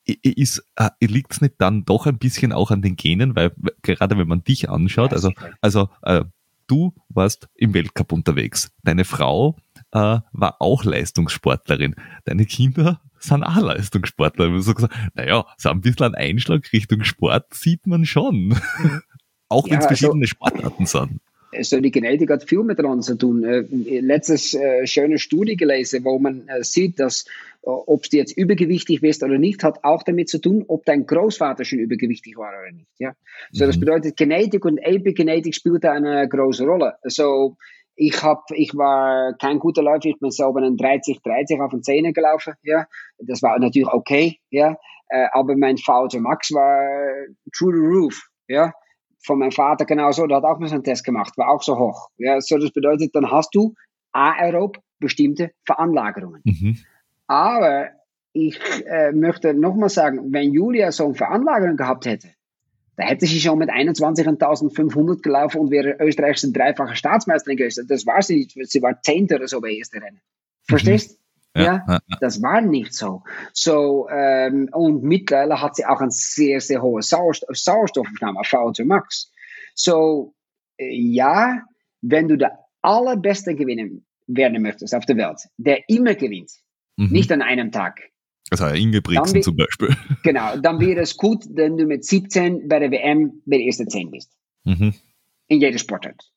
[0.06, 4.18] ist, äh, liegt es nicht dann doch ein bisschen auch an den Genen, weil gerade
[4.18, 5.32] wenn man dich anschaut, also,
[5.62, 6.26] also äh,
[6.68, 9.56] du warst im Weltcup unterwegs, deine Frau
[9.92, 11.96] äh, war auch Leistungssportlerin,
[12.26, 14.62] deine Kinder sind auch Leistungssportler.
[14.62, 18.58] So gesagt, naja, so ein bisschen ein Einschlag Richtung Sport sieht man schon.
[19.50, 21.22] auch wenn es also verschiedene also, Sportarten sind
[21.62, 23.44] so die Genetik hat viel miteinander zu tun.
[23.44, 23.62] Äh,
[24.00, 27.26] letztes äh, schöne Studie gelesen, wo man äh, sieht, dass
[27.64, 31.06] äh, ob du jetzt übergewichtig bist oder nicht, hat auch damit zu tun, ob dein
[31.06, 32.90] Großvater schon übergewichtig war oder nicht.
[33.00, 33.14] Ja?
[33.52, 33.68] So, mhm.
[33.70, 36.96] das bedeutet, Genetik und Epigenetik spielt da eine große Rolle.
[37.04, 37.58] So,
[37.96, 41.84] ich hab, ich war kein guter Läufer, ich bin selber einen 30, 30 auf den
[41.84, 42.88] Zähnen gelaufen, ja.
[43.20, 44.78] Das war natürlich okay, ja.
[45.10, 48.74] Äh, aber mein VO2 Max war through the roof, ja
[49.24, 51.78] von meinem Vater genauso, der hat auch mal so einen Test gemacht, war auch so
[51.78, 52.10] hoch.
[52.18, 53.74] Ja, so das bedeutet, dann hast du
[54.12, 56.42] aerob bestimmte Veranlagerungen.
[56.44, 56.78] Mhm.
[57.28, 57.90] Aber
[58.34, 62.30] ich äh, möchte nochmal sagen, wenn Julia so eine Veranlagerung gehabt hätte,
[62.96, 67.88] da hätte sie schon mit 21.500 gelaufen und wäre österreichische dreifache Staatsmeisterin gewesen.
[67.88, 68.58] Das war sie nicht.
[68.70, 70.22] Sie war Zehnte oder so bei ersten Rennen.
[70.68, 71.12] Verstehst?
[71.12, 71.23] Mhm.
[71.56, 73.24] Ja, ja, das war nicht so.
[73.54, 79.32] So, ähm, und mittlerweile hat sie auch eine sehr, sehr hohe Sauerstoff, Sauerstoffaufnahme, VO2 Max.
[79.76, 80.34] So,
[80.78, 81.62] äh, ja,
[82.02, 86.52] wenn du der allerbeste gewinnen werden möchtest auf der Welt, der immer gewinnt,
[86.98, 87.10] mhm.
[87.12, 88.02] nicht an einem Tag.
[88.50, 89.96] Also Ingebrigtsen zum Beispiel.
[90.24, 93.90] Genau, dann wäre es gut, wenn du mit 17 bei der WM bei der ersten
[93.90, 94.32] 10 bist.
[94.64, 94.94] Mhm.
[95.48, 96.33] In jeder Sportart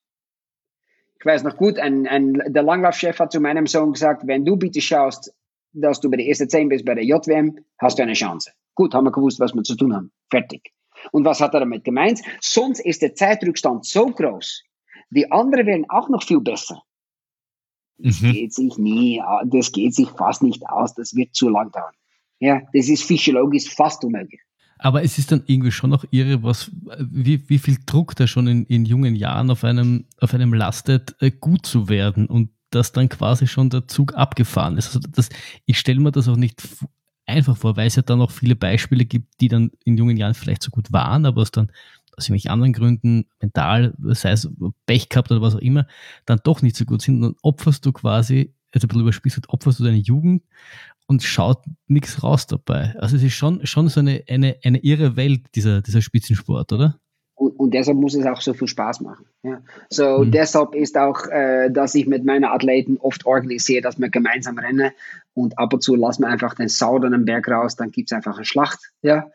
[1.19, 4.57] ich weiß noch gut, ein, ein, der Langlaufchef hat zu meinem Sohn gesagt, wenn du
[4.57, 5.33] bitte schaust,
[5.73, 8.51] dass du bei der ersten 10 bist bei der JWM, hast du eine Chance.
[8.75, 10.13] Gut, haben wir gewusst, was wir zu tun haben.
[10.31, 10.73] Fertig.
[11.13, 12.21] Und was hat er damit gemeint?
[12.41, 14.63] Sonst ist der Zeitrückstand so groß.
[15.11, 16.83] Die anderen werden auch noch viel besser.
[17.99, 18.33] Das mhm.
[18.33, 20.95] geht sich nie, das geht sich fast nicht aus.
[20.95, 21.95] Das wird zu lang dauern.
[22.39, 24.41] Ja, das ist physiologisch fast unmöglich.
[24.79, 28.47] Aber es ist dann irgendwie schon noch irre, was, wie, wie viel Druck da schon
[28.47, 32.93] in, in jungen Jahren auf einem, auf einem lastet, äh, gut zu werden und dass
[32.93, 34.89] dann quasi schon der Zug abgefahren ist.
[34.89, 35.31] Also das,
[35.65, 36.63] ich stelle mir das auch nicht
[37.25, 40.35] einfach vor, weil es ja dann auch viele Beispiele gibt, die dann in jungen Jahren
[40.35, 41.71] vielleicht so gut waren, aber es dann
[42.17, 44.49] aus irgendwelchen anderen Gründen, mental, sei es
[44.87, 45.87] Pech gehabt oder was auch immer,
[46.25, 47.17] dann doch nicht so gut sind.
[47.17, 50.43] Und dann opferst du quasi, jetzt ein bisschen überspitzt, opferst du deine Jugend
[51.07, 52.95] und schaut nichts raus dabei.
[52.99, 56.99] Also es ist schon, schon so eine, eine, eine irre Welt, dieser, dieser Spitzensport, oder?
[57.35, 59.27] Und, und deshalb muss es auch so viel Spaß machen.
[59.43, 59.61] Ja.
[59.91, 60.31] So mhm.
[60.31, 64.91] deshalb ist auch, äh, dass ich mit meinen Athleten oft organisiere, dass wir gemeinsam rennen
[65.35, 68.11] und ab und zu lassen wir einfach den Sau dann am Berg raus, dann gibt
[68.11, 68.81] es einfach eine Schlacht.
[69.03, 69.31] Ja.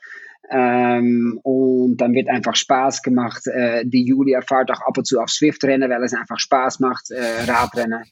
[0.49, 3.47] Ähm, und dann wird einfach Spaß gemacht.
[3.47, 7.11] Äh, die Julia fährt auch ab und zu auf Swift-Rennen, weil es einfach Spaß macht,
[7.11, 8.03] äh, Radrennen.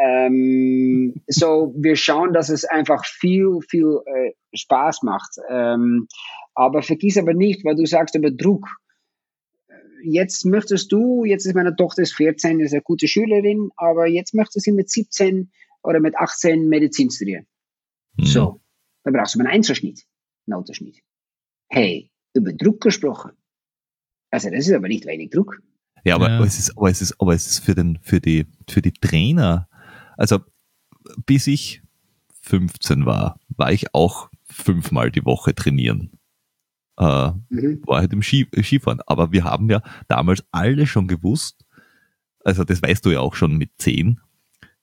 [0.00, 5.36] Ähm, so, wir schauen, dass es einfach viel, viel äh, Spaß macht.
[5.50, 6.08] Ähm,
[6.54, 8.68] aber vergiss aber nicht, weil du sagst über Druck.
[10.04, 14.34] jetzt möchtest du, jetzt ist meine Tochter ist 14, ist eine gute Schülerin, aber jetzt
[14.34, 15.50] möchte sie mit 17
[15.82, 17.46] oder mit 18 Medizin studieren.
[18.16, 18.24] Mhm.
[18.24, 18.60] So,
[19.04, 20.02] dann brauchst du einen Einzelschnitt,
[20.46, 21.02] Notenschnitt.
[21.74, 23.32] Hey, über Druck gesprochen.
[24.30, 25.62] Also das ist aber nicht wenig Druck.
[26.04, 26.44] Ja, aber, ja.
[26.44, 29.68] es ist, aber es ist, aber es ist für den, für die, für die Trainer,
[30.18, 30.40] also
[31.24, 31.82] bis ich
[32.42, 36.18] 15 war, war ich auch fünfmal die Woche trainieren.
[36.98, 37.82] Äh, mhm.
[37.86, 39.00] War halt im Ski, Skifahren.
[39.06, 41.64] Aber wir haben ja damals alle schon gewusst,
[42.44, 44.20] also das weißt du ja auch schon mit 10,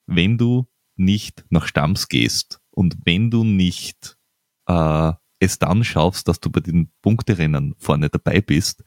[0.07, 4.17] wenn du nicht nach Stamms gehst und wenn du nicht
[4.65, 8.83] äh, es dann schaffst, dass du bei den Punkterennen vorne dabei bist,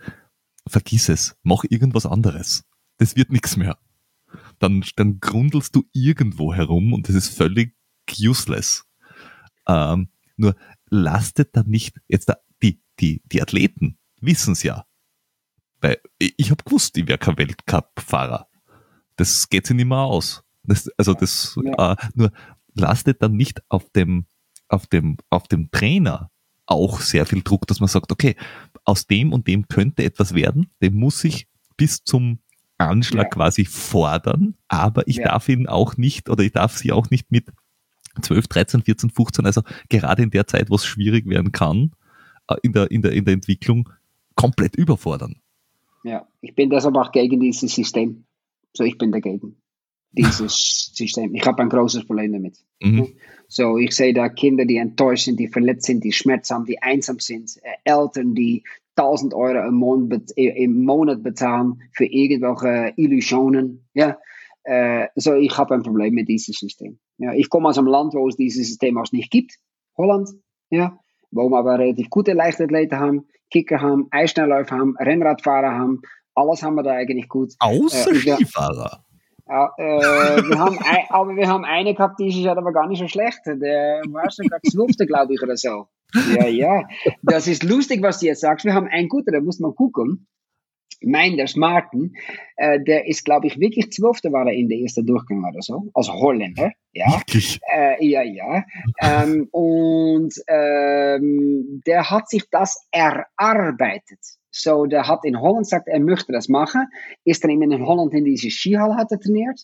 [0.67, 2.65] vergiss es, mach irgendwas anderes.
[2.99, 3.79] Das wird nichts mehr.
[4.59, 7.77] Dann, dann grundelst du irgendwo herum und das ist völlig
[8.19, 8.85] useless.
[9.67, 10.55] Ähm, nur
[10.89, 14.87] lastet dann nicht, jetzt da, die, die, die Athleten wissen es ja.
[15.81, 18.49] Weil ich habe gewusst, ich wäre kein Weltcup-Fahrer.
[19.17, 20.45] Das geht sich nicht mehr aus.
[20.63, 21.93] Das, also das ja.
[21.93, 22.33] äh, nur
[22.75, 24.27] lastet dann nicht auf dem,
[24.69, 26.31] auf dem, auf dem Trainer
[26.73, 28.37] auch sehr viel Druck, dass man sagt, okay,
[28.85, 31.47] aus dem und dem könnte etwas werden, den muss ich
[31.77, 32.39] bis zum
[32.79, 33.31] Anschlag ja.
[33.31, 35.25] quasi fordern, aber ich ja.
[35.25, 37.47] darf ihn auch nicht oder ich darf sie auch nicht mit
[38.21, 41.93] 12, 13, 14, 15, also gerade in der Zeit, wo es schwierig werden kann,
[42.49, 43.89] äh, in der, in der, in der Entwicklung
[44.35, 45.37] komplett überfordern.
[46.05, 48.25] Ja, ich bin deshalb auch gegen dieses System.
[48.75, 49.57] So, ich bin dagegen.
[50.11, 51.35] Dieses System.
[51.35, 52.57] Ich habe ein großes Problem damit.
[52.81, 53.15] Mhm.
[53.55, 56.81] So, ich sehe da Kinder, die enttäuscht sind, die verletzt sind, die Schmerz haben, die
[56.81, 58.65] einsam sind, äh, Eltern, die
[58.97, 63.87] 1000 Euro im Monat, im Monat bezahlen für irgendwelche Illusionen.
[63.93, 64.17] Ja,
[64.65, 66.99] äh, so ich habe ein Problem mit diesem System.
[67.19, 69.59] Ja, ich komme aus einem Land, wo es dieses System auch nicht gibt,
[69.99, 70.31] Holland,
[70.71, 70.99] ja,
[71.31, 76.01] wo wir aber relativ gute Leichtathleten haben, Kicker haben, Eisschnellläufer haben, Rennradfahrer haben,
[76.35, 77.53] alles haben wir da eigentlich gut.
[77.59, 79.05] Außer äh, Skifahrer.
[79.53, 83.01] Ja, äh, wir haben ein, aber wir haben eine gehabt, die ist aber gar nicht
[83.01, 83.41] so schlecht.
[83.45, 85.89] Der war sogar zwölfte, glaube ich, oder so.
[86.35, 86.89] Ja, ja.
[87.23, 88.65] Das ist lustig, was du jetzt sagst.
[88.65, 90.27] Wir haben einen guten, da muss man gucken.
[91.05, 92.15] Meinders Martin,
[92.57, 95.91] äh, der ist, glaube ich, wirklich Zwölfte war er in der ersten Durchgang oder so,
[95.93, 96.71] als Holländer.
[96.93, 97.21] Ja,
[97.75, 98.65] äh, ja, ja.
[99.03, 104.21] Ähm, und ähm, der hat sich das erarbeitet.
[104.55, 106.87] So, der hat in Holland gesagt, er möchte das machen,
[107.25, 109.61] ist dann in Holland in diese Skihalle hat er trainiert,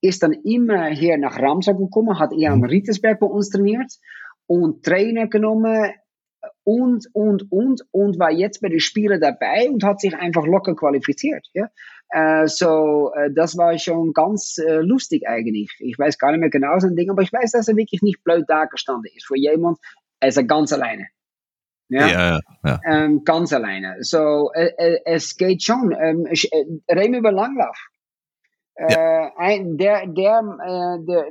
[0.00, 3.92] ist dann immer hier nach Ramsau gekommen, hat er am Rietesberg bei uns trainiert
[4.48, 5.92] und Trainer genommen
[6.64, 10.74] und, und, und, und war jetzt bei den Spielen dabei und hat sich einfach locker
[10.74, 11.46] qualifiziert.
[11.54, 11.68] Ja?
[12.10, 15.70] Äh, so, äh, das war schon ganz äh, lustig eigentlich.
[15.78, 18.24] Ich weiß gar nicht mehr genau sein Ding, aber ich weiß, dass er wirklich nicht
[18.24, 19.26] blöd dagestanden ist.
[19.26, 19.78] Für jemand,
[20.18, 21.06] er ist er ganz alleine.
[21.92, 22.80] Ja, ja, ja.
[22.86, 23.96] Ähm, ganz alleine.
[24.00, 25.92] So, äh, äh, es geht schon.
[25.92, 27.76] Ähm, äh, reden wir über Langlauf.
[28.78, 29.32] Ja.
[29.36, 30.42] ein, der, der,
[31.06, 31.26] der,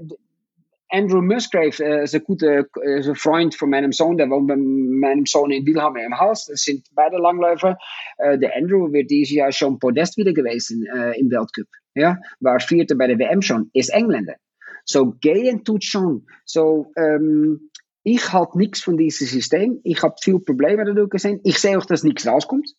[0.92, 4.48] Andrew Musgrave äh, ist ein guter äh, ist ein Freund von meinem Sohn, der wohnt
[4.48, 6.48] bei meinem Sohn in Wilhelm im Haus.
[6.48, 7.78] Das sind beide Langläufer.
[8.18, 11.68] Äh, der Andrew wird dieses Jahr schon Podest wieder gewesen äh, im Weltcup.
[11.96, 14.36] Ja, war Vierter bei der WM schon, ist Engländer.
[14.84, 16.28] So gehen tut schon.
[16.46, 17.72] So ähm,
[18.04, 19.80] ich halte nichts von diesem System.
[19.84, 21.40] Ich habe viele Probleme dadurch gesehen.
[21.44, 22.74] Ich sehe auch, dass nichts rauskommt.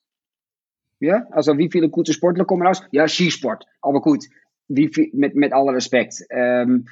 [1.01, 2.83] Ja, also wie viele gute Sportler kommen raus?
[2.93, 3.65] Ja, Skisport.
[3.81, 4.25] Aber gut,
[4.69, 6.15] wie viel, mit, mit aller Respekt.
[6.31, 6.89] Ähm,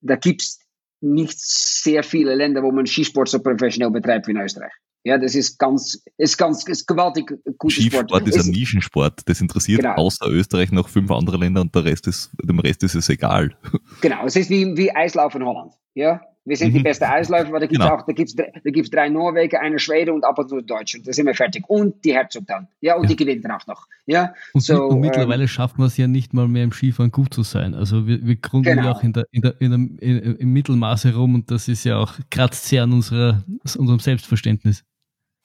[0.00, 0.60] da gibt es
[1.00, 4.72] nicht sehr viele Länder, wo man Skisport so professionell betreibt wie in Österreich.
[5.04, 8.28] Ja, das ist ganz, ist ganz, ist gewaltig guter Skisport Sport.
[8.28, 9.20] ist ein Nischensport.
[9.26, 9.94] Das interessiert genau.
[9.94, 13.56] außer Österreich noch fünf andere Länder und der Rest ist, dem Rest ist es egal.
[14.00, 15.72] Genau, es ist wie, wie Eislaufen in Holland.
[15.94, 16.78] Ja, wir sind mhm.
[16.78, 18.00] die beste Eisläufer, aber da gibt es genau.
[18.00, 21.00] auch, da gibt's, da gibt's drei Norweger, eine Schwede und ab und zu Deutsche.
[21.02, 21.64] Da sind wir fertig.
[21.68, 22.68] Und die Herzog dann.
[22.80, 23.08] Ja, und ja.
[23.08, 23.86] die gewinnt dann auch noch.
[24.06, 27.12] Ja, und, so, und mittlerweile ähm, schaffen wir es ja nicht mal mehr im Skifahren
[27.12, 27.74] gut zu sein.
[27.74, 28.84] Also wir, wir gründen genau.
[28.84, 31.84] ja auch in der, in der, in der, in, im Mittelmaß herum und das ist
[31.84, 33.44] ja auch kratzt sehr an unserer,
[33.76, 34.84] unserem Selbstverständnis.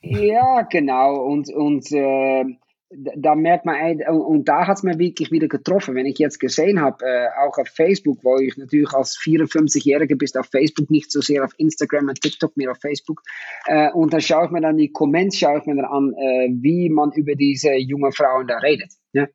[0.02, 1.16] Ja, genau.
[1.24, 2.46] Und, und äh,
[2.96, 5.96] da merkt man, und da hat es mir wirklich wieder getroffen.
[5.96, 10.38] Wenn ich jetzt gesehen habe, äh, auch auf Facebook, wo ich natürlich als 54-Jähriger bist
[10.38, 13.22] auf Facebook, nicht so sehr auf Instagram und TikTok, mehr auf Facebook.
[13.68, 16.50] Äh, und dann schaue ich mir dann die Comments, schaue ich mir dann an, äh,
[16.52, 18.92] wie man über diese jungen Frauen da redet.
[19.14, 19.28] Ja?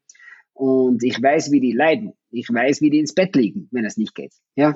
[0.53, 2.15] Und ich weiß, wie die leiden.
[2.31, 4.33] Ich weiß, wie die ins Bett liegen, wenn es nicht geht.
[4.57, 4.75] Ja?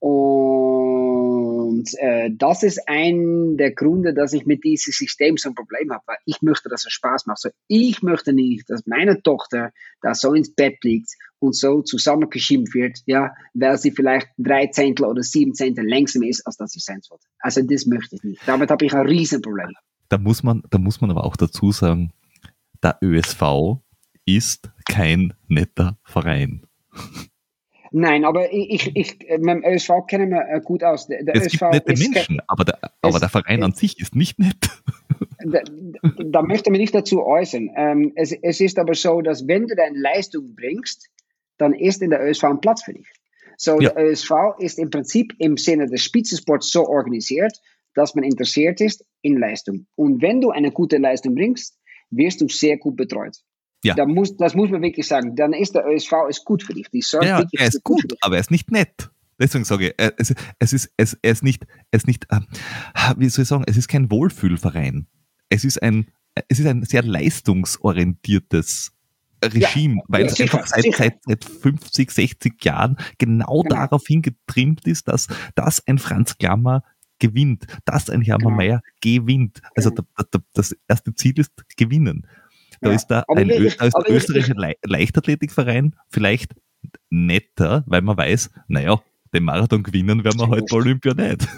[0.00, 5.90] Und äh, das ist ein der Gründe, dass ich mit diesem System so ein Problem
[5.92, 7.40] habe, weil ich möchte, dass es Spaß macht.
[7.40, 11.10] So, ich möchte nicht, dass meine Tochter da so ins Bett liegt
[11.40, 16.46] und so zusammengeschimpft wird, ja, weil sie vielleicht drei Zehntel oder sieben Zehntel längsamer ist,
[16.46, 17.26] als das sie sein sollte.
[17.40, 18.40] Also das möchte ich nicht.
[18.46, 19.72] Damit habe ich ein Riesenproblem.
[20.08, 22.12] Da muss man, da muss man aber auch dazu sagen,
[22.82, 23.80] der ÖSV
[24.24, 26.66] ist kein netter Verein.
[27.90, 31.06] Nein, aber ich, ich, mit dem ÖSV kennen wir gut aus.
[31.06, 34.38] Der, es ÖSV gibt nette Menschen, aber der, aber der Verein an sich ist nicht
[34.38, 34.56] nett.
[35.40, 35.60] Da,
[36.24, 37.70] da möchte man nicht dazu äußern.
[37.76, 41.08] Ähm, es, es ist aber so, dass wenn du deine Leistung bringst,
[41.58, 43.08] dann ist in der ÖSV ein Platz für dich.
[43.56, 43.90] So, ja.
[43.90, 47.56] der ÖSV ist im Prinzip im Sinne des Spitzensports so organisiert,
[47.94, 49.86] dass man interessiert ist in Leistung.
[49.94, 51.78] Und wenn du eine gute Leistung bringst,
[52.10, 53.36] wirst du sehr gut betreut.
[53.84, 53.94] Ja.
[53.94, 55.36] Da muss, das muss man wirklich sagen.
[55.36, 56.88] Dann ist der ÖSV ist gut für dich.
[56.90, 59.10] Die ja, er ist gut, aber er ist nicht nett.
[59.38, 62.40] Deswegen sage ich, es, es ist, es, er ist nicht, es ist nicht, äh,
[63.16, 65.06] wie soll ich sagen, es ist kein Wohlfühlverein.
[65.48, 66.10] Es ist ein,
[66.48, 68.92] es ist ein sehr leistungsorientiertes
[69.44, 73.76] Regime, ja, weil ja, es einfach seit, seit, seit 50, 60 Jahren genau, genau.
[73.76, 76.82] darauf hingetrimmt ist, dass, dass ein Franz Klammer
[77.20, 78.56] gewinnt, dass ein Hermann genau.
[78.56, 79.60] Mayer gewinnt.
[79.76, 80.04] Also genau.
[80.16, 82.26] da, da, das erste Ziel ist gewinnen.
[82.80, 82.94] Da ja.
[82.94, 86.54] ist da ein, ich, da ist der österreichische Le Leichtathletikverein vielleicht
[87.10, 89.00] netter, weil man weiß, naja,
[89.34, 91.48] den Marathon gewinnen werden wir heute bei Olympia nicht.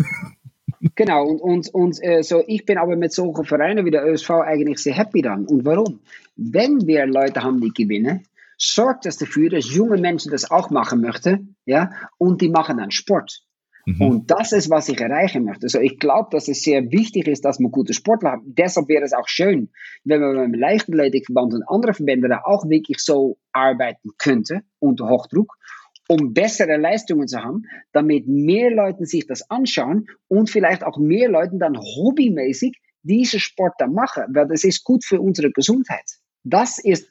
[0.95, 4.31] Genau, und, und, und äh, so, ich bin aber mit solchen Vereinen wie der ÖSV
[4.31, 5.47] eigentlich sehr happy dann.
[5.47, 6.01] Und warum?
[6.37, 8.27] Wenn wir Leute haben, die gewinnen,
[8.57, 12.91] sorgt das dafür, dass junge Menschen das auch machen möchten, ja, und die machen dann
[12.91, 13.43] Sport.
[13.87, 14.03] Mhm.
[14.03, 15.65] Und das ist, was ich erreichen möchte.
[15.65, 18.41] Also ich glaube, dass es sehr wichtig ist, dass man gute Sportler hat.
[18.45, 19.71] Deshalb wäre es auch schön,
[20.05, 25.57] wenn man beim Leichtathletikverband und andere Verbände da auch wirklich so arbeiten könnte, unter Hochdruck,
[26.09, 27.63] um bessere Leistungen zu haben,
[27.93, 33.75] damit mehr Leute sich das anschauen und vielleicht auch mehr Leute dann hobbymäßig diesen Sport
[33.79, 36.05] dann machen, weil das ist gut für unsere Gesundheit.
[36.45, 37.09] Das ist,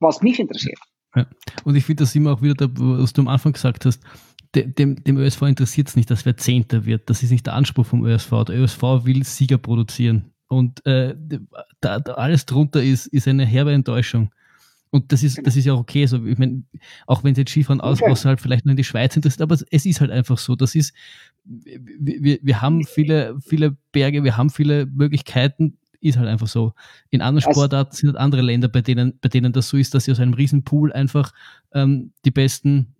[0.00, 0.78] was mich interessiert.
[1.14, 1.26] Ja.
[1.64, 4.02] Und ich finde das immer auch wieder, da, was du am Anfang gesagt hast,
[4.66, 7.08] dem, dem ÖSV interessiert es nicht, dass wer Zehnter wird.
[7.10, 8.44] Das ist nicht der Anspruch vom ÖSV.
[8.46, 10.32] Der ÖSV will Sieger produzieren.
[10.48, 11.14] Und äh,
[11.80, 14.30] da, da alles drunter ist, ist eine herbe Enttäuschung.
[14.90, 15.44] Und das ist, genau.
[15.44, 16.02] das ist ja auch okay.
[16.02, 16.62] Also, ich meine,
[17.06, 18.10] auch wenn es jetzt Skifahren aus, okay.
[18.10, 20.56] außerhalb vielleicht nur in die Schweiz interessiert, aber es ist halt einfach so.
[20.56, 20.94] Das ist,
[21.44, 26.72] wir, wir haben viele, viele Berge, wir haben viele Möglichkeiten, ist halt einfach so.
[27.10, 29.94] In anderen also Sportarten sind halt andere Länder, bei denen, bei denen das so ist,
[29.94, 31.32] dass sie aus einem riesen Pool einfach
[31.74, 32.94] ähm, die besten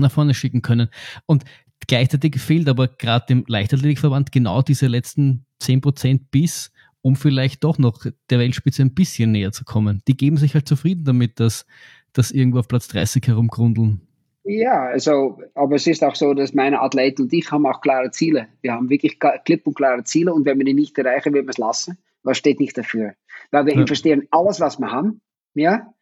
[0.00, 0.88] nach vorne schicken können.
[1.26, 1.44] Und
[1.86, 6.72] gleichzeitig fehlt aber gerade dem Leichtathletikverband genau diese letzten 10% bis,
[7.02, 10.02] um vielleicht doch noch der Weltspitze ein bisschen näher zu kommen.
[10.08, 11.66] Die geben sich halt zufrieden damit, dass,
[12.12, 14.00] dass irgendwo auf Platz 30 herumgrundeln.
[14.44, 18.10] Ja, also, aber es ist auch so, dass meine Athleten und ich haben auch klare
[18.10, 18.48] Ziele.
[18.60, 21.50] Wir haben wirklich klipp und klare Ziele und wenn wir die nicht erreichen, werden wir
[21.50, 21.96] es lassen.
[22.22, 23.14] Was steht nicht dafür?
[23.50, 23.80] Weil wir ja.
[23.80, 25.22] investieren alles, was wir haben.
[25.54, 25.94] Ja?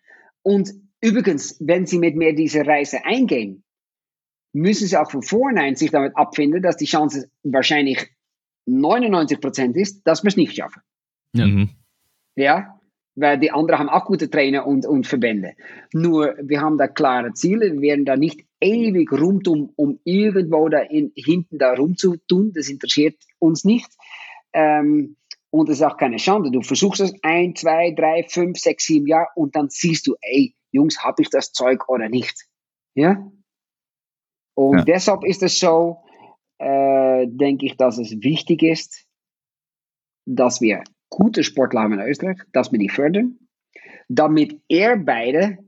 [0.42, 0.70] Und
[1.00, 3.62] übrigens, wenn Sie mit mir diese Reise eingehen,
[4.52, 8.10] müssen sie auch von vornherein sich damit abfinden, dass die Chance wahrscheinlich
[8.66, 10.82] 99 Prozent ist, dass wir es nicht schaffen.
[11.34, 11.46] Ja.
[11.46, 11.70] Mhm.
[12.36, 12.78] ja,
[13.14, 15.54] weil die anderen haben auch gute Trainer und, und Verbände.
[15.92, 20.80] Nur, wir haben da klare Ziele, wir werden da nicht ewig rumtun, um irgendwo da
[20.80, 23.90] in, hinten da rumzutun, das interessiert uns nicht.
[24.52, 25.16] Ähm,
[25.50, 26.50] und es ist auch keine Schande.
[26.50, 30.54] Du versuchst es ein, zwei, drei, fünf, sechs, sieben Jahre und dann siehst du, ey,
[30.70, 32.46] Jungs, habe ich das Zeug oder nicht?
[32.94, 33.30] Ja?
[34.54, 34.84] Und ja.
[34.84, 36.02] deshalb ist es so,
[36.58, 39.06] äh, denke ich, dass es wichtig ist,
[40.26, 43.38] dass wir gute Sportler haben in Österreich, dass wir die fördern,
[44.08, 45.58] damit er beide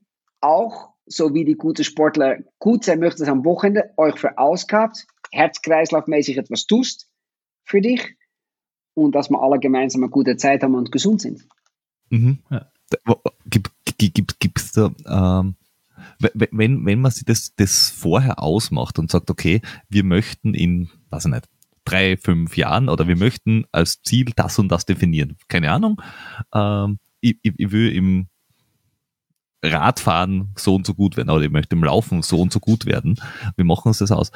[0.40, 6.66] auch, so wie die guten Sportler gut sein möchten am Wochenende, euch verausgabt, herz-kreislaufmäßig etwas
[6.66, 7.10] tust
[7.64, 8.16] für dich
[8.94, 11.46] und dass wir alle gemeinsam eine gute Zeit haben und gesund sind.
[12.10, 12.38] Mhm.
[12.50, 12.70] Ja.
[13.50, 15.56] Gibt es gibt, gibt, da ähm,
[16.18, 21.26] wenn, wenn man sich das, das vorher ausmacht und sagt, okay, wir möchten in, weiß
[21.26, 21.48] ich nicht,
[21.84, 25.36] drei, fünf Jahren oder wir möchten als Ziel das und das definieren.
[25.48, 26.00] Keine Ahnung.
[26.52, 28.28] Ähm, ich, ich, will im
[29.62, 32.86] Radfahren so und so gut werden oder ich möchte im Laufen so und so gut
[32.86, 33.16] werden.
[33.56, 34.30] Wir machen uns das aus.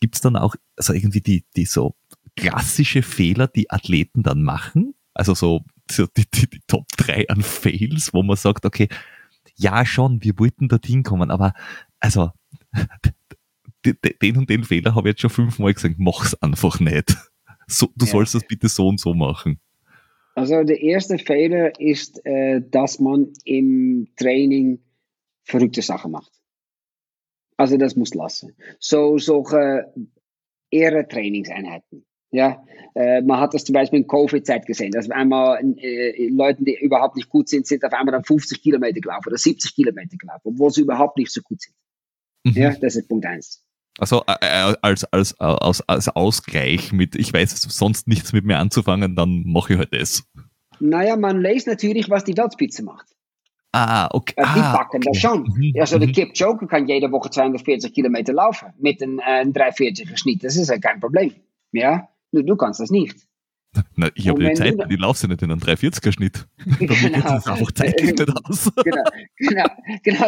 [0.00, 1.96] Gibt es dann auch also irgendwie die, die so
[2.36, 4.94] klassische Fehler, die Athleten dann machen?
[5.14, 8.88] Also so, so die, die, die Top 3 an Fails, wo man sagt, okay,
[9.58, 11.52] ja schon, wir wollten dorthin kommen, aber
[12.00, 12.30] also
[13.84, 17.16] den und den Fehler habe ich jetzt schon fünfmal gesagt, mach's einfach nicht.
[17.70, 18.12] So, du ja.
[18.12, 19.60] sollst das bitte so und so machen.
[20.34, 24.78] Also der erste Fehler ist, äh, dass man im Training
[25.42, 26.32] verrückte Sachen macht.
[27.58, 28.56] Also das muss lassen.
[28.78, 29.92] So solche
[30.70, 32.06] eher Trainingseinheiten.
[32.30, 32.62] Ja,
[32.94, 37.16] äh, man hat das zum Beispiel in Covid-Zeit gesehen, dass einmal äh, Leute, die überhaupt
[37.16, 40.70] nicht gut sind, sind auf einmal dann 50 Kilometer gelaufen oder 70 Kilometer gelaufen, obwohl
[40.70, 41.74] sie überhaupt nicht so gut sind.
[42.44, 42.62] Mhm.
[42.62, 43.64] Ja, das ist Punkt eins.
[43.98, 48.58] Also äh, äh als, als, als, als Ausgleich mit, ich weiß sonst nichts mit mir
[48.58, 50.24] anzufangen, dann mache ich halt das.
[50.80, 53.06] Naja, man lässt natürlich, was die Weltspitze macht.
[53.72, 54.34] Ah, okay.
[54.36, 55.08] Äh, die ah, packen okay.
[55.12, 55.42] das schon.
[55.42, 56.12] Mhm, Also der mhm.
[56.12, 60.44] Kipchoge kann jede Woche 240 Kilometer laufen mit einem äh, 340er Schnitt.
[60.44, 61.34] Das ist ja kein Problem.
[61.72, 63.16] Ja, nur du kannst das nicht.
[63.96, 66.46] Na, ich habe die Zeit, du- ich laufe ja nicht in einem 340er-Schnitt.
[66.64, 67.32] Bei mir geht Genau.
[67.32, 68.70] einfach zeitlich nicht aus.
[68.84, 69.04] genau,
[69.36, 69.64] genau,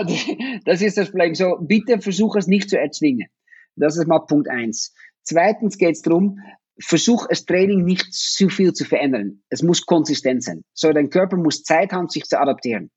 [0.04, 1.34] genau, das ist das Problem.
[1.34, 3.28] So, bitte versuch es nicht zu erzwingen.
[3.76, 4.92] Das ist mal Punkt eins.
[5.22, 6.38] Zweitens geht es darum,
[6.82, 9.42] versuch das Training nicht zu viel zu verändern.
[9.48, 10.62] Es muss konsistent sein.
[10.74, 12.90] So, dein Körper muss Zeit haben, sich zu adaptieren.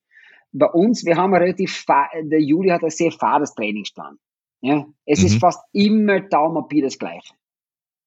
[0.52, 1.84] Bei uns, wir haben relativ,
[2.22, 4.18] der Juli hat ein sehr fades Trainingsplan.
[4.62, 5.26] Ja, es Mhm.
[5.26, 7.34] ist fast immer Talmapier das Gleiche.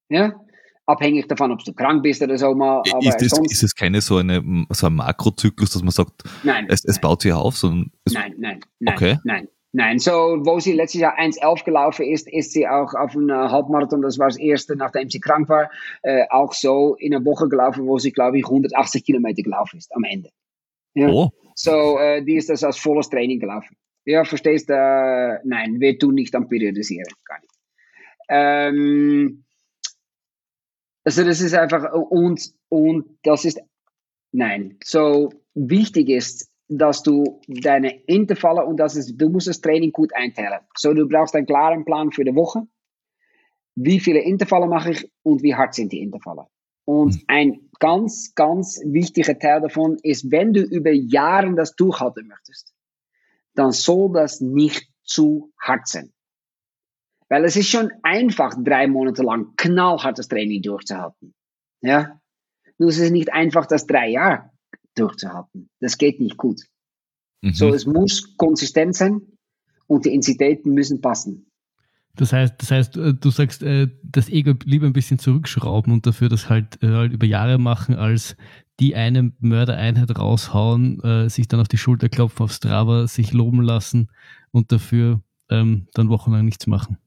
[0.09, 0.41] Ja,
[0.87, 2.83] abhängig davon, ob du krank bist oder so mal.
[2.93, 6.23] Aber Ist, das, sonst, ist es keine so, eine, so ein Makrozyklus, dass man sagt,
[6.45, 7.01] nein, es, es nein.
[7.03, 9.19] baut sich auf, sondern es, Nein, nein, nein, Okay.
[9.25, 9.99] nein, nein.
[9.99, 10.13] So,
[10.45, 14.29] wo sie letztes Jahr 1,11 gelaufen ist, ist sie auch auf einem Halbmarathon, das war
[14.29, 15.71] das erste, nachdem sie krank war,
[16.03, 19.95] äh, auch so in einer Woche gelaufen, wo sie, glaube ich, 180 Kilometer gelaufen ist
[19.95, 20.31] am Ende.
[20.95, 21.09] Ja.
[21.09, 23.77] oh, So, äh, die ist das als volles Training gelaufen.
[24.05, 24.73] Ja, verstehst du?
[24.75, 27.53] Äh, nein, wir tun nicht am Periodisieren, gar nicht.
[28.29, 29.45] Ähm,
[31.07, 33.61] also das ist einfach, und, und das ist,
[34.33, 39.93] nein, so wichtig ist, dass du deine Intervalle und das ist, du musst das Training
[39.93, 40.59] gut einteilen.
[40.77, 42.67] So, du brauchst einen klaren Plan für die Woche.
[43.77, 46.47] Wie viele Intervalle mache ich und wie hart sind die Intervalle?
[46.85, 52.75] Und ein ganz, ganz wichtiger Teil davon ist, wenn du über Jahre das durchhalten möchtest,
[53.55, 56.13] dann soll das nicht zu hart sein.
[57.29, 61.35] Weil es ist schon einfach, drei Monate lang knallhartes Training durchzuhalten.
[61.81, 62.21] Ja?
[62.79, 64.51] Nur es ist nicht einfach, das drei Jahre
[64.95, 65.69] durchzuhalten.
[65.81, 66.61] Das geht nicht gut.
[67.43, 67.53] mhm.
[67.53, 69.23] So, es muss konsistent sein
[69.87, 71.51] und die Intensitäten müssen passen.
[72.17, 76.07] Das heißt, das heißt, äh, du sagst, äh, das Ego lieber ein bisschen zurückschrauben und
[76.07, 78.37] dafür das halt, äh, halt über Jahre machen, als
[78.81, 84.11] die eine Mördereinheit raushauen, sich dann auf die Schulter klopfen, auf Strava, sich loben lassen
[84.51, 86.99] und dafür ähm, dann wochenlang nichts machen.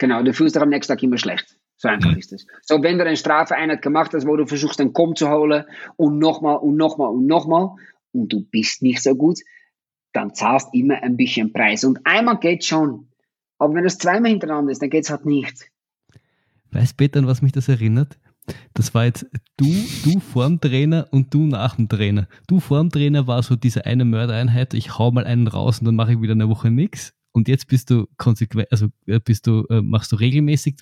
[0.00, 1.58] Genau, du fühlst dich am nächsten Tag immer schlecht.
[1.76, 2.46] So einfach ist es.
[2.62, 5.64] So, wenn du eine Strafeinheit gemacht hast, wo du versuchst, den Komm zu holen
[5.96, 7.72] und nochmal und nochmal und nochmal
[8.12, 9.40] und du bist nicht so gut,
[10.14, 11.84] dann zahlst immer ein bisschen Preis.
[11.84, 13.08] Und einmal geht schon.
[13.58, 15.70] Aber wenn es zweimal hintereinander ist, dann geht es halt nicht.
[16.70, 18.18] Weißt Peter, an was mich das erinnert?
[18.72, 19.26] Das war jetzt
[19.58, 19.66] du,
[20.04, 22.26] du vorm Trainer und du nach dem Trainer.
[22.46, 25.94] Du vorm Trainer war so diese eine Mördereinheit, ich hau mal einen raus und dann
[25.94, 27.12] mache ich wieder eine Woche nichts.
[27.32, 30.76] Und jetzt bist du konsequent, also äh, bist du, äh, machst du regelmäßig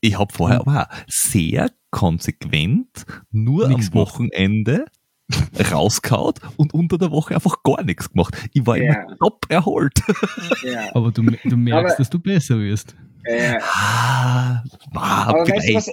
[0.00, 3.94] Ich habe vorher aber auch sehr konsequent nur am gemacht.
[3.94, 4.84] Wochenende
[5.72, 8.36] rauskaut und unter der Woche einfach gar nichts gemacht.
[8.52, 8.94] Ich war Ja.
[9.04, 10.00] immer top erholt.
[10.62, 10.94] Ja.
[10.94, 12.94] Aber du, du merkst, Aber- dass du besser wirst.
[13.24, 14.62] Äh, Ah,
[14.92, 15.90] war aber weißt du, was,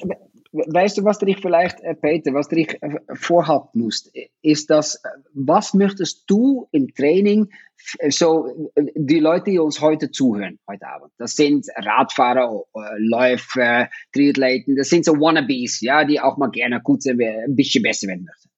[0.66, 4.12] weißt du, was dich vielleicht, äh, Peter, was dich äh, vorhalten musst,
[4.42, 5.02] ist das,
[5.34, 7.50] was möchtest du im Training,
[8.00, 12.64] äh, so die Leute, die uns heute zuhören, heute Abend, das sind Radfahrer,
[12.98, 18.08] Läufer, Triathleten, das sind so Wannabes, ja, die auch mal gerne wer- ein bisschen besser
[18.08, 18.50] werden möchten.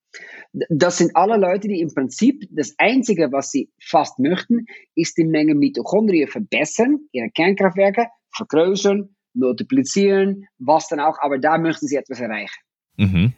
[0.70, 4.66] Das sind alle Leute, die im Prinzip das Einzige, was sie fast möchten,
[4.96, 11.88] ist die Menge Mitochondrien verbessern, ihre Kernkraftwerke vergrößern, multiplizieren, was dann auch, aber da möchten
[11.88, 12.60] sie etwas erreichen.
[12.98, 13.34] Mhm.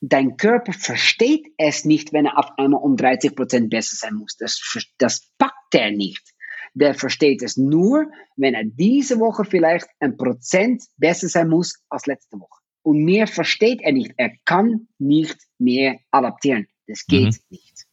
[0.00, 4.36] Dein Körper versteht es nicht, wenn er auf einmal um 30% besser sein muss.
[4.36, 4.60] Das,
[4.98, 6.22] das packt er nicht.
[6.74, 8.06] Der versteht es nur,
[8.36, 12.60] wenn er diese Woche vielleicht ein Prozent besser sein muss als letzte Woche.
[12.82, 14.12] Und mehr versteht er nicht.
[14.18, 16.66] Er kann nicht mehr adaptieren.
[16.86, 17.38] Das geht Mhm.
[17.50, 17.86] nicht.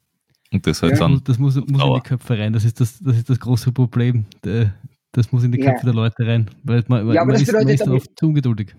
[0.52, 1.00] Und das halt Ja.
[1.00, 1.22] Dann.
[1.24, 2.54] das muss, muss in die Köpfe rein.
[2.54, 4.26] Das ist das, das ist das große Problem.
[4.46, 4.66] Äh,
[5.14, 5.72] Das muss in die Ja.
[5.72, 6.50] Köpfe der Leute rein.
[6.64, 8.76] Weil man, Ja, aber man, das ist, man bedeutet ist oft zu ungeduldig.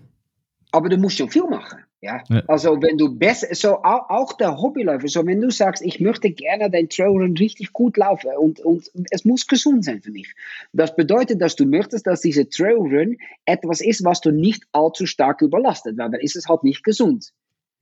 [0.71, 1.79] Aber du musst schon viel machen.
[2.01, 2.21] Ja?
[2.29, 2.43] Ja.
[2.47, 6.29] Also wenn du besser, so auch, auch der Hobbyläufer, so wenn du sagst, ich möchte
[6.31, 10.33] gerne den Trailrun richtig gut laufen und, und es muss gesund sein für mich.
[10.73, 15.41] Das bedeutet, dass du möchtest, dass diese Trailrun etwas ist, was du nicht allzu stark
[15.41, 17.31] überlastet, weil dann ist es halt nicht gesund.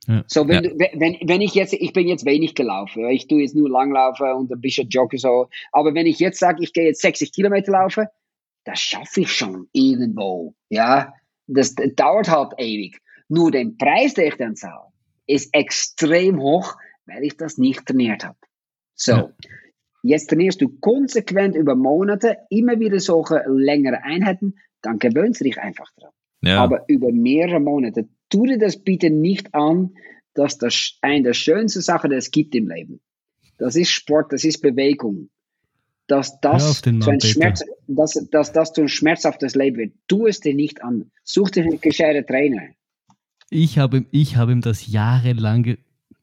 [0.08, 0.24] Ja.
[0.28, 0.70] So, wenn, Ja.
[0.70, 3.70] du, wenn, wenn ich jetzt, ich bin jetzt wenig gelaufen, ja, ich tue jetzt nur
[3.70, 7.32] Langlaufen und ein bisschen Joggen so, aber wenn ich jetzt sage, ich gehe jetzt 60
[7.34, 8.06] Kilometer laufen,
[8.66, 11.14] das schaffe ich schon irgendwo, ja.
[11.48, 13.02] Das, dauert halt ewig.
[13.28, 14.88] Nur den Preis, den ich dann zahle,
[15.28, 16.76] ist extrem hoch,
[17.06, 18.38] weil ich das nicht trainiert habe.
[18.96, 19.12] So.
[19.12, 19.34] Ja.
[20.04, 25.58] Jetzt trainierst du konsequent über Monate immer wieder solche längere Einheiten, dann gewöhnst du dich
[25.58, 26.12] einfach dran.
[26.42, 26.62] Ja.
[26.62, 28.10] Aber über mehrere Monate.
[28.30, 29.96] Tu dir das bitte nicht an,
[30.34, 33.02] dass das eine der schönsten Sachen, die es gibt im Leben.
[33.58, 35.30] Das ist Sport, das ist Bewegung.
[36.08, 37.22] Dass das, zu ein.
[37.22, 39.94] Schmerz, dass, dass das zu ein schmerzhaftes Leben wird.
[40.08, 41.12] Tu es dir nicht an.
[41.24, 42.62] Such dir einen gescheiten Trainer.
[43.50, 45.78] Ich habe, ihm- ich habe ihm das jahrelang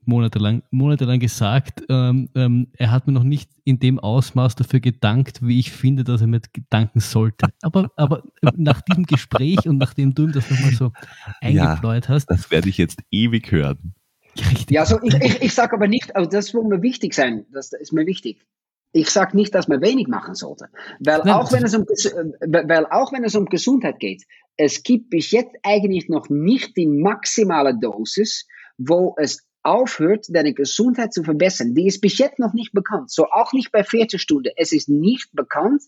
[0.05, 5.47] monatelang, monatelang gesagt, ähm, ähm, er hat mir noch nicht in dem Ausmaß dafür gedankt,
[5.47, 7.49] wie ich finde, dass er mir gedanken sollte.
[7.63, 8.25] Aber, aber
[8.57, 10.93] nach diesem Gespräch und nachdem du ihm das nochmal so
[11.41, 12.27] eingebläut ja, hast.
[12.27, 13.95] Das werde ich jetzt ewig hören.
[14.37, 14.71] Richtig.
[14.71, 17.73] Ja, also ich, ich, ich sage aber nicht, also das muss mir wichtig sein, das
[17.73, 18.47] ist mir wichtig.
[18.93, 20.67] Ich sage nicht, dass man wenig machen sollte.
[20.99, 24.25] Weil auch, wenn es um, weil auch wenn es um Gesundheit geht,
[24.57, 28.47] es gibt bis jetzt eigentlich noch nicht die maximale Dosis,
[28.79, 31.75] wo es aufhört, deine Gesundheit zu verbessern.
[31.75, 33.11] Die ist bis jetzt noch nicht bekannt.
[33.11, 34.53] So auch nicht bei 40 Stunden.
[34.57, 35.83] Es ist nicht bekannt,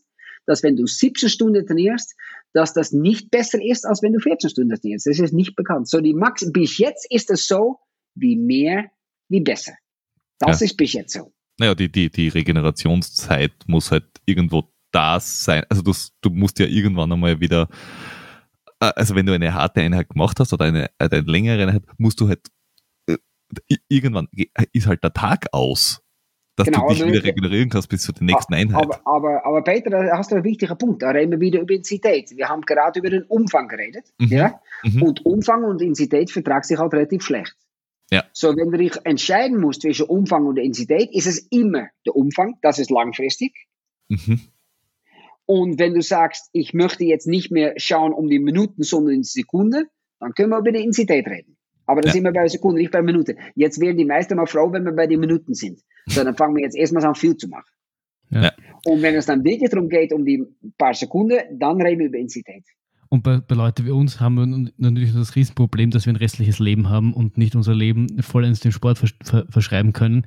[0.46, 2.14] dass wenn du 17 Stunden trainierst,
[2.52, 5.06] dass das nicht besser ist, als wenn du 14 Stunden trainierst.
[5.06, 5.88] Das ist nicht bekannt.
[5.88, 7.78] So die Max, bis jetzt ist es so,
[8.14, 8.90] wie mehr,
[9.28, 9.72] wie besser.
[10.38, 10.66] Das ja.
[10.66, 11.32] ist bis jetzt so.
[11.58, 15.64] Naja, die, die, die Regenerationszeit muss halt irgendwo da sein.
[15.68, 17.68] Also du, du musst ja irgendwann einmal wieder,
[18.80, 22.20] äh, also wenn du eine harte Einheit gemacht hast oder eine, eine längere Einheit, musst
[22.20, 22.40] du halt,
[23.06, 23.16] äh,
[23.88, 24.28] irgendwann
[24.72, 26.02] ist halt der Tag aus
[26.56, 28.84] dass genau, du dich also, wieder regenerieren kannst bis zur nächsten Einheit.
[28.84, 31.02] Aber, aber, aber Peter, da hast du einen wichtigen Punkt.
[31.02, 32.30] Da reden wir wieder über Intensität.
[32.36, 34.12] Wir haben gerade über den Umfang geredet.
[34.18, 34.28] Mhm.
[34.28, 34.60] Ja?
[34.84, 35.02] Mhm.
[35.02, 37.56] Und Umfang und Intensität vertragen sich halt relativ schlecht.
[38.12, 38.24] Ja.
[38.34, 42.58] So, wenn du dich entscheiden musst zwischen Umfang und Intensität, ist es immer der Umfang,
[42.60, 43.54] das ist langfristig.
[44.08, 44.42] Mhm.
[45.46, 49.22] Und wenn du sagst, ich möchte jetzt nicht mehr schauen um die Minuten, sondern in
[49.22, 49.86] Sekunden,
[50.20, 51.56] dann können wir über die Intensität reden.
[51.86, 52.12] Aber da ja.
[52.12, 53.38] sind wir bei Sekunden, nicht bei Minuten.
[53.54, 55.80] Jetzt wären die meisten mal froh, wenn wir bei den Minuten sind.
[56.06, 57.72] So, dann fangen wir jetzt erstmal an, viel zu machen.
[58.28, 58.52] Ja.
[58.84, 60.44] Und wenn es dann wirklich darum geht, um die
[60.76, 62.64] paar Sekunden, dann reden wir über Intensität.
[63.12, 66.58] Und bei, bei Leuten wie uns haben wir natürlich das Riesenproblem, dass wir ein restliches
[66.60, 70.26] Leben haben und nicht unser Leben vollends dem Sport vers ver verschreiben können.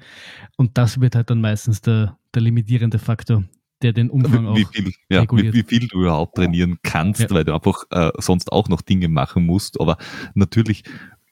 [0.55, 3.43] Und das wird halt dann meistens der, der limitierende Faktor,
[3.81, 5.55] der den Umfang wie, auch viel, ja, reguliert.
[5.55, 7.29] Wie, wie, viel du überhaupt trainieren kannst, ja.
[7.31, 9.81] weil du einfach äh, sonst auch noch Dinge machen musst.
[9.81, 9.97] Aber
[10.35, 10.83] natürlich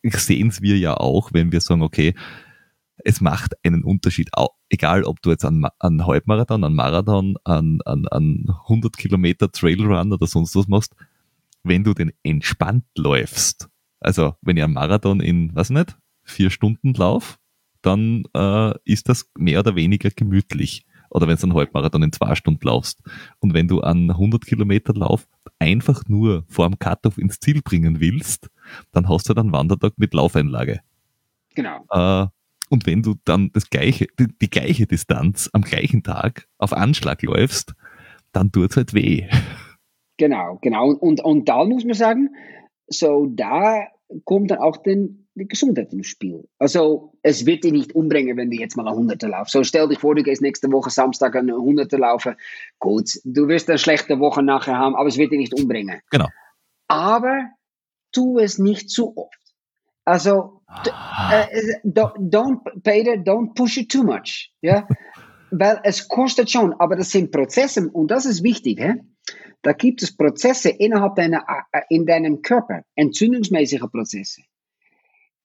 [0.04, 2.16] sehen es wir ja auch, wenn wir sagen, okay,
[2.98, 4.32] es macht einen Unterschied,
[4.70, 10.68] egal ob du jetzt einen, Halbmarathon, einen Marathon, einen 100 Kilometer Trailrun oder sonst was
[10.68, 10.96] machst,
[11.64, 13.70] wenn du den entspannt läufst,
[14.00, 17.40] also wenn ich einen Marathon in, was nicht, vier Stunden lauf,
[17.82, 20.86] dann äh, ist das mehr oder weniger gemütlich.
[21.10, 23.04] Oder wenn du einen Halbmarathon in zwei Stunden laufst.
[23.40, 25.28] Und wenn du einen 100 Kilometer Lauf
[25.60, 28.50] einfach nur vor dem Cut-Off ins Ziel bringen willst,
[28.92, 30.80] dann hast du dann einen Wandertag mit Laufeinlage.
[31.54, 31.86] Genau.
[31.92, 32.28] Äh,
[32.70, 37.22] und wenn du dann das gleiche, die, die, gleiche Distanz am gleichen Tag auf Anschlag
[37.22, 37.76] läufst,
[38.32, 39.30] dann tut's halt weh.
[40.24, 40.88] Genau, genau.
[40.88, 42.30] Und, und da muss man sagen,
[42.88, 43.88] so da
[44.24, 46.48] kommt dann auch den, die Gesundheit ins Spiel.
[46.60, 49.52] Also es wird dich nicht umbringen, wenn du jetzt mal eine Hunderte laufst.
[49.52, 52.36] So stell dich vor, du gehst nächste Woche Samstag eine Hunderte laufen.
[52.80, 56.00] Gut, du wirst eine schlechte Woche nachher haben, aber es wird dich nicht umbringen.
[56.10, 56.30] Genau.
[56.88, 57.50] Aber
[58.14, 59.42] tu es nicht zu oft.
[60.06, 64.54] Also äh, äh don't, Peter, don't push it too much.
[64.62, 64.88] Ja?
[65.52, 68.80] Weil es kostet schon, aber das sind Prozesse und das ist wichtig.
[68.80, 69.02] Hä?
[69.64, 74.42] Da gibt es Prozesse innerhalb deiner, äh, in deinem Körper, entzündungsmäßige Prozesse.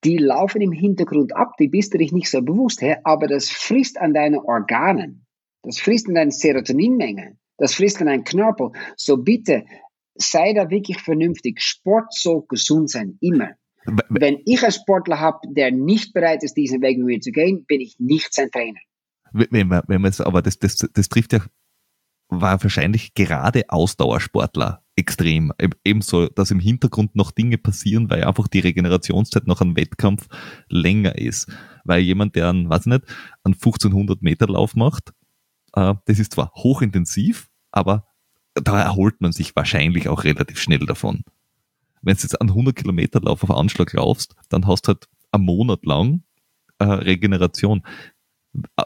[0.05, 3.99] Die laufen im Hintergrund ab, die bist du dich nicht so bewusst, aber das frisst
[3.99, 5.27] an deinen Organen.
[5.63, 7.37] Das frisst an deine Serotoninmenge.
[7.57, 8.71] Das frisst an deinen Knorpel.
[8.97, 9.65] So bitte,
[10.15, 11.61] sei da wirklich vernünftig.
[11.61, 13.51] Sport soll gesund sein, immer.
[14.09, 17.65] Wenn ich einen Sportler habe, der nicht bereit ist, diesen Weg mit mir zu gehen,
[17.67, 18.81] bin ich nicht sein Trainer.
[19.33, 21.41] Wenn man, wenn man aber das, das, das trifft ja
[22.29, 25.53] war wahrscheinlich gerade Ausdauersportler extrem.
[25.85, 30.27] Ebenso, dass im Hintergrund noch Dinge passieren, weil einfach die Regenerationszeit nach einem Wettkampf
[30.69, 31.51] länger ist.
[31.85, 33.05] Weil jemand, der einen, weiß ich nicht,
[33.45, 35.13] einen 1500 Meter Lauf macht,
[35.75, 38.07] äh, das ist zwar hochintensiv, aber
[38.55, 41.23] da erholt man sich wahrscheinlich auch relativ schnell davon.
[42.03, 45.45] Wenn du jetzt einen 100 Kilometer Lauf auf Anschlag laufst, dann hast du halt einen
[45.45, 46.23] Monat lang
[46.79, 47.83] äh, Regeneration.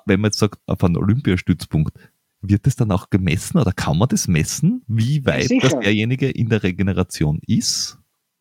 [0.07, 1.97] Wenn man jetzt sagt, auf einen Olympiastützpunkt,
[2.43, 6.29] wird es dann auch gemessen oder kann man das messen, wie weit ja, das derjenige
[6.31, 7.99] in der Regeneration ist?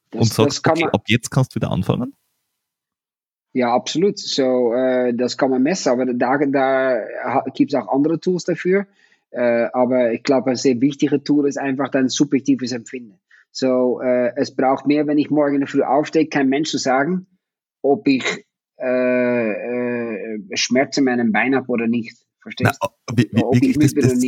[0.09, 2.13] Das, und sagt, okay, ab jetzt kannst du wieder anfangen?
[3.53, 4.17] Ja, absolut.
[4.17, 8.87] So, äh, das kann man messen, aber da, da gibt es auch andere Tools dafür.
[9.29, 13.19] Äh, aber ich glaube, ein sehr wichtiger Tool ist einfach dein subjektives Empfinden.
[13.51, 16.77] So, äh, es braucht mehr, wenn ich morgen in der Früh aufstehe, kein Mensch zu
[16.77, 17.27] sagen,
[17.81, 18.23] ob ich
[18.79, 22.17] äh, äh, Schmerzen in meinem Bein habe oder nicht.
[22.41, 23.15] Verstehst du?
[23.15, 24.19] Wirklich, das, das,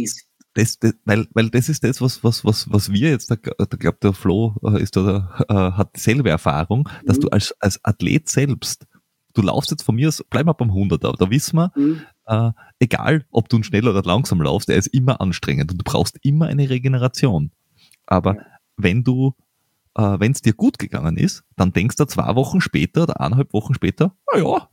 [0.53, 3.77] das, das, weil, weil das ist das, was, was, was, was wir jetzt, da, da
[3.77, 7.22] glaubt der Flo äh, ist da, äh, hat dieselbe Erfahrung, dass mhm.
[7.22, 8.85] du als, als Athlet selbst,
[9.34, 12.02] du laufst jetzt von mir aus, bleib mal beim 100er, da wissen wir, mhm.
[12.27, 16.19] äh, egal ob du schnell oder langsam laufst, er ist immer anstrengend und du brauchst
[16.22, 17.52] immer eine Regeneration.
[18.06, 18.45] Aber ja.
[18.77, 19.34] wenn du,
[19.95, 23.53] äh, wenn es dir gut gegangen ist, dann denkst du zwei Wochen später oder eineinhalb
[23.53, 24.69] Wochen später, na ja,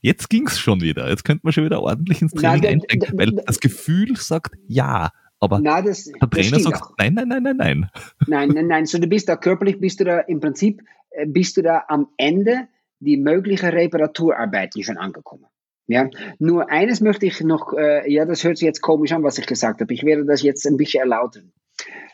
[0.00, 1.08] Jetzt ging's schon wieder.
[1.08, 5.10] Jetzt könnte man schon wieder ordentlich ins Training Nein, einsteigen, weil das Gefühl sagt ja,
[5.40, 6.94] aber nein, das, der Trainer sagt auch.
[6.98, 7.90] nein, nein, nein, nein, nein.
[8.26, 8.86] Nein, nein, nein.
[8.86, 12.08] So, du bist da körperlich, bist du da im Prinzip, äh, bist du da am
[12.16, 12.68] Ende
[13.00, 15.46] die mögliche Reparaturarbeiten schon angekommen.
[15.86, 19.36] Ja, nur eines möchte ich noch, äh, ja, das hört sich jetzt komisch an, was
[19.36, 19.92] ich gesagt habe.
[19.92, 21.52] Ich werde das jetzt ein bisschen erläutern.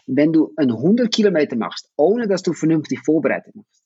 [0.07, 3.85] Wenn du ein 100 Kilometer machst, ohne dass du vernünftig vorbereitet machst,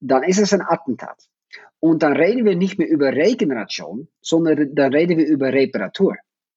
[0.00, 1.28] dann ist es ein Attentat.
[1.78, 6.16] Und dann reden wir nicht mehr über Regeneration, sondern dann reden wir über Reparatur.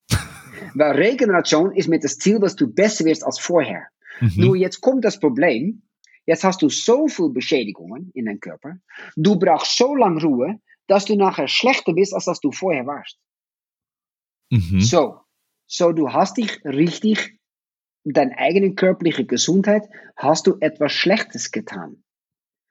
[0.73, 3.87] Weil Regeneration ist mit das Ziel, dass du besser wirst als vorher.
[4.21, 4.31] Mhm.
[4.35, 5.83] Nur jetzt kommt das Problem,
[6.25, 8.77] jetzt hast du so viel Beschädigungen in deinem Körper,
[9.15, 13.19] du brauchst so lange Ruhe, dass du nachher schlechter bist, als dass du vorher warst.
[14.49, 14.81] Mhm.
[14.81, 15.19] So,
[15.67, 17.39] so du hast dich richtig,
[18.03, 22.03] deine eigene körperliche Gesundheit, hast du etwas Schlechtes getan.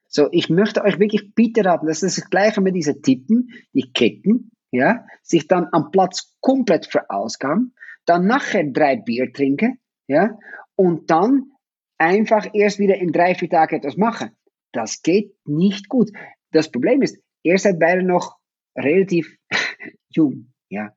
[0.08, 3.92] So, ich möchte euch wirklich bitte raten, das ist das Gleiche mit diesen Tippen, die
[3.92, 7.74] kicken, ja, sich dann am Platz komplett verausgaben,
[8.06, 10.38] dann nachher drei Bier trinken, ja,
[10.76, 11.52] und dann
[11.98, 14.30] einfach erst wieder in drei, vier Tagen etwas machen.
[14.72, 16.10] Das geht nicht gut.
[16.52, 18.38] Das Problem ist, ihr seid beide noch
[18.76, 19.36] relativ
[20.08, 20.94] jung, ja.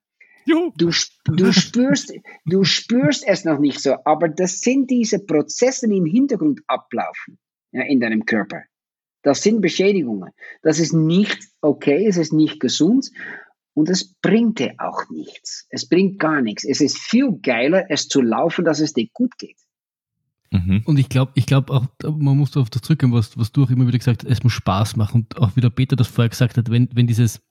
[0.48, 2.14] Du, du, spürst,
[2.46, 7.38] du spürst es noch nicht so, aber das sind diese Prozesse, die im Hintergrund ablaufen
[7.72, 8.64] ja, in deinem Körper.
[9.24, 10.32] Das sind Beschädigungen.
[10.62, 13.12] Das ist nicht okay, es ist nicht gesund
[13.74, 15.68] und es bringt dir auch nichts.
[15.70, 16.64] Es bringt gar nichts.
[16.66, 19.58] Es ist viel geiler, es zu laufen, dass es dir gut geht.
[20.52, 20.82] Mhm.
[20.86, 23.88] Und ich glaube, ich glaube auch, man muss darauf zurückkommen, was, was du auch immer
[23.88, 25.22] wieder gesagt hast, es muss Spaß machen.
[25.22, 27.42] Und auch wieder Peter das vorher gesagt hat, wenn, wenn dieses,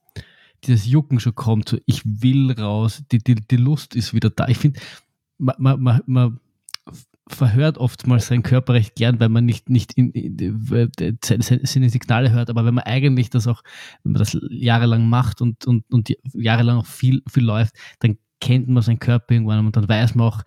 [0.63, 4.47] dieses Jucken schon kommt, so ich will raus, die, die, die Lust ist wieder da.
[4.47, 4.79] Ich finde,
[5.39, 6.39] man, man, man, man
[7.27, 12.31] verhört oftmals seinen Körper recht gern, weil man nicht, nicht in, in, in, seine Signale
[12.31, 13.61] hört, aber wenn man eigentlich das auch,
[14.03, 18.67] wenn man das jahrelang macht und, und, und jahrelang auch viel, viel läuft, dann kennt
[18.67, 20.41] man seinen Körper irgendwann und dann weiß man auch,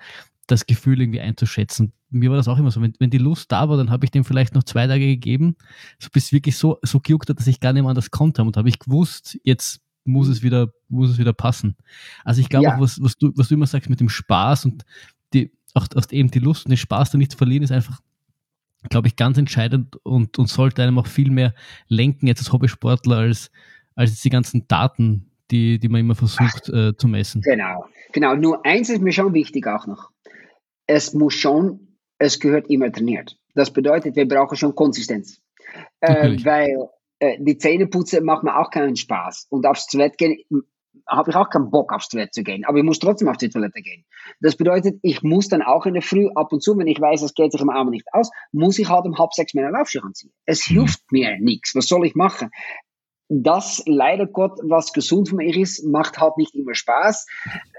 [0.46, 1.92] das Gefühl irgendwie einzuschätzen.
[2.10, 4.10] Mir war das auch immer so, wenn, wenn die Lust da war, dann habe ich
[4.10, 5.56] dem vielleicht noch zwei Tage gegeben,
[5.98, 8.56] so bis wirklich so, so gejuckt hat, dass ich gar nicht mehr anders konnte und
[8.56, 11.76] habe ich gewusst, jetzt muss es wieder, muss es wieder passen.
[12.24, 12.74] Also ich glaube Ja.
[12.74, 14.84] auch, was, was du, was du immer sagst mit dem Spaß und
[15.32, 18.00] die, auch, auch eben die Lust und den Spaß da nicht zu verlieren, ist einfach,
[18.88, 21.54] glaube ich, ganz entscheidend und, und sollte einem auch viel mehr
[21.88, 23.50] lenken jetzt als Hobbysportler als,
[23.94, 27.42] als die ganzen Daten, die, die man immer versucht äh, zu messen.
[27.42, 28.34] Genau, genau.
[28.34, 30.10] Nur eins ist mir schon wichtig auch noch.
[30.86, 33.36] Es muss schon, es gehört immer trainiert.
[33.54, 35.40] Das bedeutet, wir brauchen schon Konsistenz.
[36.00, 36.88] Äh, weil
[37.18, 39.46] äh, die Zähneputzen macht mir auch keinen Spaß.
[39.50, 40.38] Und aufs Toilette gehen,
[41.08, 42.64] habe ich auch keinen Bock aufs Toilette zu gehen.
[42.64, 44.04] Aber ich muss trotzdem auf die Toilette gehen.
[44.40, 47.22] Das bedeutet, ich muss dann auch in der Früh ab und zu, wenn ich weiß,
[47.22, 50.02] es geht sich am Abend nicht aus, muss ich halt um halb sechs meine Laufschuhe
[50.02, 50.32] anziehen.
[50.46, 50.74] Es Mhm.
[50.74, 51.74] hilft mir nichts.
[51.74, 52.50] Was soll ich machen?
[53.28, 57.26] Das leider Gott, was gesund für mich ist, macht halt nicht immer Spaß.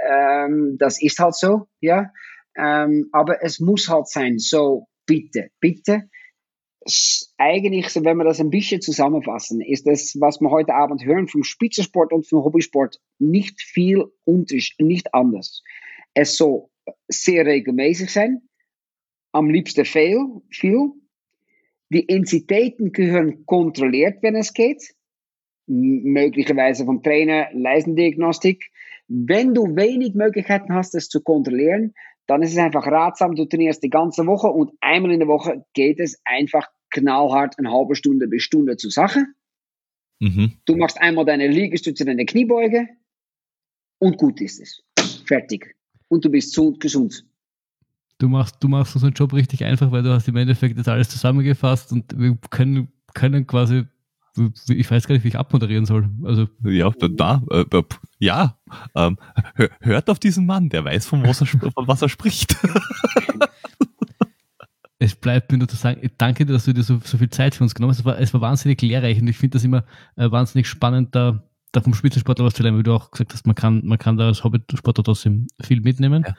[0.10, 2.10] Ähm, das ist halt so, ja.
[2.58, 4.40] Ähm, aber es muss halt sein.
[4.40, 6.10] So, bitte, bitte.
[7.38, 11.44] Eigentlich, wenn wir das ein bisschen zusammenfassen, ist das, was wir heute Abend hören vom
[11.44, 15.64] Spitzensport und vom Hobbysport, nicht viel Unterschied, nicht anders.
[16.14, 16.68] Es soll
[17.08, 18.42] sehr regelmäßig sein,
[19.32, 20.20] am liebsten viel,
[20.52, 20.92] viel.
[21.90, 24.96] Die Intensitäten gehören kontrolliert, wenn es geht.
[25.68, 28.72] Möglicherweise vom Trainer, Leistendiagnostik.
[29.08, 31.94] Wenn du wenig Möglichkeiten hast, es zu kontrollieren,
[32.28, 35.66] dann ist es einfach ratsam, du trainierst die ganze Woche und einmal in der Woche
[35.74, 39.26] geht es einfach knallhart eine halbe Stunde bis Stunde zur Sache.
[40.20, 40.54] Mhm.
[40.66, 42.88] Du machst einmal deine Liegestütze, deine Kniebeuge
[44.00, 44.82] und gut ist es.
[45.26, 45.76] Fertig.
[46.08, 47.26] Und du bist so gesund.
[48.18, 51.10] Du machst, du machst unseren Job richtig einfach, weil du hast im Endeffekt das alles
[51.10, 53.84] zusammengefasst und wir können, können quasi,
[54.70, 56.10] ich weiß gar nicht, wie ich abmoderieren soll.
[56.24, 57.84] Also Ja, da, da äh,
[58.20, 58.58] ja,
[58.96, 59.18] ähm,
[59.58, 62.56] hö- hört auf diesen Mann, der weiß, von was er, von was er spricht.
[65.00, 67.56] es bleibt mir nur zu sagen, danke dir, dass du dir so, so viel Zeit
[67.56, 68.00] für uns genommen hast.
[68.00, 69.84] Es war, es war wahnsinnig lehrreich und ich finde das immer
[70.16, 73.46] äh, wahnsinnig spannend, da, da vom Spitzensportler was zu lernen, wie du auch gesagt hast,
[73.46, 76.24] man kann, man kann da als Hobbysportler trotzdem viel mitnehmen.
[76.26, 76.36] Ja.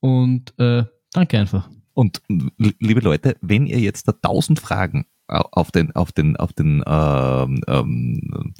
[0.00, 1.70] Und äh, danke einfach.
[1.94, 6.36] Und li- liebe Leute, wenn ihr jetzt da tausend Fragen au- auf den, auf den,
[6.36, 8.54] auf den, ähm, ähm,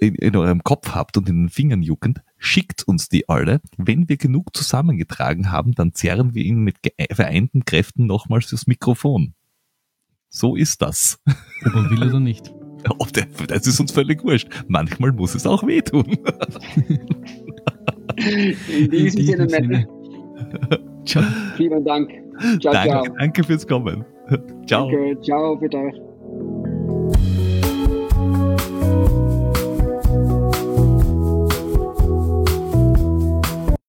[0.00, 3.60] in, in eurem Kopf habt und in den Fingern juckend, schickt uns die alle.
[3.76, 6.76] Wenn wir genug zusammengetragen haben, dann zerren wir ihnen mit
[7.12, 9.34] vereinten Kräften nochmals das Mikrofon.
[10.28, 11.20] So ist das.
[11.66, 12.50] Ob man will oder nicht.
[12.98, 14.48] Ob der- Das ist uns völlig wurscht.
[14.68, 16.06] Manchmal muss es auch wehtun.
[18.16, 19.88] In diesem Sinne, Mette,
[21.04, 21.22] Ciao.
[21.56, 22.10] vielen Dank.
[22.60, 22.84] Ciao, ciao.
[23.02, 24.04] Danke, danke fürs Kommen.
[24.66, 24.90] Ciao.
[24.90, 26.69] Danke, ciao für euch.